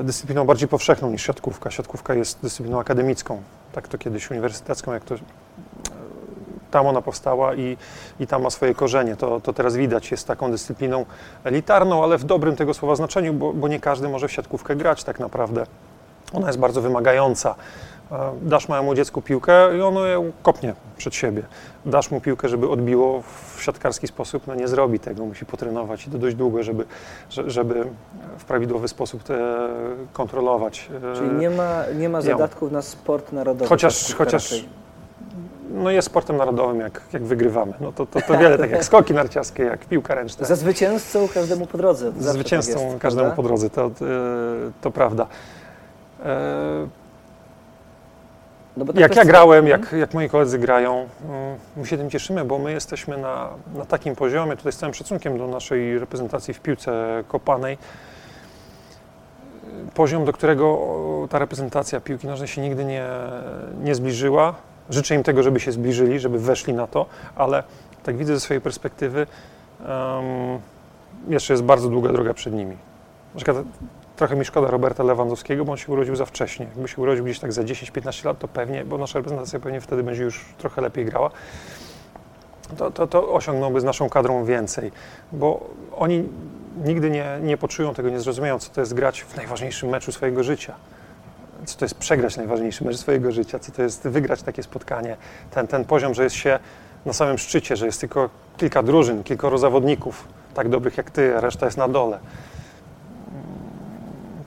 e, 0.00 0.04
dyscypliną 0.04 0.44
bardziej 0.44 0.68
powszechną 0.68 1.10
niż 1.10 1.26
siatkówka. 1.26 1.70
Siatkówka 1.70 2.14
jest 2.14 2.38
dyscypliną 2.42 2.80
akademicką, 2.80 3.42
tak 3.72 3.88
to 3.88 3.98
kiedyś 3.98 4.30
uniwersytecką, 4.30 4.92
jak 4.92 5.04
to 5.04 5.14
tam 6.70 6.86
ona 6.86 7.02
powstała 7.02 7.54
i, 7.54 7.76
i 8.20 8.26
tam 8.26 8.42
ma 8.42 8.50
swoje 8.50 8.74
korzenie. 8.74 9.16
To, 9.16 9.40
to 9.40 9.52
teraz 9.52 9.76
widać, 9.76 10.10
jest 10.10 10.26
taką 10.26 10.50
dyscypliną 10.50 11.06
elitarną, 11.44 12.04
ale 12.04 12.18
w 12.18 12.24
dobrym 12.24 12.56
tego 12.56 12.74
słowa 12.74 12.96
znaczeniu, 12.96 13.32
bo, 13.32 13.52
bo 13.52 13.68
nie 13.68 13.80
każdy 13.80 14.08
może 14.08 14.28
w 14.28 14.32
siatkówkę 14.32 14.76
grać 14.76 15.04
tak 15.04 15.20
naprawdę. 15.20 15.66
Ona 16.32 16.46
jest 16.46 16.58
bardzo 16.58 16.82
wymagająca 16.82 17.54
dasz 18.42 18.68
małemu 18.68 18.94
dziecku 18.94 19.22
piłkę 19.22 19.78
i 19.78 19.80
ono 19.80 20.06
ją 20.06 20.32
kopnie 20.42 20.74
przed 20.96 21.14
siebie. 21.14 21.42
Dasz 21.86 22.10
mu 22.10 22.20
piłkę, 22.20 22.48
żeby 22.48 22.68
odbiło 22.68 23.22
w 23.56 23.62
siatkarski 23.62 24.06
sposób, 24.06 24.46
no 24.46 24.54
nie 24.54 24.68
zrobi 24.68 25.00
tego, 25.00 25.26
musi 25.26 25.46
potrenować 25.46 26.06
i 26.06 26.10
to 26.10 26.18
dość 26.18 26.36
długo, 26.36 26.62
żeby, 26.62 26.84
żeby 27.30 27.84
w 28.38 28.44
prawidłowy 28.44 28.88
sposób 28.88 29.22
te 29.22 29.68
kontrolować. 30.12 30.90
E, 31.12 31.16
Czyli 31.16 31.30
nie 31.30 31.50
ma, 31.50 31.84
nie 31.98 32.08
ma 32.08 32.20
zadatków 32.20 32.72
na 32.72 32.82
sport 32.82 33.32
narodowy. 33.32 33.68
Chociaż, 33.68 34.14
chociaż 34.14 34.64
no 35.74 35.90
jest 35.90 36.06
sportem 36.06 36.36
narodowym, 36.36 36.80
jak, 36.80 37.00
jak 37.12 37.22
wygrywamy. 37.22 37.72
No 37.80 37.92
to, 37.92 38.06
to, 38.06 38.20
to 38.20 38.38
wiele, 38.38 38.58
tak 38.58 38.70
jak 38.70 38.84
skoki 38.84 39.14
narciarskie, 39.14 39.62
jak 39.62 39.80
piłka 39.80 40.14
ręczna. 40.14 40.46
Za 40.46 40.56
zwycięzcą 40.56 41.28
każdemu 41.34 41.66
po 41.66 41.78
drodze. 41.78 42.12
Za 42.18 42.32
zwycięzcą 42.32 42.74
tak 42.74 42.82
jest, 42.82 42.98
każdemu 42.98 43.26
prawda? 43.26 43.36
po 43.36 43.42
drodze, 43.42 43.70
to, 43.70 43.90
to, 43.90 44.04
to 44.80 44.90
prawda. 44.90 45.26
E, 46.24 46.99
no 48.84 48.92
tak 48.92 49.00
jak 49.00 49.16
ja 49.16 49.24
grałem, 49.24 49.66
jak, 49.66 49.92
jak 49.92 50.14
moi 50.14 50.28
koledzy 50.28 50.58
grają, 50.58 51.08
mm, 51.24 51.58
my 51.76 51.86
się 51.86 51.96
tym 51.96 52.10
cieszymy, 52.10 52.44
bo 52.44 52.58
my 52.58 52.72
jesteśmy 52.72 53.18
na, 53.18 53.48
na 53.74 53.84
takim 53.84 54.16
poziomie, 54.16 54.56
tutaj 54.56 54.72
z 54.72 54.76
całym 54.76 54.94
szacunkiem 54.94 55.38
do 55.38 55.46
naszej 55.46 55.98
reprezentacji 55.98 56.54
w 56.54 56.60
piłce 56.60 57.24
kopanej, 57.28 57.78
poziom, 59.94 60.24
do 60.24 60.32
którego 60.32 60.78
ta 61.30 61.38
reprezentacja 61.38 62.00
piłki 62.00 62.26
nożnej 62.26 62.48
się 62.48 62.60
nigdy 62.60 62.84
nie, 62.84 63.06
nie 63.82 63.94
zbliżyła. 63.94 64.54
Życzę 64.90 65.14
im 65.14 65.22
tego, 65.22 65.42
żeby 65.42 65.60
się 65.60 65.72
zbliżyli, 65.72 66.20
żeby 66.20 66.38
weszli 66.38 66.74
na 66.74 66.86
to, 66.86 67.06
ale 67.36 67.62
tak 68.02 68.16
widzę 68.16 68.34
ze 68.34 68.40
swojej 68.40 68.60
perspektywy, 68.60 69.26
um, 69.80 70.60
jeszcze 71.28 71.52
jest 71.52 71.62
bardzo 71.62 71.88
długa 71.88 72.12
droga 72.12 72.34
przed 72.34 72.54
nimi. 72.54 72.76
Na 73.34 73.36
przykład 73.36 73.56
Trochę 74.20 74.36
mi 74.36 74.44
szkoda 74.44 74.70
Roberta 74.70 75.02
Lewandowskiego, 75.02 75.64
bo 75.64 75.72
on 75.72 75.78
się 75.78 75.92
urodził 75.92 76.16
za 76.16 76.26
wcześnie. 76.26 76.66
Jakby 76.66 76.88
się 76.88 77.02
urodził 77.02 77.24
gdzieś 77.24 77.38
tak 77.38 77.52
za 77.52 77.62
10-15 77.62 78.24
lat, 78.24 78.38
to 78.38 78.48
pewnie, 78.48 78.84
bo 78.84 78.98
nasza 78.98 79.18
reprezentacja 79.18 79.60
pewnie 79.60 79.80
wtedy 79.80 80.02
będzie 80.02 80.22
już 80.22 80.44
trochę 80.58 80.80
lepiej 80.80 81.04
grała. 81.04 81.30
to, 82.76 82.90
to, 82.90 83.06
to 83.06 83.32
osiągnąłby 83.32 83.80
z 83.80 83.84
naszą 83.84 84.08
kadrą 84.08 84.44
więcej, 84.44 84.92
bo 85.32 85.70
oni 85.96 86.28
nigdy 86.84 87.10
nie, 87.10 87.38
nie 87.42 87.56
poczują 87.56 87.94
tego, 87.94 88.10
nie 88.10 88.20
zrozumieją, 88.20 88.58
co 88.58 88.70
to 88.70 88.80
jest 88.80 88.94
grać 88.94 89.22
w 89.22 89.36
najważniejszym 89.36 89.88
meczu 89.88 90.12
swojego 90.12 90.42
życia. 90.42 90.74
Co 91.64 91.78
to 91.78 91.84
jest 91.84 91.94
przegrać 91.94 92.36
najważniejszy 92.36 92.84
mecz 92.84 92.96
swojego 92.96 93.32
życia, 93.32 93.58
co 93.58 93.72
to 93.72 93.82
jest 93.82 94.08
wygrać 94.08 94.42
takie 94.42 94.62
spotkanie. 94.62 95.16
Ten, 95.50 95.66
ten 95.66 95.84
poziom, 95.84 96.14
że 96.14 96.24
jest 96.24 96.36
się 96.36 96.58
na 97.06 97.12
samym 97.12 97.38
szczycie, 97.38 97.76
że 97.76 97.86
jest 97.86 98.00
tylko 98.00 98.30
kilka 98.56 98.82
drużyn, 98.82 99.22
kilkoro 99.22 99.58
zawodników 99.58 100.28
tak 100.54 100.68
dobrych 100.68 100.96
jak 100.96 101.10
ty, 101.10 101.36
a 101.36 101.40
reszta 101.40 101.66
jest 101.66 101.78
na 101.78 101.88
dole. 101.88 102.18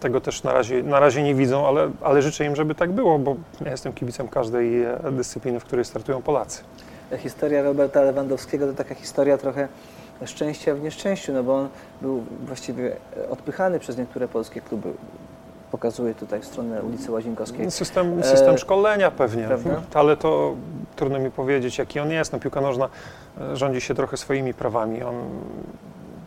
Tego 0.03 0.21
też 0.21 0.43
na 0.43 0.53
razie, 0.53 0.83
na 0.83 0.99
razie 0.99 1.23
nie 1.23 1.35
widzą, 1.35 1.67
ale, 1.67 1.91
ale 2.01 2.21
życzę 2.21 2.45
im, 2.45 2.55
żeby 2.55 2.75
tak 2.75 2.91
było, 2.91 3.19
bo 3.19 3.35
ja 3.65 3.71
jestem 3.71 3.93
kibicem 3.93 4.27
każdej 4.27 4.83
e, 4.83 4.97
dyscypliny, 5.11 5.59
w 5.59 5.63
której 5.63 5.85
startują 5.85 6.21
Polacy. 6.21 6.63
Historia 7.17 7.63
Roberta 7.63 8.01
Lewandowskiego 8.01 8.67
to 8.67 8.73
taka 8.73 8.95
historia 8.95 9.37
trochę 9.37 9.67
szczęścia 10.25 10.75
w 10.75 10.81
nieszczęściu, 10.81 11.33
no 11.33 11.43
bo 11.43 11.55
on 11.55 11.69
był 12.01 12.23
właściwie 12.45 12.95
odpychany 13.29 13.79
przez 13.79 13.97
niektóre 13.97 14.27
polskie 14.27 14.61
kluby. 14.61 14.93
Pokazuję 15.71 16.15
tutaj 16.15 16.43
stronę 16.43 16.81
ulicy 16.81 17.11
Łazienkowskiej. 17.11 17.71
System, 17.71 18.23
system 18.23 18.55
E, 18.55 18.57
szkolenia 18.57 19.11
pewnie, 19.11 19.43
prawda? 19.43 19.81
ale 19.93 20.17
to 20.17 20.55
trudno 20.95 21.19
mi 21.19 21.31
powiedzieć, 21.31 21.77
jaki 21.77 21.99
on 21.99 22.11
jest. 22.11 22.33
No, 22.33 22.39
piłka 22.39 22.61
nożna 22.61 22.89
e, 23.41 23.55
rządzi 23.55 23.81
się 23.81 23.95
trochę 23.95 24.17
swoimi 24.17 24.53
prawami. 24.53 25.03
On, 25.03 25.15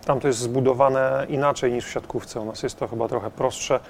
tam 0.07 0.21
to 0.21 0.29
jest 0.29 0.39
zbudowane 0.41 1.27
inaczej 1.29 1.73
niż 1.73 1.87
w 1.87 1.91
siatkówce. 1.91 2.41
U 2.41 2.45
nas 2.45 2.63
jest 2.63 2.79
to 2.79 2.89
chyba 2.89 3.09
trochę 3.09 3.31
prostsze, 3.31 3.75
Nie, 3.75 3.81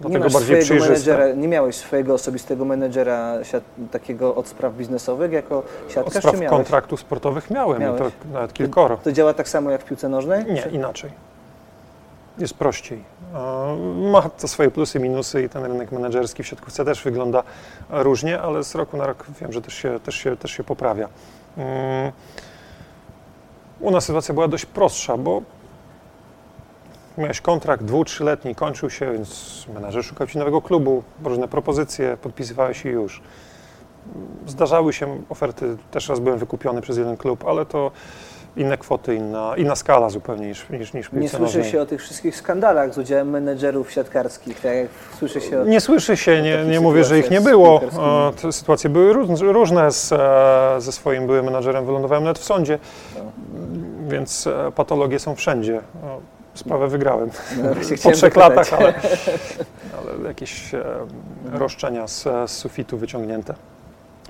dlatego 0.00 0.24
masz 0.24 0.32
bardziej 0.32 0.62
przejrzyste. 0.62 0.88
menedżera, 0.90 1.28
nie 1.34 1.48
miałeś 1.48 1.76
swojego 1.76 2.14
osobistego 2.14 2.64
menedżera 2.64 3.44
siat, 3.44 3.62
takiego 3.90 4.34
od 4.34 4.48
spraw 4.48 4.74
biznesowych 4.74 5.32
jako 5.32 5.58
Od 5.58 5.92
siatkarz, 5.92 6.14
spraw 6.22 6.34
czy 6.34 6.40
miałeś? 6.40 6.56
kontraktów 6.56 7.00
sportowych 7.00 7.50
miałem, 7.50 7.80
Miałeś? 7.80 7.98
to 8.00 8.10
nawet 8.32 8.52
kilkoro. 8.52 8.96
To 8.96 9.12
działa 9.12 9.34
tak 9.34 9.48
samo 9.48 9.70
jak 9.70 9.80
w 9.80 9.84
piłce 9.84 10.08
nożnej? 10.08 10.44
Nie, 10.44 10.62
Czy- 10.62 10.68
inaczej. 10.68 11.10
Jest 12.38 12.54
prościej. 12.54 13.04
E, 13.34 13.76
Ma 14.12 14.22
to 14.22 14.48
swoje 14.48 14.70
plusy, 14.70 15.00
minusy 15.00 15.42
i 15.42 15.48
ten 15.48 15.64
rynek 15.64 15.92
menedżerski 15.92 16.42
w 16.42 16.46
siatkówce 16.46 16.84
też 16.84 17.02
wygląda 17.02 17.42
różnie, 17.90 18.40
ale 18.40 18.64
z 18.64 18.74
roku 18.74 18.96
na 18.96 19.06
rok 19.06 19.24
wiem, 19.40 19.52
że 19.52 19.62
też 19.62 19.74
się, 19.74 20.00
też 20.00 20.14
się, 20.14 20.36
też 20.36 20.50
się 20.50 20.64
poprawia. 20.64 21.08
Mm. 21.56 22.12
U 23.80 23.90
nas 23.90 24.04
sytuacja 24.04 24.34
była 24.34 24.48
dość 24.48 24.66
prostsza, 24.66 25.16
bo 25.16 25.42
miałeś 27.18 27.40
kontrakt 27.40 27.84
dwu, 27.84 28.04
trzyletni, 28.04 28.54
kończył 28.54 28.90
się, 28.90 29.12
więc 29.12 29.66
menedżer 29.74 30.04
szukał 30.04 30.26
ci 30.26 30.38
nowego 30.38 30.62
klubu, 30.62 31.02
różne 31.24 31.48
propozycje, 31.48 32.16
podpisywałeś 32.22 32.84
i 32.84 32.88
już. 32.88 33.22
Zdarzały 34.46 34.92
się 34.92 35.22
oferty, 35.28 35.76
też 35.90 36.08
raz 36.08 36.20
byłem 36.20 36.38
wykupiony 36.38 36.80
przez 36.80 36.98
jeden 36.98 37.16
klub, 37.16 37.44
ale 37.44 37.66
to 37.66 37.90
inne 38.58 38.78
kwoty, 38.78 39.14
inna, 39.14 39.52
inna 39.56 39.76
skala 39.76 40.10
zupełnie 40.10 40.46
niż, 40.46 40.68
niż, 40.70 40.92
niż 40.92 41.12
Nie 41.12 41.28
słyszy 41.28 41.64
się 41.64 41.82
o 41.82 41.86
tych 41.86 42.00
wszystkich 42.00 42.36
skandalach 42.36 42.94
z 42.94 42.98
udziałem 42.98 43.30
menedżerów 43.30 43.92
siatkarskich, 43.92 44.60
tak 44.60 44.74
jak 44.74 44.88
słyszy 45.18 45.40
się 45.40 45.60
o... 45.60 45.64
Nie 45.64 45.80
słyszy 45.80 46.16
się, 46.16 46.42
nie, 46.42 46.64
nie 46.64 46.80
mówię, 46.80 47.04
że 47.04 47.18
ich 47.18 47.30
nie 47.30 47.40
było. 47.40 47.80
Te 48.42 48.52
sytuacje 48.52 48.90
były 48.90 49.12
róż- 49.12 49.40
różne. 49.40 49.90
Z, 49.92 50.12
e, 50.12 50.80
ze 50.80 50.92
swoim 50.92 51.26
byłym 51.26 51.44
menadżerem 51.44 51.86
wylądowałem 51.86 52.24
nawet 52.24 52.38
w 52.38 52.44
sądzie, 52.44 52.78
No. 53.14 53.20
więc 54.08 54.46
e, 54.46 54.72
patologie 54.72 55.18
są 55.18 55.34
wszędzie. 55.34 55.80
Sprawę 56.54 56.88
wygrałem 56.88 57.30
No, 57.62 57.70
po 58.02 58.10
trzech 58.12 58.36
latach, 58.36 58.72
ale, 58.72 58.94
ale 59.98 60.28
jakieś 60.28 60.74
e, 60.74 60.84
roszczenia 61.52 62.06
z, 62.06 62.22
z 62.22 62.50
sufitu 62.50 62.98
wyciągnięte. 62.98 63.54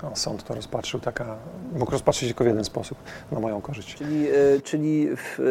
O, 0.03 0.17
Sąd 0.17 0.45
to 0.45 0.55
rozpatrzył, 0.55 1.01
taka, 1.01 1.37
mógł 1.73 1.93
rozpatrzyć 1.93 2.29
tylko 2.29 2.45
w 2.45 2.47
jeden 2.47 2.65
sposób, 2.65 2.99
na 3.33 3.41
moją 3.41 3.61
korzyść. 3.61 3.95
Czyli, 3.95 4.29
e, 4.29 4.61
czyli 4.65 5.09
w, 5.17 5.41
e, 5.41 5.43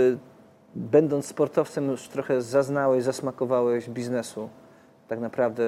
będąc 0.75 1.25
sportowcem 1.25 1.87
już 1.87 2.07
trochę 2.07 2.41
zaznałeś, 2.41 3.03
zasmakowałeś 3.03 3.89
biznesu. 3.89 4.49
Tak 5.07 5.19
naprawdę 5.19 5.63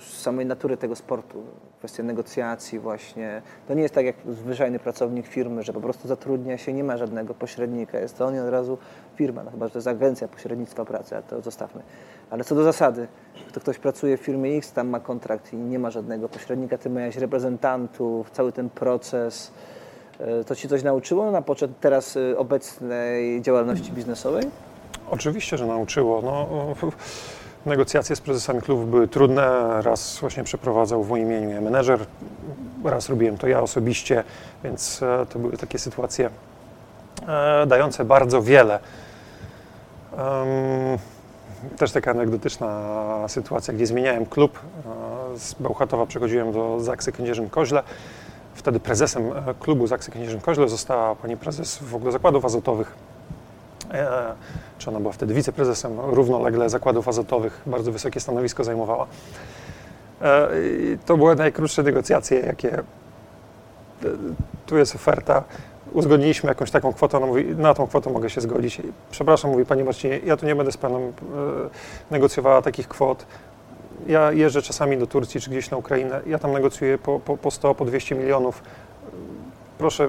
w, 0.00 0.04
samej 0.04 0.46
natury 0.46 0.76
tego 0.76 0.96
sportu, 0.96 1.42
kwestia 1.78 2.02
negocjacji 2.02 2.78
właśnie. 2.78 3.42
To 3.68 3.74
nie 3.74 3.82
jest 3.82 3.94
tak 3.94 4.06
jak 4.06 4.16
zwyczajny 4.28 4.78
pracownik 4.78 5.26
firmy, 5.26 5.62
że 5.62 5.72
po 5.72 5.80
prostu 5.80 6.08
zatrudnia 6.08 6.58
się, 6.58 6.72
nie 6.72 6.84
ma 6.84 6.96
żadnego 6.96 7.34
pośrednika. 7.34 7.98
Jest 7.98 8.18
to 8.18 8.26
on 8.26 8.38
od 8.38 8.48
razu 8.48 8.78
firma, 9.16 9.44
no 9.44 9.50
chyba, 9.50 9.66
że 9.66 9.72
to 9.72 9.78
jest 9.78 9.88
agencja 9.88 10.28
pośrednictwa 10.28 10.84
pracy, 10.84 11.14
ale 11.14 11.24
to 11.24 11.40
zostawmy. 11.40 11.82
Ale 12.32 12.44
co 12.44 12.54
do 12.54 12.64
zasady, 12.64 13.08
to 13.52 13.60
ktoś 13.60 13.78
pracuje 13.78 14.16
w 14.16 14.20
firmie 14.20 14.56
X, 14.56 14.72
tam 14.72 14.88
ma 14.88 15.00
kontrakt 15.00 15.52
i 15.52 15.56
nie 15.56 15.78
ma 15.78 15.90
żadnego 15.90 16.28
pośrednika, 16.28 16.78
ty 16.78 16.90
miałeś 16.90 17.16
reprezentantów, 17.16 18.30
cały 18.30 18.52
ten 18.52 18.70
proces. 18.70 19.52
E, 20.20 20.44
To 20.44 20.56
ci 20.56 20.68
coś 20.68 20.82
nauczyło 20.82 21.30
na 21.30 21.42
poczet 21.42 21.70
teraz 21.80 22.16
e, 22.16 22.38
obecnej 22.38 23.42
działalności 23.42 23.92
biznesowej? 23.92 24.44
Oczywiście, 25.10 25.58
że 25.58 25.66
nauczyło. 25.66 26.22
No, 26.22 26.48
negocjacje 27.72 28.16
z 28.16 28.20
prezesami 28.20 28.60
klubów 28.60 28.90
były 28.90 29.08
trudne. 29.08 29.42
Raz 29.82 30.18
właśnie 30.20 30.44
przeprowadzał 30.44 31.04
w 31.04 31.08
moim 31.08 31.32
imieniu 31.32 31.62
menedżer, 31.62 32.00
raz 32.84 33.08
robiłem 33.08 33.38
to 33.38 33.46
ja 33.46 33.60
osobiście, 33.60 34.24
więc 34.64 35.02
e, 35.02 35.26
to 35.26 35.38
były 35.38 35.56
takie 35.56 35.78
sytuacje 35.78 36.30
dające 37.66 38.04
bardzo 38.04 38.42
wiele. 38.42 38.78
Też 41.76 41.92
taka 41.92 42.10
anegdotyczna 42.10 43.24
sytuacja, 43.28 43.74
gdzie 43.74 43.86
zmieniałem 43.86 44.26
klub. 44.26 44.58
E, 45.34 45.38
Z 45.38 45.54
Bełchatowa 45.54 46.06
przechodziłem 46.06 46.52
do 46.52 46.80
Zaksy 46.80 47.12
Kędzierzyn-Koźle. 47.12 47.82
Wtedy 48.54 48.80
prezesem 48.80 49.22
e, 49.32 49.54
klubu 49.60 49.86
Zaksy 49.86 50.10
Kędzierzyn-Koźle 50.10 50.68
została 50.68 51.14
pani 51.16 51.36
prezes 51.36 51.78
w 51.78 51.94
ogóle 51.94 52.12
zakładów 52.12 52.44
azotowych. 52.44 52.94
E, 53.90 54.34
czy 54.78 54.90
ona 54.90 55.00
była 55.00 55.12
wtedy 55.12 55.34
wiceprezesem 55.34 56.00
równolegle 56.00 56.70
zakładów 56.70 57.08
azotowych, 57.08 57.62
bardzo 57.66 57.92
wysokie 57.92 58.20
stanowisko 58.20 58.64
zajmowała. 58.64 59.06
I 60.64 60.98
to 61.06 61.16
były 61.16 61.36
najkrótsze 61.36 61.82
negocjacje, 61.82 62.40
jakie 62.40 62.82
tu 64.66 64.78
jest 64.78 64.94
oferta. 64.94 65.44
Uzgodniliśmy 65.92 66.48
jakąś 66.48 66.70
taką 66.70 66.92
kwotę, 66.92 67.16
ona 67.16 67.26
mówi, 67.26 67.44
na 67.44 67.74
tą 67.74 67.86
kwotę 67.86 68.10
mogę 68.10 68.30
się 68.30 68.40
zgodzić. 68.40 68.80
Przepraszam, 69.10 69.50
mówi 69.50 69.64
Pani 69.64 69.84
Marcinie, 69.84 70.20
ja 70.24 70.36
tu 70.36 70.46
nie 70.46 70.56
będę 70.56 70.72
z 70.72 70.76
Panem 70.76 71.02
e, 71.02 71.12
negocjowała 72.10 72.62
takich 72.62 72.88
kwot. 72.88 73.26
Ja 74.06 74.32
jeżdżę 74.32 74.62
czasami 74.62 74.98
do 74.98 75.06
Turcji 75.06 75.40
czy 75.40 75.50
gdzieś 75.50 75.70
na 75.70 75.76
Ukrainę, 75.76 76.20
ja 76.26 76.38
tam 76.38 76.52
negocjuję 76.52 76.98
po, 76.98 77.20
po, 77.20 77.36
po 77.36 77.50
100, 77.50 77.74
po 77.74 77.84
200 77.84 78.14
milionów. 78.14 78.62
Proszę, 79.78 80.08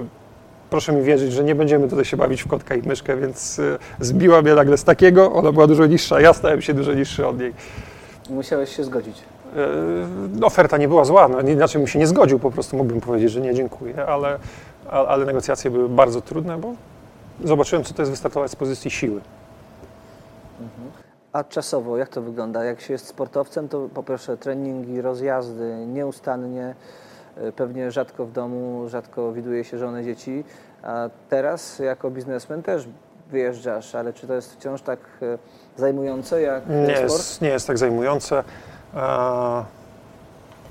proszę 0.70 0.92
mi 0.92 1.02
wierzyć, 1.02 1.32
że 1.32 1.44
nie 1.44 1.54
będziemy 1.54 1.88
tutaj 1.88 2.04
się 2.04 2.16
bawić 2.16 2.42
w 2.42 2.48
kotka 2.48 2.74
i 2.74 2.88
myszkę, 2.88 3.16
więc 3.16 3.58
e, 3.58 3.78
zbiła 4.00 4.42
mnie 4.42 4.54
nagle 4.54 4.78
z 4.78 4.84
takiego, 4.84 5.32
ona 5.32 5.52
była 5.52 5.66
dużo 5.66 5.86
niższa, 5.86 6.20
ja 6.20 6.32
stałem 6.32 6.62
się 6.62 6.74
dużo 6.74 6.94
niższy 6.94 7.26
od 7.26 7.38
niej. 7.38 7.52
Musiałeś 8.30 8.76
się 8.76 8.84
zgodzić. 8.84 9.22
E, 10.42 10.46
Oferta 10.46 10.76
nie 10.76 10.88
była 10.88 11.04
zła, 11.04 11.28
no, 11.28 11.40
inaczej 11.40 11.78
bym 11.78 11.88
się 11.88 11.98
nie 11.98 12.06
zgodził, 12.06 12.38
po 12.38 12.50
prostu 12.50 12.76
mógłbym 12.76 13.00
powiedzieć, 13.00 13.30
że 13.30 13.40
nie, 13.40 13.54
dziękuję, 13.54 14.06
ale, 14.06 14.38
ale 14.90 15.24
negocjacje 15.24 15.70
były 15.70 15.88
bardzo 15.88 16.20
trudne, 16.20 16.58
bo 16.58 16.72
zobaczyłem, 17.44 17.84
co 17.84 17.94
to 17.94 18.02
jest 18.02 18.10
wystartować 18.10 18.50
z 18.50 18.56
pozycji 18.56 18.90
siły. 18.90 19.20
A 21.32 21.44
czasowo, 21.44 21.96
jak 21.96 22.08
to 22.08 22.22
wygląda? 22.22 22.64
Jak 22.64 22.80
się 22.80 22.92
jest 22.92 23.06
sportowcem, 23.06 23.68
to 23.68 23.88
po 23.94 24.02
pierwsze 24.02 24.36
treningi, 24.36 25.00
rozjazdy, 25.00 25.86
nieustannie, 25.86 26.74
e, 27.36 27.52
pewnie 27.52 27.90
rzadko 27.90 28.26
w 28.26 28.32
domu, 28.32 28.88
rzadko 28.88 29.32
widuje 29.32 29.64
się 29.64 29.78
żonę, 29.78 30.04
dzieci. 30.04 30.44
A 30.82 31.08
teraz 31.28 31.78
jako 31.78 32.10
biznesmen 32.10 32.62
też 32.62 32.88
wyjeżdżasz, 33.30 33.94
ale 33.94 34.12
czy 34.12 34.26
to 34.26 34.34
jest 34.34 34.52
wciąż 34.54 34.82
tak 34.82 34.98
e, 35.22 35.38
zajmujące 35.76 36.42
jak 36.42 36.68
Nie 36.68 36.86
sport? 36.96 37.02
jest, 37.02 37.42
nie 37.42 37.48
jest 37.48 37.66
tak 37.66 37.78
zajmujące. 37.78 38.44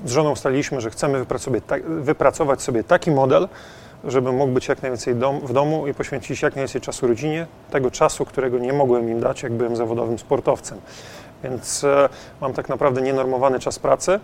Z 0.06 0.12
żoną 0.12 0.32
ustaliliśmy, 0.32 0.82
że 0.82 0.90
chcemy 0.90 1.20
wypracować 1.20 1.42
sobie, 1.44 1.62
ta, 1.62 1.76
wypracować 1.88 2.62
sobie 2.62 2.84
taki 2.84 3.12
model, 3.12 3.48
żeby 4.04 4.32
mógł 4.32 4.54
być 4.54 4.68
jak 4.68 4.82
najwięcej 4.82 5.16
dom, 5.16 5.40
w 5.40 5.54
domu 5.54 5.88
i 5.88 5.94
poświęcić 5.94 6.42
jak 6.42 6.56
najwięcej 6.56 6.82
czasu 6.82 7.08
rodzinie, 7.08 7.48
tego 7.72 7.92
czasu, 7.92 8.26
którego 8.26 8.60
nie 8.60 8.74
mogłem 8.74 9.10
im 9.10 9.20
dać, 9.20 9.44
jak 9.44 9.54
byłem 9.54 9.76
zawodowym 9.76 10.20
sportowcem. 10.20 10.82
Więc 11.44 11.84
e, 11.84 12.10
mam 12.42 12.54
tak 12.54 12.70
naprawdę 12.70 13.02
nienormowany 13.02 13.60
czas 13.60 13.80
pracy. 13.80 14.20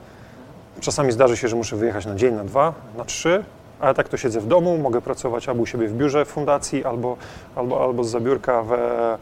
Czasami 0.80 1.12
zdarzy 1.12 1.38
się, 1.38 1.48
że 1.48 1.56
muszę 1.56 1.76
wyjechać 1.76 2.06
na 2.06 2.16
dzień, 2.16 2.36
na 2.36 2.44
dwa, 2.44 2.74
na 2.98 3.06
trzy, 3.06 3.44
ale 3.80 3.94
tak 3.94 4.10
to 4.10 4.18
siedzę 4.18 4.40
w 4.40 4.48
domu, 4.48 4.78
mogę 4.78 5.02
pracować 5.02 5.50
albo 5.50 5.62
u 5.62 5.66
siebie 5.66 5.88
w 5.88 5.94
biurze 5.94 6.26
fundacji, 6.26 6.86
albo, 6.86 7.18
albo, 7.56 7.84
albo 7.84 8.04
z 8.04 8.10
zabiórka 8.10 8.64
we, 8.64 9.18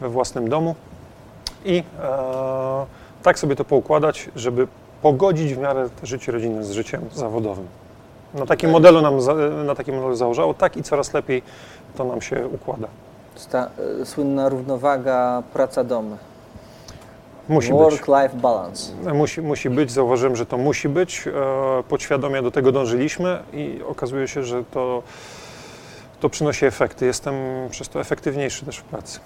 we 0.00 0.08
własnym 0.08 0.48
domu. 0.48 0.74
I 1.64 1.84
e, 2.02 2.86
tak 3.22 3.38
sobie 3.38 3.56
to 3.56 3.64
poukładać, 3.64 4.30
żeby 4.36 4.68
pogodzić 5.02 5.54
w 5.54 5.58
miarę 5.58 5.88
życie 6.02 6.32
rodzinne 6.32 6.64
z 6.64 6.70
życiem 6.70 7.02
zawodowym. 7.12 7.81
Na 8.34 8.46
takim 8.46 8.70
modelu 8.70 9.00
nam 9.02 9.20
za, 9.20 9.34
na 9.64 9.74
takim 9.74 9.94
modelu 9.94 10.16
założało, 10.16 10.54
tak 10.54 10.76
i 10.76 10.82
coraz 10.82 11.14
lepiej 11.14 11.42
to 11.96 12.04
nam 12.04 12.20
się 12.20 12.48
układa. 12.48 12.88
Ta 13.50 13.70
e, 14.00 14.06
słynna 14.06 14.48
równowaga 14.48 15.42
praca-dom. 15.54 16.16
Musi 17.48 17.72
być. 17.72 17.78
Work-life 17.78 18.36
balance. 18.36 18.92
Musi, 19.14 19.42
musi 19.42 19.70
być, 19.70 19.92
zauważyłem, 19.92 20.36
że 20.36 20.46
to 20.46 20.58
musi 20.58 20.88
być. 20.88 21.28
E, 21.28 21.82
podświadomie 21.82 22.42
do 22.42 22.50
tego 22.50 22.72
dążyliśmy 22.72 23.42
i 23.52 23.80
okazuje 23.88 24.28
się, 24.28 24.44
że 24.44 24.64
to, 24.64 25.02
to 26.20 26.28
przynosi 26.28 26.66
efekty. 26.66 27.06
Jestem 27.06 27.34
przez 27.70 27.88
to 27.88 28.00
efektywniejszy 28.00 28.64
też 28.64 28.76
w 28.78 28.82
pracy. 28.82 29.20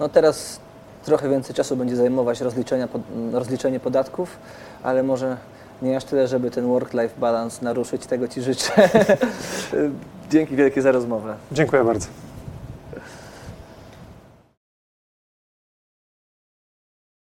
No 0.00 0.08
teraz 0.08 0.60
trochę 1.04 1.28
więcej 1.28 1.54
czasu 1.54 1.76
będzie 1.76 1.96
zajmować 1.96 2.40
rozliczenia, 2.40 2.88
rozliczenie 3.32 3.80
podatków, 3.80 4.36
ale 4.82 5.02
może 5.02 5.36
nie 5.82 5.96
aż 5.96 6.04
tyle, 6.04 6.28
żeby 6.28 6.50
ten 6.50 6.66
work-life 6.66 7.20
balance 7.20 7.64
naruszyć. 7.64 8.06
Tego 8.06 8.28
Ci 8.28 8.42
życzę. 8.42 8.72
Dzięki 10.30 10.56
wielkie 10.56 10.82
za 10.82 10.92
rozmowę. 10.92 11.34
Dziękuję 11.52 11.84
bardzo. 11.84 12.27